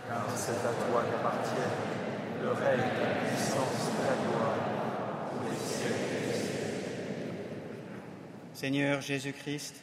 Car 0.07 0.25
c'est 0.35 0.51
à 0.51 0.73
toi 0.87 1.03
qu'appartient 1.11 1.71
le 2.41 2.51
règne, 2.51 2.89
la 3.01 3.27
puissance 3.27 3.89
et 3.89 4.05
la 4.07 4.15
gloire 4.23 4.55
pour 5.29 5.49
les 5.49 5.57
siècles. 5.57 6.39
Seigneur 8.53 9.01
Jésus-Christ, 9.01 9.82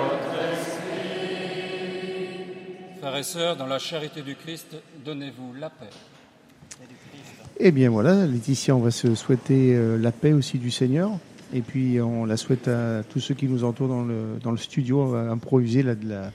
Frères 3.01 3.17
et 3.17 3.23
sœurs, 3.23 3.57
dans 3.57 3.65
la 3.65 3.79
charité 3.79 4.21
du 4.21 4.35
Christ, 4.35 4.75
donnez-vous 5.03 5.55
la 5.59 5.71
paix. 5.71 5.89
Eh 7.59 7.71
bien 7.71 7.89
voilà, 7.89 8.27
Laetitia, 8.27 8.75
on 8.75 8.79
va 8.79 8.91
se 8.91 9.15
souhaiter 9.15 9.73
euh, 9.73 9.97
la 9.97 10.11
paix 10.11 10.33
aussi 10.33 10.59
du 10.59 10.69
Seigneur. 10.69 11.09
Et 11.51 11.61
puis 11.61 11.99
on 11.99 12.25
la 12.25 12.37
souhaite 12.37 12.67
à 12.67 13.01
tous 13.01 13.19
ceux 13.19 13.33
qui 13.33 13.47
nous 13.47 13.63
entourent 13.63 13.87
dans 13.87 14.03
le, 14.03 14.37
dans 14.43 14.51
le 14.51 14.57
studio. 14.57 15.01
On 15.01 15.07
va 15.07 15.31
improviser 15.31 15.81
la, 15.81 15.95
de 15.95 16.07
la, 16.07 16.31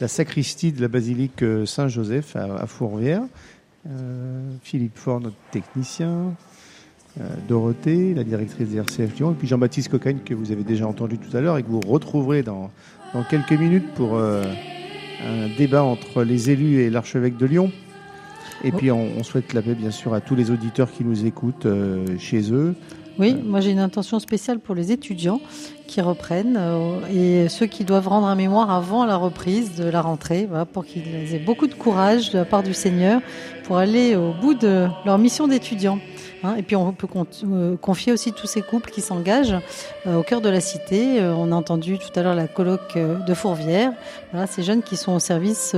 la 0.00 0.08
sacristie 0.08 0.72
de 0.72 0.80
la 0.80 0.88
basilique 0.88 1.40
euh, 1.44 1.64
Saint-Joseph 1.66 2.34
à, 2.34 2.52
à 2.52 2.66
Fourvière. 2.66 3.22
Euh, 3.88 4.42
Philippe 4.64 4.98
Fort, 4.98 5.20
notre 5.20 5.36
technicien. 5.52 6.34
Euh, 7.20 7.28
Dorothée, 7.46 8.12
la 8.14 8.24
directrice 8.24 8.68
des 8.68 8.78
RCF 8.78 9.16
Lyon. 9.16 9.30
Et 9.30 9.34
puis 9.34 9.46
Jean-Baptiste 9.46 9.88
Cocagne, 9.88 10.18
que 10.24 10.34
vous 10.34 10.50
avez 10.50 10.64
déjà 10.64 10.88
entendu 10.88 11.16
tout 11.16 11.36
à 11.36 11.40
l'heure 11.40 11.58
et 11.58 11.62
que 11.62 11.68
vous 11.68 11.78
retrouverez 11.78 12.42
dans, 12.42 12.72
dans 13.14 13.22
quelques 13.22 13.52
minutes 13.52 13.94
pour 13.94 14.20
un 15.24 15.48
débat 15.56 15.82
entre 15.82 16.22
les 16.22 16.50
élus 16.50 16.80
et 16.82 16.90
l'archevêque 16.90 17.36
de 17.36 17.46
Lyon. 17.46 17.72
Et 18.64 18.72
puis 18.72 18.90
on, 18.90 19.08
on, 19.18 19.22
souhaite 19.22 19.52
la 19.52 19.62
paix 19.62 19.74
bien 19.74 19.92
sûr 19.92 20.14
à 20.14 20.20
tous 20.20 20.34
les 20.34 20.50
auditeurs 20.50 20.90
qui 20.90 21.04
nous 21.04 21.26
écoutent 21.26 21.66
euh, 21.66 22.18
chez 22.18 22.52
eux. 22.52 22.74
Oui, 23.18 23.34
moi 23.34 23.60
j'ai 23.60 23.72
une 23.72 23.80
intention 23.80 24.20
spéciale 24.20 24.60
pour 24.60 24.76
les 24.76 24.92
étudiants 24.92 25.40
qui 25.88 26.00
reprennent 26.00 26.56
euh, 26.56 27.00
et 27.12 27.48
ceux 27.48 27.66
qui 27.66 27.84
doivent 27.84 28.06
rendre 28.06 28.28
un 28.28 28.36
mémoire 28.36 28.70
avant 28.70 29.04
la 29.04 29.16
reprise 29.16 29.74
de 29.74 29.84
la 29.84 30.02
rentrée, 30.02 30.48
pour 30.72 30.84
qu'ils 30.84 31.34
aient 31.34 31.42
beaucoup 31.44 31.66
de 31.66 31.74
courage 31.74 32.30
de 32.30 32.38
la 32.38 32.44
part 32.44 32.62
du 32.62 32.74
Seigneur 32.74 33.20
pour 33.64 33.78
aller 33.78 34.14
au 34.14 34.32
bout 34.40 34.54
de 34.54 34.86
leur 35.04 35.18
mission 35.18 35.48
d'étudiant. 35.48 35.98
Hein, 36.44 36.54
et 36.56 36.62
puis 36.62 36.76
on 36.76 36.92
peut 36.92 37.08
euh, 37.44 37.76
confier 37.76 38.12
aussi 38.12 38.32
tous 38.32 38.46
ces 38.46 38.62
couples 38.62 38.90
qui 38.90 39.00
s'engagent 39.00 39.56
euh, 40.06 40.16
au 40.16 40.22
cœur 40.22 40.40
de 40.40 40.48
la 40.48 40.60
cité. 40.60 41.20
Euh, 41.20 41.34
on 41.34 41.50
a 41.50 41.54
entendu 41.54 41.98
tout 41.98 42.18
à 42.18 42.22
l'heure 42.22 42.34
la 42.34 42.46
colloque 42.46 42.96
de 42.96 43.34
Fourvière. 43.34 43.92
Voilà, 44.32 44.46
ces 44.46 44.62
jeunes 44.62 44.82
qui 44.82 44.96
sont 44.96 45.12
au 45.12 45.18
service 45.18 45.74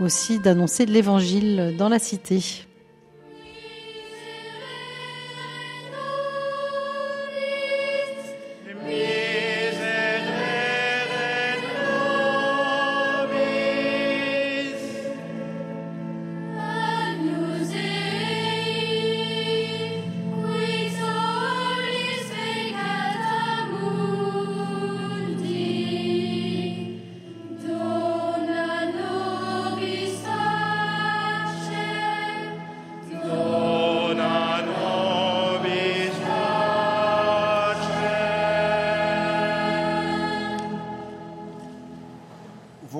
aussi 0.00 0.38
d'annoncer 0.38 0.86
l'évangile 0.86 1.74
dans 1.78 1.88
la 1.88 1.98
cité. 1.98 2.64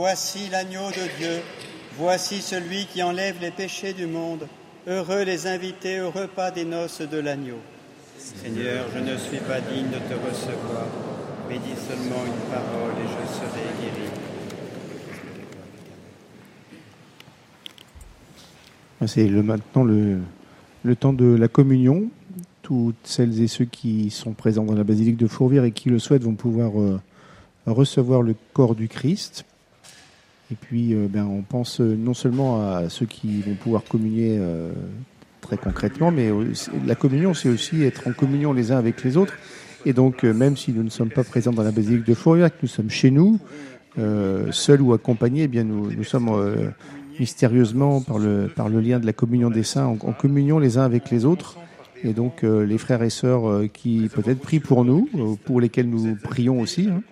Voici 0.05 0.49
l'agneau 0.51 0.89
de 0.89 1.17
Dieu, 1.17 1.43
voici 1.97 2.43
celui 2.43 2.87
qui 2.87 3.05
enlève 3.05 3.37
les 3.41 3.53
péchés 3.53 3.93
du 3.93 4.07
monde. 4.07 4.49
Heureux 4.89 5.23
les 5.23 5.47
invités 5.47 6.01
au 6.01 6.11
repas 6.11 6.51
des 6.51 6.65
noces 6.65 7.03
de 7.03 7.19
l'agneau. 7.19 7.59
Seigneur, 8.19 8.87
je 8.93 8.99
ne 8.99 9.17
suis 9.17 9.39
pas 9.39 9.61
digne 9.61 9.91
de 9.91 9.99
te 9.99 10.15
recevoir, 10.15 10.89
mais 11.49 11.55
dis 11.59 11.81
seulement 11.87 12.25
une 12.27 12.51
parole 12.51 12.95
et 12.99 13.07
je 13.07 13.33
serai 13.33 13.63
guéri. 13.81 14.11
C'est 19.07 19.29
maintenant 19.29 19.85
le, 19.85 20.19
le 20.83 20.97
temps 20.97 21.13
de 21.13 21.27
la 21.27 21.47
communion. 21.47 22.09
Toutes 22.63 22.97
celles 23.05 23.41
et 23.41 23.47
ceux 23.47 23.67
qui 23.67 24.11
sont 24.11 24.33
présents 24.33 24.65
dans 24.65 24.75
la 24.75 24.83
basilique 24.83 25.17
de 25.17 25.29
Fourvière 25.29 25.63
et 25.63 25.71
qui 25.71 25.91
le 25.91 26.01
souhaitent 26.01 26.25
vont 26.25 26.35
pouvoir 26.35 26.73
euh, 26.81 27.01
recevoir 27.67 28.23
le 28.23 28.35
corps 28.53 28.75
du 28.75 28.89
Christ. 28.89 29.45
Et 30.53 30.57
puis, 30.61 30.95
euh, 30.95 31.09
ben, 31.09 31.25
on 31.25 31.43
pense 31.43 31.81
non 31.81 32.15
seulement 32.15 32.61
à 32.61 32.89
ceux 32.91 33.07
qui 33.07 33.41
vont 33.41 33.55
pouvoir 33.55 33.83
communier 33.85 34.37
euh, 34.39 34.71
très 35.41 35.57
concrètement, 35.57 36.11
mais 36.11 36.31
la 36.87 36.95
communion, 36.95 37.33
c'est 37.33 37.49
aussi 37.49 37.83
être 37.83 38.07
en 38.07 38.13
communion 38.13 38.53
les 38.53 38.71
uns 38.71 38.79
avec 38.79 39.03
les 39.03 39.17
autres. 39.17 39.35
Et 39.85 39.93
donc, 39.93 40.25
euh, 40.25 40.33
même 40.33 40.57
si 40.57 40.73
nous 40.73 40.83
ne 40.83 40.91
sommes 40.91 41.11
pas 41.11 41.25
présents 41.25 41.53
dans 41.53 41.63
la 41.63 41.73
basilique 41.73 42.05
de 42.07 42.15
que 42.15 42.53
nous 42.63 42.69
sommes 42.69 42.91
chez 42.91 43.11
nous, 43.11 43.41
euh, 43.99 44.51
seuls 44.53 44.81
ou 44.81 44.93
accompagnés, 44.93 45.45
eh 45.45 45.49
bien, 45.49 45.65
nous, 45.65 46.05
sommes 46.05 46.29
euh, 46.29 46.71
mystérieusement, 47.19 48.01
par 48.01 48.19
le, 48.19 48.81
lien 48.81 49.01
de 49.01 49.07
la 49.07 49.13
communion 49.13 49.51
des 49.51 49.63
saints, 49.63 49.87
en, 49.87 50.13
communion 50.13 50.59
les 50.59 50.79
uns 50.79 50.85
avec 50.85 51.11
les 51.11 51.25
autres. 51.25 51.59
Et 52.05 52.13
donc, 52.13 52.43
euh, 52.43 52.67
les 52.67 52.79
frères 52.79 53.03
et 53.03 53.11
sœurs 53.11 53.49
euh, 53.49 53.69
qui 53.73 54.09
peut-être 54.13 54.41
prient 54.41 54.61
pour 54.61 54.85
nous, 54.85 55.09
euh, 55.15 55.35
pour 55.45 55.61
lesquels 55.61 55.89
nous 55.89 56.17
prions 56.17 56.61
aussi. 56.61 56.89
Hein. 56.91 57.03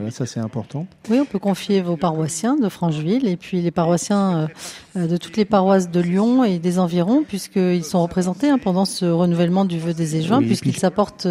Voilà, 0.00 0.10
ça 0.10 0.24
c'est 0.24 0.40
important. 0.40 0.86
Oui, 1.10 1.18
on 1.20 1.26
peut 1.26 1.38
confier 1.38 1.82
vos 1.82 1.96
paroissiens 1.96 2.56
de 2.56 2.68
Francheville 2.70 3.28
et 3.28 3.36
puis 3.36 3.60
les 3.60 3.70
paroissiens 3.70 4.48
euh, 4.96 5.06
de 5.06 5.16
toutes 5.18 5.36
les 5.36 5.44
paroisses 5.44 5.90
de 5.90 6.00
Lyon 6.00 6.42
et 6.42 6.58
des 6.58 6.78
environs, 6.78 7.22
puisqu'ils 7.22 7.84
sont 7.84 8.02
représentés 8.02 8.48
hein, 8.48 8.58
pendant 8.58 8.86
ce 8.86 9.04
renouvellement 9.04 9.64
du 9.66 9.78
vœu 9.78 9.92
des 9.92 10.16
Oui, 10.38 10.44
et 10.44 10.46
puisqu'ils 10.46 10.72
puis- 10.72 10.86
apportent 10.86 11.26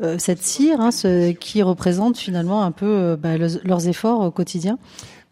euh, 0.00 0.18
cette 0.18 0.42
cire 0.42 0.80
hein, 0.80 0.92
ce, 0.92 1.32
qui 1.32 1.62
représente 1.62 2.16
finalement 2.16 2.62
un 2.62 2.70
peu 2.70 2.86
euh, 2.86 3.16
bah, 3.16 3.36
le- 3.36 3.60
leurs 3.64 3.88
efforts 3.88 4.20
au 4.20 4.30
quotidien. 4.30 4.78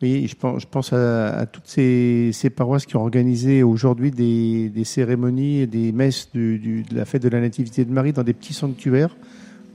Oui, 0.02 0.26
je 0.26 0.34
pense, 0.34 0.62
je 0.62 0.66
pense 0.66 0.92
à, 0.92 1.28
à 1.40 1.46
toutes 1.46 1.66
ces, 1.68 2.30
ces 2.32 2.50
paroisses 2.50 2.86
qui 2.86 2.96
ont 2.96 3.02
organisé 3.02 3.62
aujourd'hui 3.62 4.10
des, 4.10 4.68
des 4.70 4.84
cérémonies 4.84 5.58
et 5.60 5.66
des 5.66 5.92
messes 5.92 6.28
du, 6.34 6.58
du- 6.58 6.82
de 6.82 6.96
la 6.96 7.04
fête 7.04 7.22
de 7.22 7.28
la 7.28 7.40
Nativité 7.40 7.84
de 7.84 7.92
Marie 7.92 8.12
dans 8.12 8.22
des 8.24 8.32
petits 8.32 8.54
sanctuaires, 8.54 9.14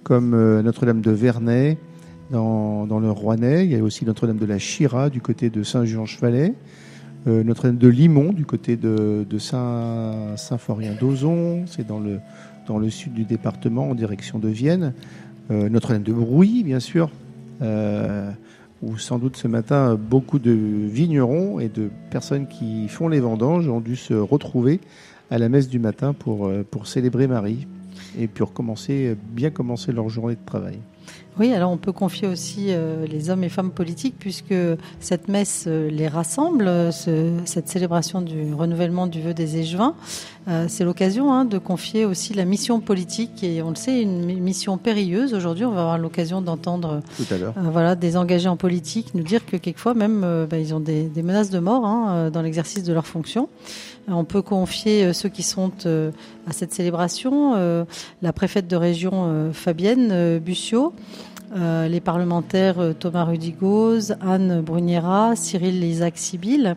comme 0.03 0.61
Notre-Dame 0.63 1.01
de 1.01 1.11
Vernay, 1.11 1.78
dans, 2.30 3.00
le 3.00 3.12
Rouennais. 3.12 3.66
Il 3.66 3.72
y 3.72 3.76
a 3.76 3.84
aussi 3.84 4.06
Notre-Dame 4.06 4.38
de 4.38 4.46
la 4.46 4.60
Chira, 4.60 5.10
du 5.10 5.22
côté 5.22 5.50
de 5.50 5.64
Saint-Jean-Chevalet. 5.64 6.54
Euh, 7.28 7.44
Notre-Dame 7.44 7.78
de 7.78 7.88
Limon, 7.88 8.34
du 8.34 8.46
côté 8.46 8.76
de, 8.76 9.26
Saint- 9.38 10.36
Saint-Florien-d'Ozon. 10.38 11.66
C'est 11.68 11.86
dans 11.86 12.00
le, 12.00 12.20
dans 12.68 12.78
le 12.78 12.90
sud 12.90 13.14
du 13.14 13.24
département, 13.24 13.90
en 13.90 13.96
direction 13.96 14.40
de 14.40 14.50
Vienne. 14.50 14.94
Euh, 15.52 15.70
Notre-Dame 15.70 16.04
de 16.04 16.14
Brouilly, 16.14 16.64
bien 16.64 16.80
sûr. 16.80 17.10
Euh, 17.62 18.32
où 18.82 18.98
sans 18.98 19.18
doute 19.18 19.38
ce 19.38 19.48
matin, 19.48 19.96
beaucoup 19.96 20.38
de 20.38 20.52
vignerons 20.52 21.60
et 21.60 21.70
de 21.70 21.90
personnes 22.10 22.48
qui 22.48 22.88
font 22.90 23.08
les 23.08 23.22
vendanges 23.22 23.68
ont 23.70 23.80
dû 23.80 23.96
se 23.96 24.14
retrouver 24.14 24.82
à 25.32 25.38
la 25.38 25.48
messe 25.48 25.70
du 25.70 25.80
matin 25.80 26.14
pour, 26.14 26.52
pour 26.70 26.86
célébrer 26.86 27.26
Marie 27.26 27.66
et 28.20 28.28
pour 28.28 28.52
commencer, 28.52 29.16
bien 29.32 29.50
commencer 29.50 29.94
leur 29.94 30.10
journée 30.10 30.36
de 30.36 30.46
travail. 30.46 30.78
Oui, 31.38 31.54
alors 31.54 31.70
on 31.70 31.76
peut 31.78 31.92
confier 31.92 32.30
aussi 32.30 32.68
euh, 32.70 33.06
les 33.08 33.30
hommes 33.30 33.44
et 33.44 33.50
femmes 33.50 33.72
politiques 33.72 34.16
puisque 34.18 34.54
cette 35.02 35.28
messe 35.28 35.66
euh, 35.68 35.90
les 35.90 36.08
rassemble, 36.08 36.66
euh, 36.68 36.92
ce- 36.92 37.34
cette 37.44 37.68
célébration 37.68 38.22
du 38.22 38.54
renouvellement 38.54 39.06
du 39.06 39.22
vœu 39.22 39.34
des 39.34 39.58
échevins. 39.58 39.96
Euh, 40.48 40.68
c'est 40.70 40.86
l'occasion 40.86 41.34
hein, 41.34 41.44
de 41.44 41.58
confier 41.58 42.06
aussi 42.06 42.34
la 42.34 42.46
mission 42.46 42.80
politique 42.80 43.44
et 43.44 43.62
on 43.62 43.70
le 43.72 43.76
sait, 43.76 44.02
une 44.02 44.24
mi- 44.24 44.40
mission 44.40 44.78
périlleuse. 44.78 45.34
Aujourd'hui, 45.34 45.66
on 45.66 45.72
va 45.72 45.82
avoir 45.82 45.98
l'occasion 45.98 46.42
d'entendre 46.42 47.02
voilà, 47.58 47.96
des 47.96 48.16
engagés 48.16 48.48
en 48.48 48.56
politique 48.56 49.14
nous 49.14 49.24
dire 49.24 49.46
que 49.46 49.58
quelquefois 49.58 49.94
même 49.94 50.22
bah, 50.50 50.58
ils 50.58 50.74
ont 50.74 50.80
des, 50.80 51.04
des 51.04 51.22
menaces 51.24 51.50
de 51.50 51.60
mort 51.60 51.86
hein, 51.86 52.30
dans 52.30 52.42
l'exercice 52.44 52.84
de 52.84 52.94
leurs 52.94 53.08
fonctions. 53.08 53.50
Euh, 54.08 54.14
On 54.14 54.24
peut 54.26 54.41
confier 54.41 55.06
euh, 55.06 55.14
ceux 55.14 55.30
qui 55.30 55.43
sont 55.43 55.72
euh, 55.86 56.12
à 56.47 56.51
cette 56.53 56.74
célébration, 56.74 57.86
la 58.22 58.34
préfète 58.34 58.68
de 58.68 58.76
région 58.76 59.51
Fabienne 59.51 60.38
Bussiot, 60.39 60.93
les 61.56 61.99
parlementaires 61.99 62.76
Thomas 62.99 63.24
Rudigoz, 63.24 64.16
Anne 64.22 64.62
Bruniera, 64.62 65.36
Cyril 65.36 65.84
Isaac 65.84 66.18
Sibyl, 66.18 66.76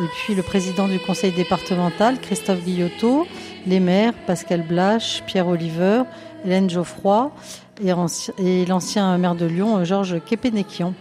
et 0.00 0.06
puis 0.24 0.34
le 0.34 0.42
président 0.42 0.88
du 0.88 0.98
conseil 0.98 1.32
départemental 1.32 2.18
Christophe 2.20 2.64
Guillotot, 2.64 3.26
les 3.66 3.80
maires 3.80 4.14
Pascal 4.26 4.66
Blache, 4.66 5.22
Pierre 5.26 5.48
Oliver, 5.48 6.04
Hélène 6.44 6.70
Geoffroy 6.70 7.32
et, 7.84 7.92
anci- 7.92 8.30
et 8.38 8.64
l'ancien 8.64 9.16
maire 9.18 9.34
de 9.34 9.44
Lyon 9.46 9.84
Georges 9.84 10.20
Kepenekian. 10.24 10.94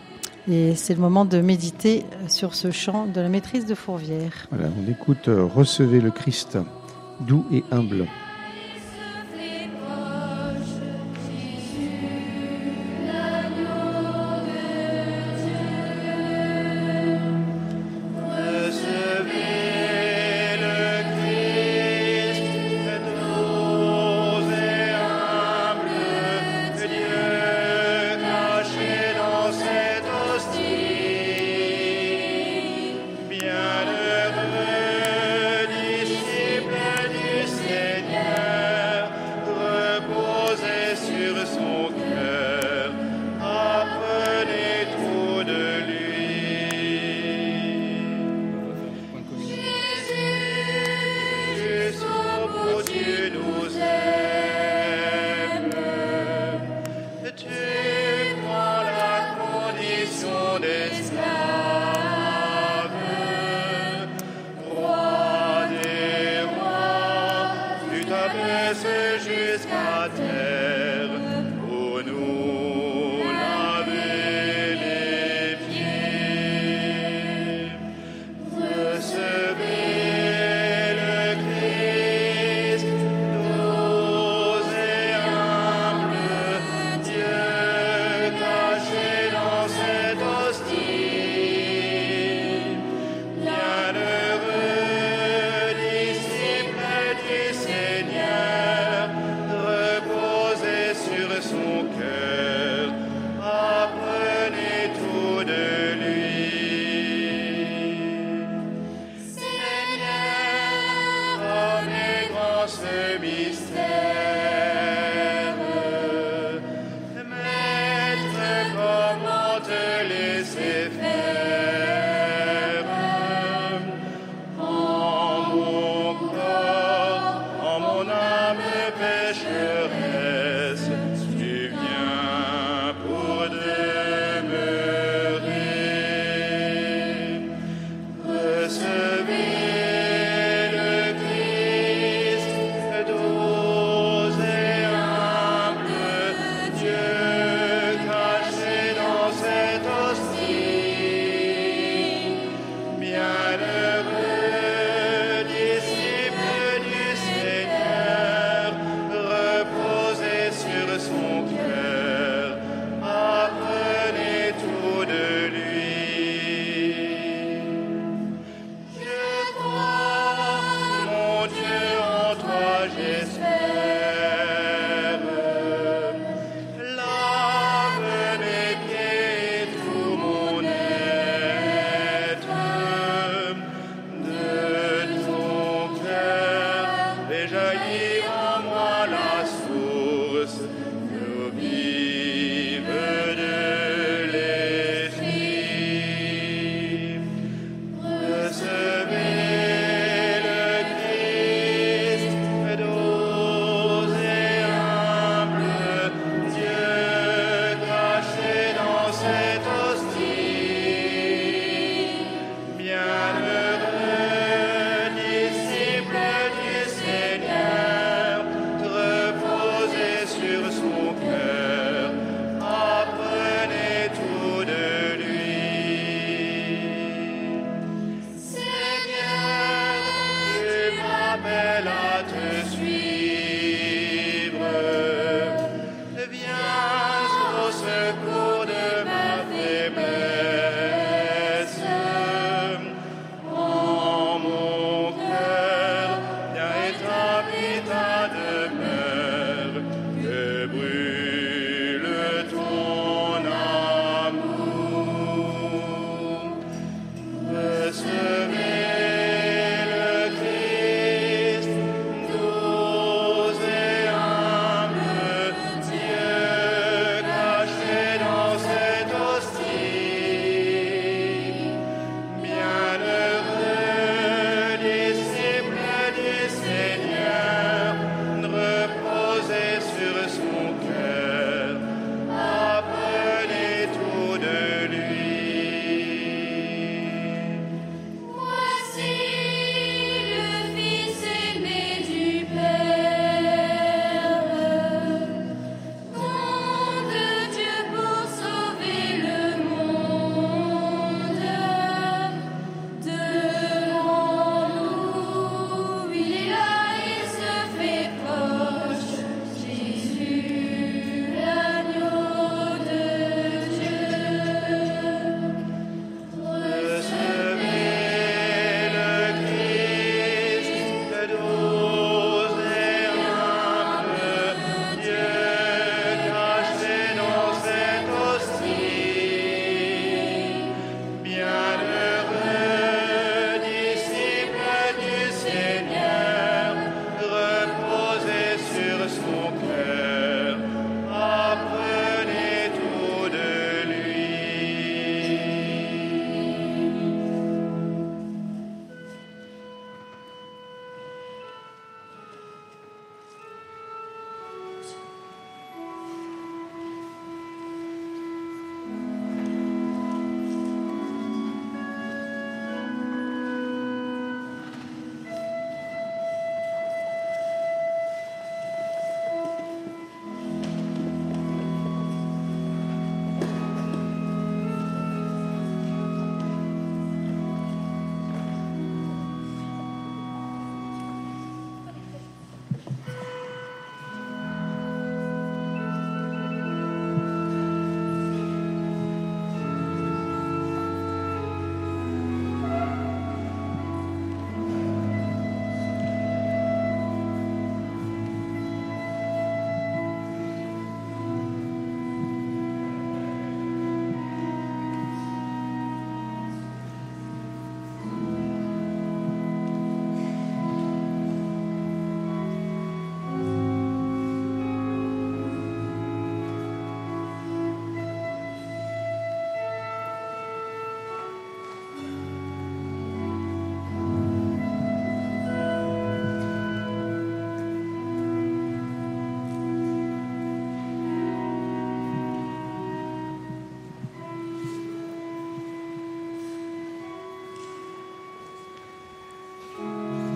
Et 0.49 0.75
c'est 0.75 0.95
le 0.95 1.01
moment 1.01 1.25
de 1.25 1.39
méditer 1.39 2.05
sur 2.27 2.55
ce 2.55 2.71
chant 2.71 3.05
de 3.05 3.21
la 3.21 3.29
maîtrise 3.29 3.65
de 3.65 3.75
Fourvière. 3.75 4.47
Voilà, 4.51 4.69
on 4.81 4.89
écoute 4.89 5.27
euh, 5.27 5.45
Recevez 5.45 6.01
le 6.01 6.11
Christ, 6.11 6.57
doux 7.21 7.45
et 7.51 7.63
humble. 7.71 8.07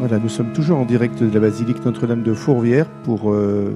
Voilà, 0.07 0.21
nous 0.21 0.29
sommes 0.29 0.53
toujours 0.53 0.77
en 0.77 0.85
direct 0.85 1.23
de 1.23 1.33
la 1.33 1.39
basilique 1.39 1.83
Notre-Dame 1.83 2.21
de 2.21 2.35
Fourvière 2.35 2.87
pour 3.05 3.33
euh, 3.33 3.75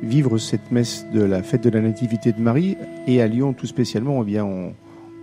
vivre 0.00 0.38
cette 0.38 0.70
messe 0.70 1.04
de 1.12 1.20
la 1.20 1.42
fête 1.42 1.64
de 1.64 1.70
la 1.70 1.80
Nativité 1.80 2.30
de 2.30 2.40
Marie. 2.40 2.76
Et 3.08 3.20
à 3.20 3.26
Lyon, 3.26 3.52
tout 3.52 3.66
spécialement, 3.66 4.22
eh 4.22 4.24
bien, 4.24 4.46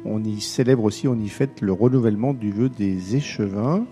on, 0.04 0.24
y 0.26 0.41
célèbre 0.41 0.84
aussi, 0.84 1.08
on 1.08 1.18
y 1.18 1.30
fête 1.30 1.62
le 1.62 1.72
renouvellement 1.72 2.34
du 2.34 2.52
vœu 2.52 2.68
des 2.68 3.16
échevins. 3.16 3.86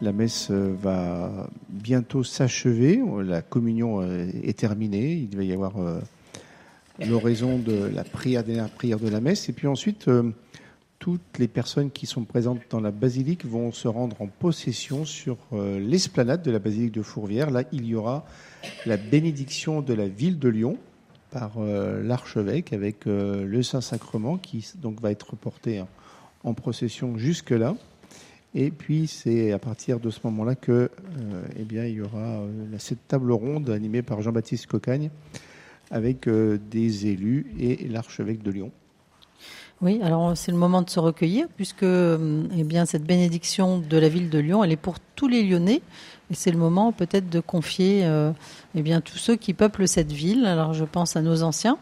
La 0.00 0.12
messe 0.12 0.48
euh, 0.50 0.72
va 0.80 1.50
bientôt 1.68 2.24
s'achever. 2.24 3.02
La 3.22 3.42
communion 3.42 4.00
euh, 4.00 4.26
est 4.42 4.58
terminée. 4.58 5.28
Il 5.30 5.36
va 5.36 5.44
y 5.44 5.52
avoir 5.52 5.74
l'oraison 7.06 7.58
de 7.58 7.90
la 7.94 8.04
prière, 8.04 8.42
dernière 8.42 8.70
prière 8.70 8.98
de 8.98 9.10
la 9.10 9.20
messe. 9.20 9.50
Et 9.50 9.52
puis 9.52 9.66
ensuite, 9.66 10.08
toutes 10.98 11.38
les 11.38 11.48
personnes 11.48 11.90
qui 11.90 12.06
sont 12.06 12.24
présentes 12.24 12.60
dans 12.70 12.80
la 12.80 12.90
basilique 12.90 13.44
vont 13.44 13.72
se 13.72 13.86
rendre 13.88 14.20
en 14.20 14.26
possession 14.26 15.04
sur 15.04 15.36
euh, 15.52 15.78
l'esplanade 15.78 16.42
de 16.42 16.50
la 16.50 16.58
basilique 16.58 16.92
de 16.92 17.02
Fourvière. 17.02 17.50
Là, 17.50 17.62
il 17.72 17.86
y 17.86 17.94
aura 17.94 18.24
la 18.84 18.96
bénédiction 18.96 19.80
de 19.80 19.94
la 19.94 20.08
ville 20.08 20.38
de 20.38 20.48
Lyon 20.48 20.76
par 21.30 21.52
euh, 21.58 22.02
l'archevêque 22.02 22.72
avec 22.72 23.06
euh, 23.06 23.44
le 23.44 23.62
Saint-Sacrement 23.62 24.38
qui 24.38 24.68
donc 24.76 25.00
va 25.00 25.12
être 25.12 25.36
porté 25.36 25.82
en, 26.42 26.54
procession 26.54 27.16
jusque-là. 27.16 27.76
Et 28.54 28.70
puis 28.70 29.06
c'est 29.06 29.52
à 29.52 29.58
partir 29.58 30.00
de 30.00 30.08
ce 30.08 30.20
moment-là 30.24 30.54
que 30.54 30.90
eh 31.56 31.66
il 31.70 31.88
y 31.88 32.00
aura 32.00 32.40
cette 32.78 33.06
table 33.06 33.30
ronde 33.32 33.68
animée 33.68 34.00
par 34.00 34.22
Jean-Baptiste 34.22 34.66
Cocagne 34.66 35.10
avec 35.90 36.26
des 36.26 37.06
élus 37.06 37.46
et 37.58 37.86
l'archevêque 37.88 38.42
de 38.42 38.50
Lyon. 38.50 38.72
Oui, 39.80 40.00
alors 40.02 40.36
c'est 40.36 40.50
le 40.50 40.58
moment 40.58 40.82
de 40.82 40.90
se 40.90 40.98
recueillir 40.98 41.46
puisque 41.56 41.84
hum, 41.84 42.48
eh 42.56 42.64
bien, 42.64 42.84
cette 42.84 43.04
bénédiction 43.04 43.78
de 43.78 43.96
la 43.96 44.08
ville 44.08 44.28
de 44.28 44.38
Lyon, 44.38 44.64
elle 44.64 44.72
est 44.72 44.76
pour 44.76 44.96
tous 45.14 45.28
les 45.28 45.44
Lyonnais. 45.44 45.82
Et 46.30 46.34
c'est 46.34 46.50
le 46.50 46.58
moment 46.58 46.90
peut-être 46.90 47.30
de 47.30 47.38
confier 47.38 48.04
euh, 48.04 48.32
eh 48.74 48.82
bien, 48.82 49.00
tous 49.00 49.18
ceux 49.18 49.36
qui 49.36 49.54
peuplent 49.54 49.86
cette 49.86 50.10
ville. 50.10 50.46
Alors 50.46 50.74
je 50.74 50.84
pense 50.84 51.14
à 51.14 51.22
nos 51.22 51.44
anciens 51.44 51.78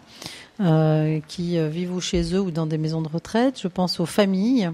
euh, 0.60 1.20
qui 1.26 1.58
euh, 1.58 1.68
vivent 1.68 1.94
ou 1.94 2.00
chez 2.02 2.34
eux 2.34 2.40
ou 2.40 2.50
dans 2.50 2.66
des 2.66 2.76
maisons 2.76 3.00
de 3.00 3.08
retraite. 3.08 3.58
Je 3.60 3.68
pense 3.68 3.98
aux 3.98 4.06
familles. 4.06 4.70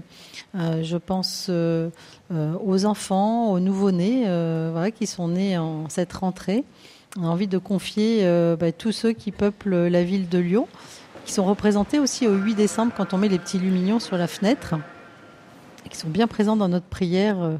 Je 0.53 0.97
pense 0.97 1.49
aux 1.49 2.85
enfants, 2.85 3.51
aux 3.51 3.59
nouveau-nés 3.59 4.27
qui 4.95 5.07
sont 5.07 5.29
nés 5.29 5.57
en 5.57 5.89
cette 5.89 6.13
rentrée. 6.13 6.63
On 7.17 7.23
a 7.23 7.27
envie 7.27 7.47
de 7.47 7.57
confier 7.57 8.23
bah, 8.59 8.71
tous 8.71 8.91
ceux 8.91 9.13
qui 9.13 9.31
peuplent 9.31 9.87
la 9.87 10.03
ville 10.03 10.29
de 10.29 10.37
Lyon 10.37 10.67
qui 11.25 11.31
sont 11.31 11.45
représentés 11.45 11.99
aussi 11.99 12.27
au 12.27 12.33
8 12.33 12.55
décembre 12.55 12.93
quand 12.95 13.13
on 13.13 13.17
met 13.17 13.29
les 13.29 13.39
petits 13.39 13.59
lumignons 13.59 13.99
sur 13.99 14.17
la 14.17 14.27
fenêtre, 14.27 14.75
et 15.85 15.89
qui 15.89 15.97
sont 15.97 16.09
bien 16.09 16.27
présents 16.27 16.55
dans 16.55 16.69
notre 16.69 16.85
prière 16.85 17.41
euh, 17.41 17.57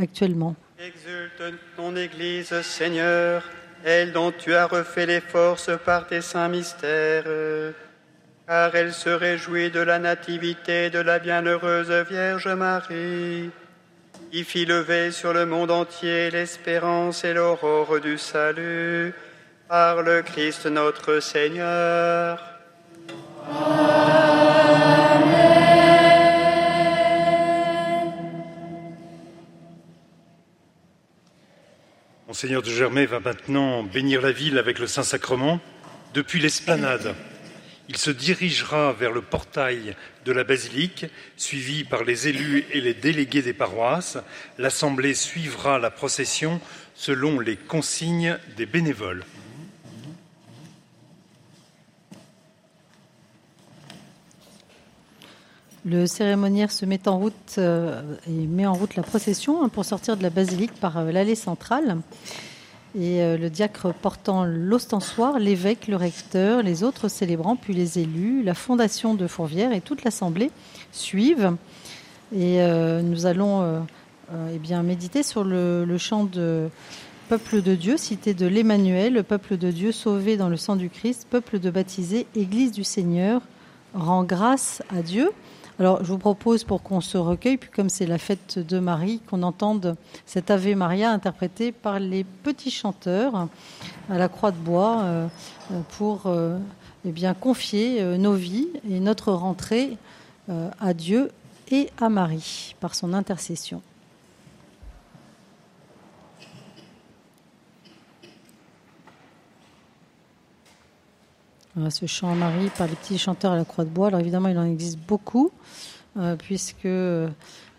actuellement. 0.00 0.54
Exulte 0.78 1.54
ton 1.76 1.96
Église, 1.96 2.60
Seigneur, 2.62 3.42
elle 3.84 4.12
dont 4.12 4.32
tu 4.32 4.54
as 4.54 4.66
refait 4.66 5.06
les 5.06 5.20
forces 5.20 5.70
par 5.84 6.06
tes 6.06 6.20
saints 6.20 6.48
mystères, 6.48 7.24
car 8.46 8.74
elle 8.74 8.92
se 8.92 9.10
réjouit 9.10 9.70
de 9.70 9.80
la 9.80 9.98
nativité 9.98 10.90
de 10.90 10.98
la 10.98 11.18
bienheureuse 11.18 11.90
Vierge 12.08 12.48
Marie, 12.48 13.50
qui 14.30 14.44
fit 14.44 14.64
lever 14.64 15.10
sur 15.10 15.32
le 15.32 15.46
monde 15.46 15.70
entier 15.70 16.30
l'espérance 16.30 17.24
et 17.24 17.34
l'aurore 17.34 18.00
du 18.00 18.18
salut, 18.18 19.14
par 19.68 20.02
le 20.02 20.22
Christ 20.22 20.66
notre 20.66 21.20
Seigneur. 21.20 22.53
Monseigneur 32.26 32.62
de 32.62 32.70
Germay 32.70 33.06
va 33.06 33.20
maintenant 33.20 33.84
bénir 33.84 34.20
la 34.20 34.32
ville 34.32 34.58
avec 34.58 34.78
le 34.78 34.86
Saint-Sacrement 34.86 35.60
depuis 36.14 36.40
l'esplanade. 36.40 37.14
Il 37.88 37.96
se 37.96 38.10
dirigera 38.10 38.92
vers 38.92 39.12
le 39.12 39.22
portail 39.22 39.94
de 40.24 40.32
la 40.32 40.42
basilique, 40.42 41.06
suivi 41.36 41.84
par 41.84 42.02
les 42.02 42.28
élus 42.28 42.64
et 42.72 42.80
les 42.80 42.94
délégués 42.94 43.42
des 43.42 43.52
paroisses. 43.52 44.18
L'Assemblée 44.58 45.14
suivra 45.14 45.78
la 45.78 45.90
procession 45.90 46.60
selon 46.94 47.40
les 47.40 47.56
consignes 47.56 48.38
des 48.56 48.66
bénévoles. 48.66 49.22
Le 55.86 56.06
cérémoniaire 56.06 56.72
se 56.72 56.86
met 56.86 57.06
en 57.08 57.18
route 57.18 57.56
euh, 57.58 58.16
et 58.26 58.46
met 58.46 58.64
en 58.64 58.72
route 58.72 58.96
la 58.96 59.02
procession 59.02 59.62
hein, 59.62 59.68
pour 59.68 59.84
sortir 59.84 60.16
de 60.16 60.22
la 60.22 60.30
basilique 60.30 60.72
par 60.80 60.96
euh, 60.96 61.12
l'allée 61.12 61.34
centrale. 61.34 61.98
Et 62.98 63.20
euh, 63.22 63.36
le 63.36 63.50
diacre 63.50 63.92
portant 63.92 64.44
l'ostensoir, 64.44 65.38
l'évêque, 65.38 65.86
le 65.86 65.96
recteur, 65.96 66.62
les 66.62 66.84
autres 66.84 67.08
célébrants, 67.08 67.56
puis 67.56 67.74
les 67.74 67.98
élus, 67.98 68.42
la 68.42 68.54
fondation 68.54 69.14
de 69.14 69.26
Fourvière 69.26 69.74
et 69.74 69.82
toute 69.82 70.04
l'assemblée 70.04 70.50
suivent. 70.90 71.54
Et 72.34 72.58
nous 73.02 73.26
allons 73.26 73.86
eh 74.52 74.58
bien, 74.58 74.82
méditer 74.82 75.22
sur 75.22 75.44
le, 75.44 75.84
le 75.84 75.98
chant 75.98 76.24
de 76.24 76.68
Peuple 77.28 77.62
de 77.62 77.76
Dieu, 77.76 77.96
cité 77.96 78.34
de 78.34 78.46
l'Emmanuel, 78.46 79.22
peuple 79.22 79.56
de 79.56 79.70
Dieu 79.70 79.92
sauvé 79.92 80.36
dans 80.36 80.48
le 80.48 80.56
sang 80.56 80.74
du 80.74 80.90
Christ, 80.90 81.28
peuple 81.30 81.60
de 81.60 81.70
baptisés, 81.70 82.26
Église 82.34 82.72
du 82.72 82.82
Seigneur, 82.82 83.40
rend 83.94 84.24
grâce 84.24 84.82
à 84.90 85.02
Dieu. 85.02 85.30
Alors, 85.80 86.04
je 86.04 86.08
vous 86.08 86.18
propose 86.18 86.62
pour 86.62 86.82
qu'on 86.84 87.00
se 87.00 87.18
recueille, 87.18 87.56
puis 87.56 87.70
comme 87.70 87.88
c'est 87.88 88.06
la 88.06 88.18
fête 88.18 88.60
de 88.60 88.78
Marie, 88.78 89.20
qu'on 89.28 89.42
entende 89.42 89.96
cet 90.24 90.52
Ave 90.52 90.76
Maria 90.76 91.10
interprété 91.10 91.72
par 91.72 91.98
les 91.98 92.22
petits 92.22 92.70
chanteurs 92.70 93.48
à 94.08 94.16
la 94.16 94.28
croix 94.28 94.52
de 94.52 94.56
bois 94.56 95.00
euh, 95.02 95.26
euh, 95.72 95.80
pour 95.98 96.26
euh, 96.26 96.58
eh 97.04 97.10
bien, 97.10 97.34
confier 97.34 98.02
nos 98.18 98.34
vies 98.34 98.68
et 98.88 99.00
notre 99.00 99.32
rentrée 99.32 99.96
à 100.48 100.94
Dieu 100.94 101.30
et 101.70 101.90
à 102.00 102.08
Marie 102.08 102.76
par 102.80 102.94
son 102.94 103.12
intercession. 103.12 103.82
Voilà, 111.74 111.90
ce 111.90 112.06
chant 112.06 112.30
à 112.30 112.34
Marie 112.34 112.70
par 112.78 112.86
les 112.86 112.94
petits 112.94 113.18
chanteurs 113.18 113.52
à 113.52 113.56
la 113.56 113.64
Croix 113.64 113.84
de 113.84 113.90
Bois. 113.90 114.06
Alors 114.06 114.20
évidemment, 114.20 114.48
il 114.48 114.56
en 114.58 114.64
existe 114.64 114.98
beaucoup, 115.08 115.50
euh, 116.16 116.36
puisque 116.36 116.86
euh, 116.86 117.28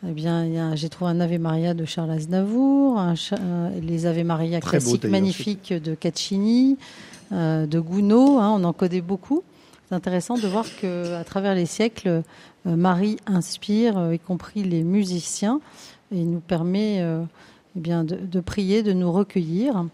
eh 0.06 0.12
bien, 0.12 0.76
j'ai 0.76 0.90
trouvé 0.90 1.12
un 1.12 1.20
Ave 1.22 1.40
Maria 1.40 1.74
de 1.74 1.86
Charles 1.86 2.12
Aznavour, 2.12 3.00
un 3.00 3.14
euh, 3.14 3.70
les 3.82 4.06
Ave 4.06 4.24
Maria 4.24 4.60
Très 4.60 4.80
classiques 4.80 5.06
magnifiques 5.06 5.72
de 5.72 5.96
Caccini, 5.96 6.78
euh, 7.32 7.66
de 7.66 7.80
Gounod. 7.80 8.38
hein, 8.42 8.58
on 8.60 8.64
en 8.66 8.74
connaît 8.74 9.00
beaucoup. 9.02 9.44
C'est 9.88 9.96
intéressant 9.96 10.38
de 10.38 10.48
voir 10.48 10.66
que 10.82 11.14
à 11.14 11.24
travers 11.24 11.56
les 11.56 11.66
siècles, 11.66 12.24
euh, 12.68 12.76
Marie 12.76 13.16
inspire, 13.28 13.98
euh, 13.98 14.16
y 14.16 14.20
compris 14.20 14.64
les 14.64 14.84
musiciens, 14.84 15.62
et 16.12 16.24
nous 16.24 16.42
permet 16.42 16.98
euh, 17.00 17.24
eh 17.78 17.80
bien, 17.80 18.04
de, 18.04 18.16
de 18.16 18.40
prier, 18.42 18.84
de 18.84 18.92
nous 18.92 19.12
recueillir. 19.12 19.86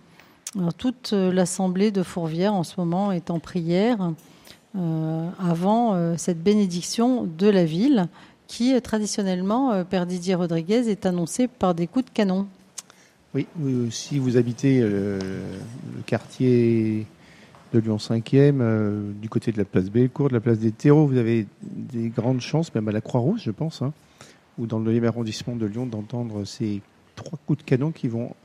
Toute 0.78 1.12
euh, 1.14 1.32
l'assemblée 1.32 1.92
de 1.92 2.04
Fourvière 2.04 2.54
en 2.54 2.64
ce 2.64 2.76
moment 2.78 3.12
est 3.12 3.32
en 3.32 3.40
prière 3.40 4.12
euh, 4.76 5.30
avant 5.40 5.94
euh, 5.94 6.16
cette 6.18 6.44
bénédiction 6.44 7.24
de 7.26 7.48
la 7.48 7.64
ville 7.64 8.08
qui, 8.48 8.80
traditionnellement, 8.82 9.86
Père 9.86 10.06
Didier 10.06 10.36
Rodriguez, 10.36 10.90
est 10.90 11.06
annoncée 11.06 11.48
par 11.48 11.74
des 11.74 11.88
coups 11.88 12.06
de 12.06 12.12
canon. 12.12 12.48
Oui, 13.34 13.48
si 13.92 14.20
vous 14.20 14.36
habitez 14.36 14.82
le 14.82 15.20
quartier 16.06 17.08
de 17.74 17.80
Lyon 17.80 17.96
5e, 17.96 18.60
euh, 18.60 19.12
du 19.14 19.30
côté 19.30 19.54
de 19.54 19.58
la 19.58 19.64
place 19.64 19.90
Bellecour, 19.90 20.28
de 20.28 20.34
la 20.34 20.42
place 20.42 20.60
des 20.60 20.74
terreaux, 20.74 21.08
vous 21.08 21.18
avez 21.18 21.48
des 21.62 22.10
grandes 22.10 22.42
chances, 22.42 22.76
même 22.76 22.90
à 22.90 22.92
la 22.92 23.00
Croix-Rouge, 23.00 23.44
je 23.46 23.52
pense, 23.52 23.82
hein, 23.82 23.94
ou 24.58 24.66
dans 24.66 24.80
le 24.80 24.92
9e 24.92 25.06
arrondissement 25.06 25.56
de 25.56 25.66
Lyon, 25.66 25.86
d'entendre 25.86 26.44
ces 26.44 26.82
trois 27.16 27.40
coups 27.46 27.60
de 27.60 27.64
canon 27.64 27.92
qui 27.92 28.10
vont 28.10 28.36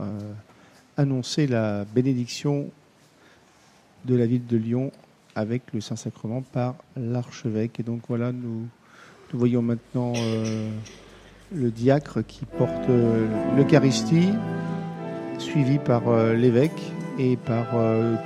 annoncer 0.97 1.47
la 1.47 1.85
bénédiction 1.85 2.70
de 4.05 4.14
la 4.14 4.27
ville 4.27 4.47
de 4.47 4.56
Lyon 4.56 4.93
avec 5.35 5.62
le 5.74 5.81
Saint-Sacrement 5.81 6.43
par 6.52 6.74
l'archevêque. 6.97 7.78
Et 7.81 7.82
donc 7.82 8.01
voilà, 8.09 8.32
nous, 8.32 8.66
nous 9.32 9.39
voyons 9.39 9.62
maintenant 9.62 10.14
euh, 10.16 10.70
le 11.55 11.70
diacre 11.70 12.24
qui 12.27 12.47
porte 12.47 12.89
euh, 12.89 13.27
l'Eucharistie, 13.56 14.31
suivi 15.39 15.78
par 15.78 16.09
euh, 16.09 16.35
l'évêque 16.35 16.81
et 17.18 17.36
par 17.36 17.68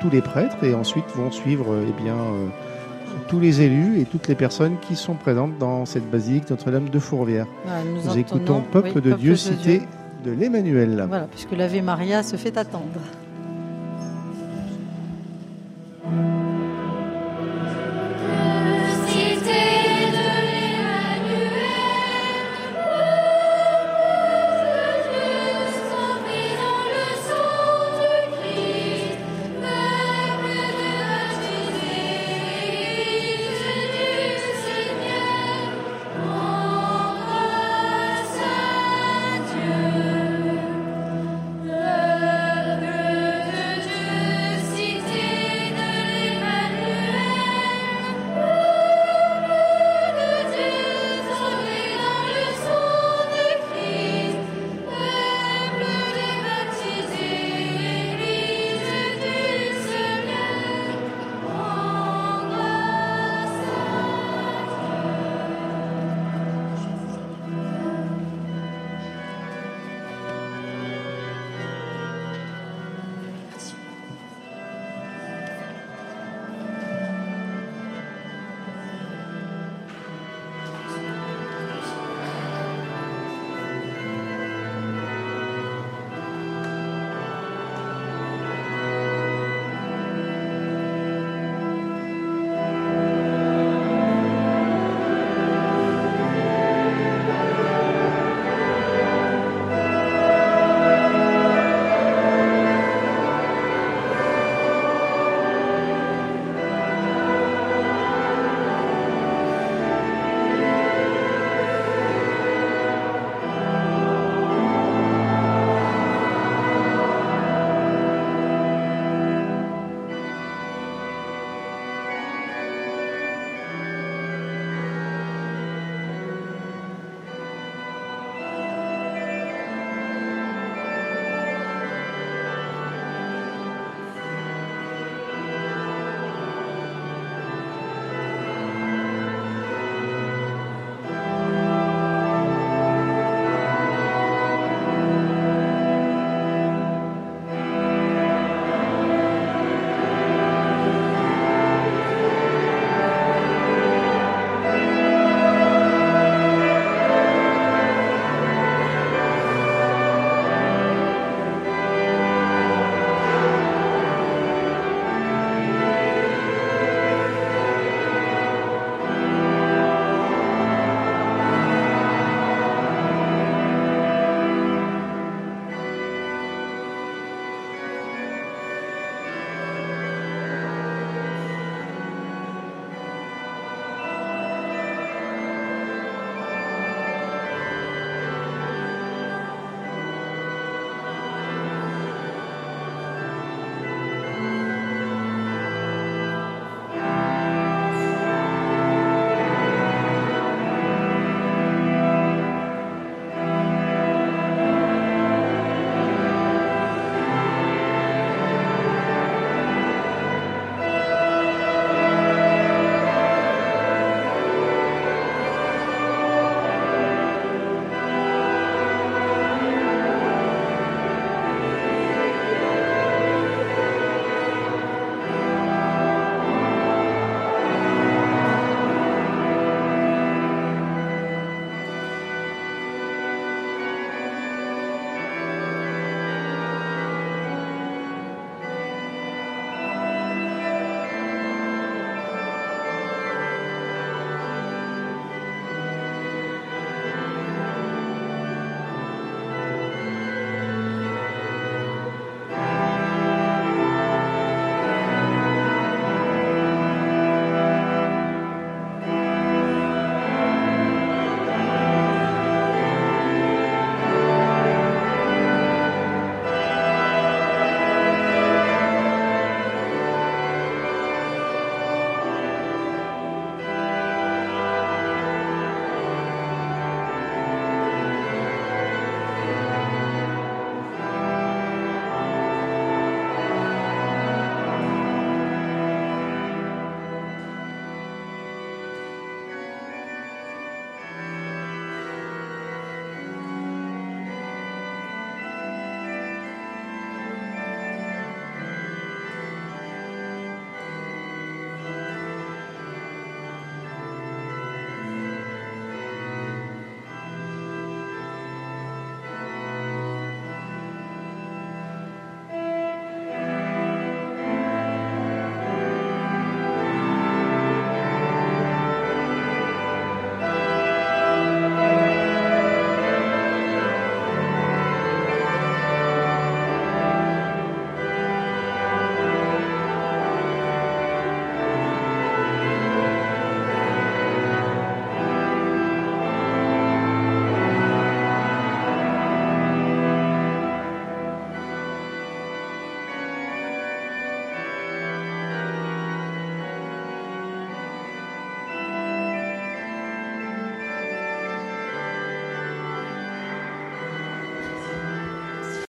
tous 0.01 0.11
les 0.11 0.21
prêtres, 0.21 0.65
et 0.65 0.75
ensuite 0.75 1.05
vont 1.15 1.31
suivre 1.31 1.77
eh 1.89 2.03
bien, 2.03 2.17
tous 3.29 3.39
les 3.39 3.61
élus 3.61 4.01
et 4.01 4.05
toutes 4.05 4.27
les 4.27 4.35
personnes 4.35 4.79
qui 4.81 4.97
sont 4.97 5.15
présentes 5.15 5.57
dans 5.59 5.87
cette 5.87 6.11
basilique 6.11 6.51
Notre-Dame 6.51 6.89
de 6.89 6.99
Fourvière. 6.99 7.47
Voilà, 7.65 7.85
nous 7.85 8.19
écoutons 8.19 8.63
Peuple 8.63 8.91
oui, 8.97 9.01
de 9.03 9.11
Peuple 9.11 9.21
Dieu 9.21 9.31
de 9.31 9.37
cité 9.37 9.79
Dieu 9.79 9.87
de 10.25 10.31
l'Emmanuel. 10.33 11.05
Voilà, 11.09 11.27
puisque 11.27 11.53
l'Ave 11.53 11.83
Maria 11.83 12.23
se 12.23 12.37
fait 12.37 12.57
attendre. 12.57 13.01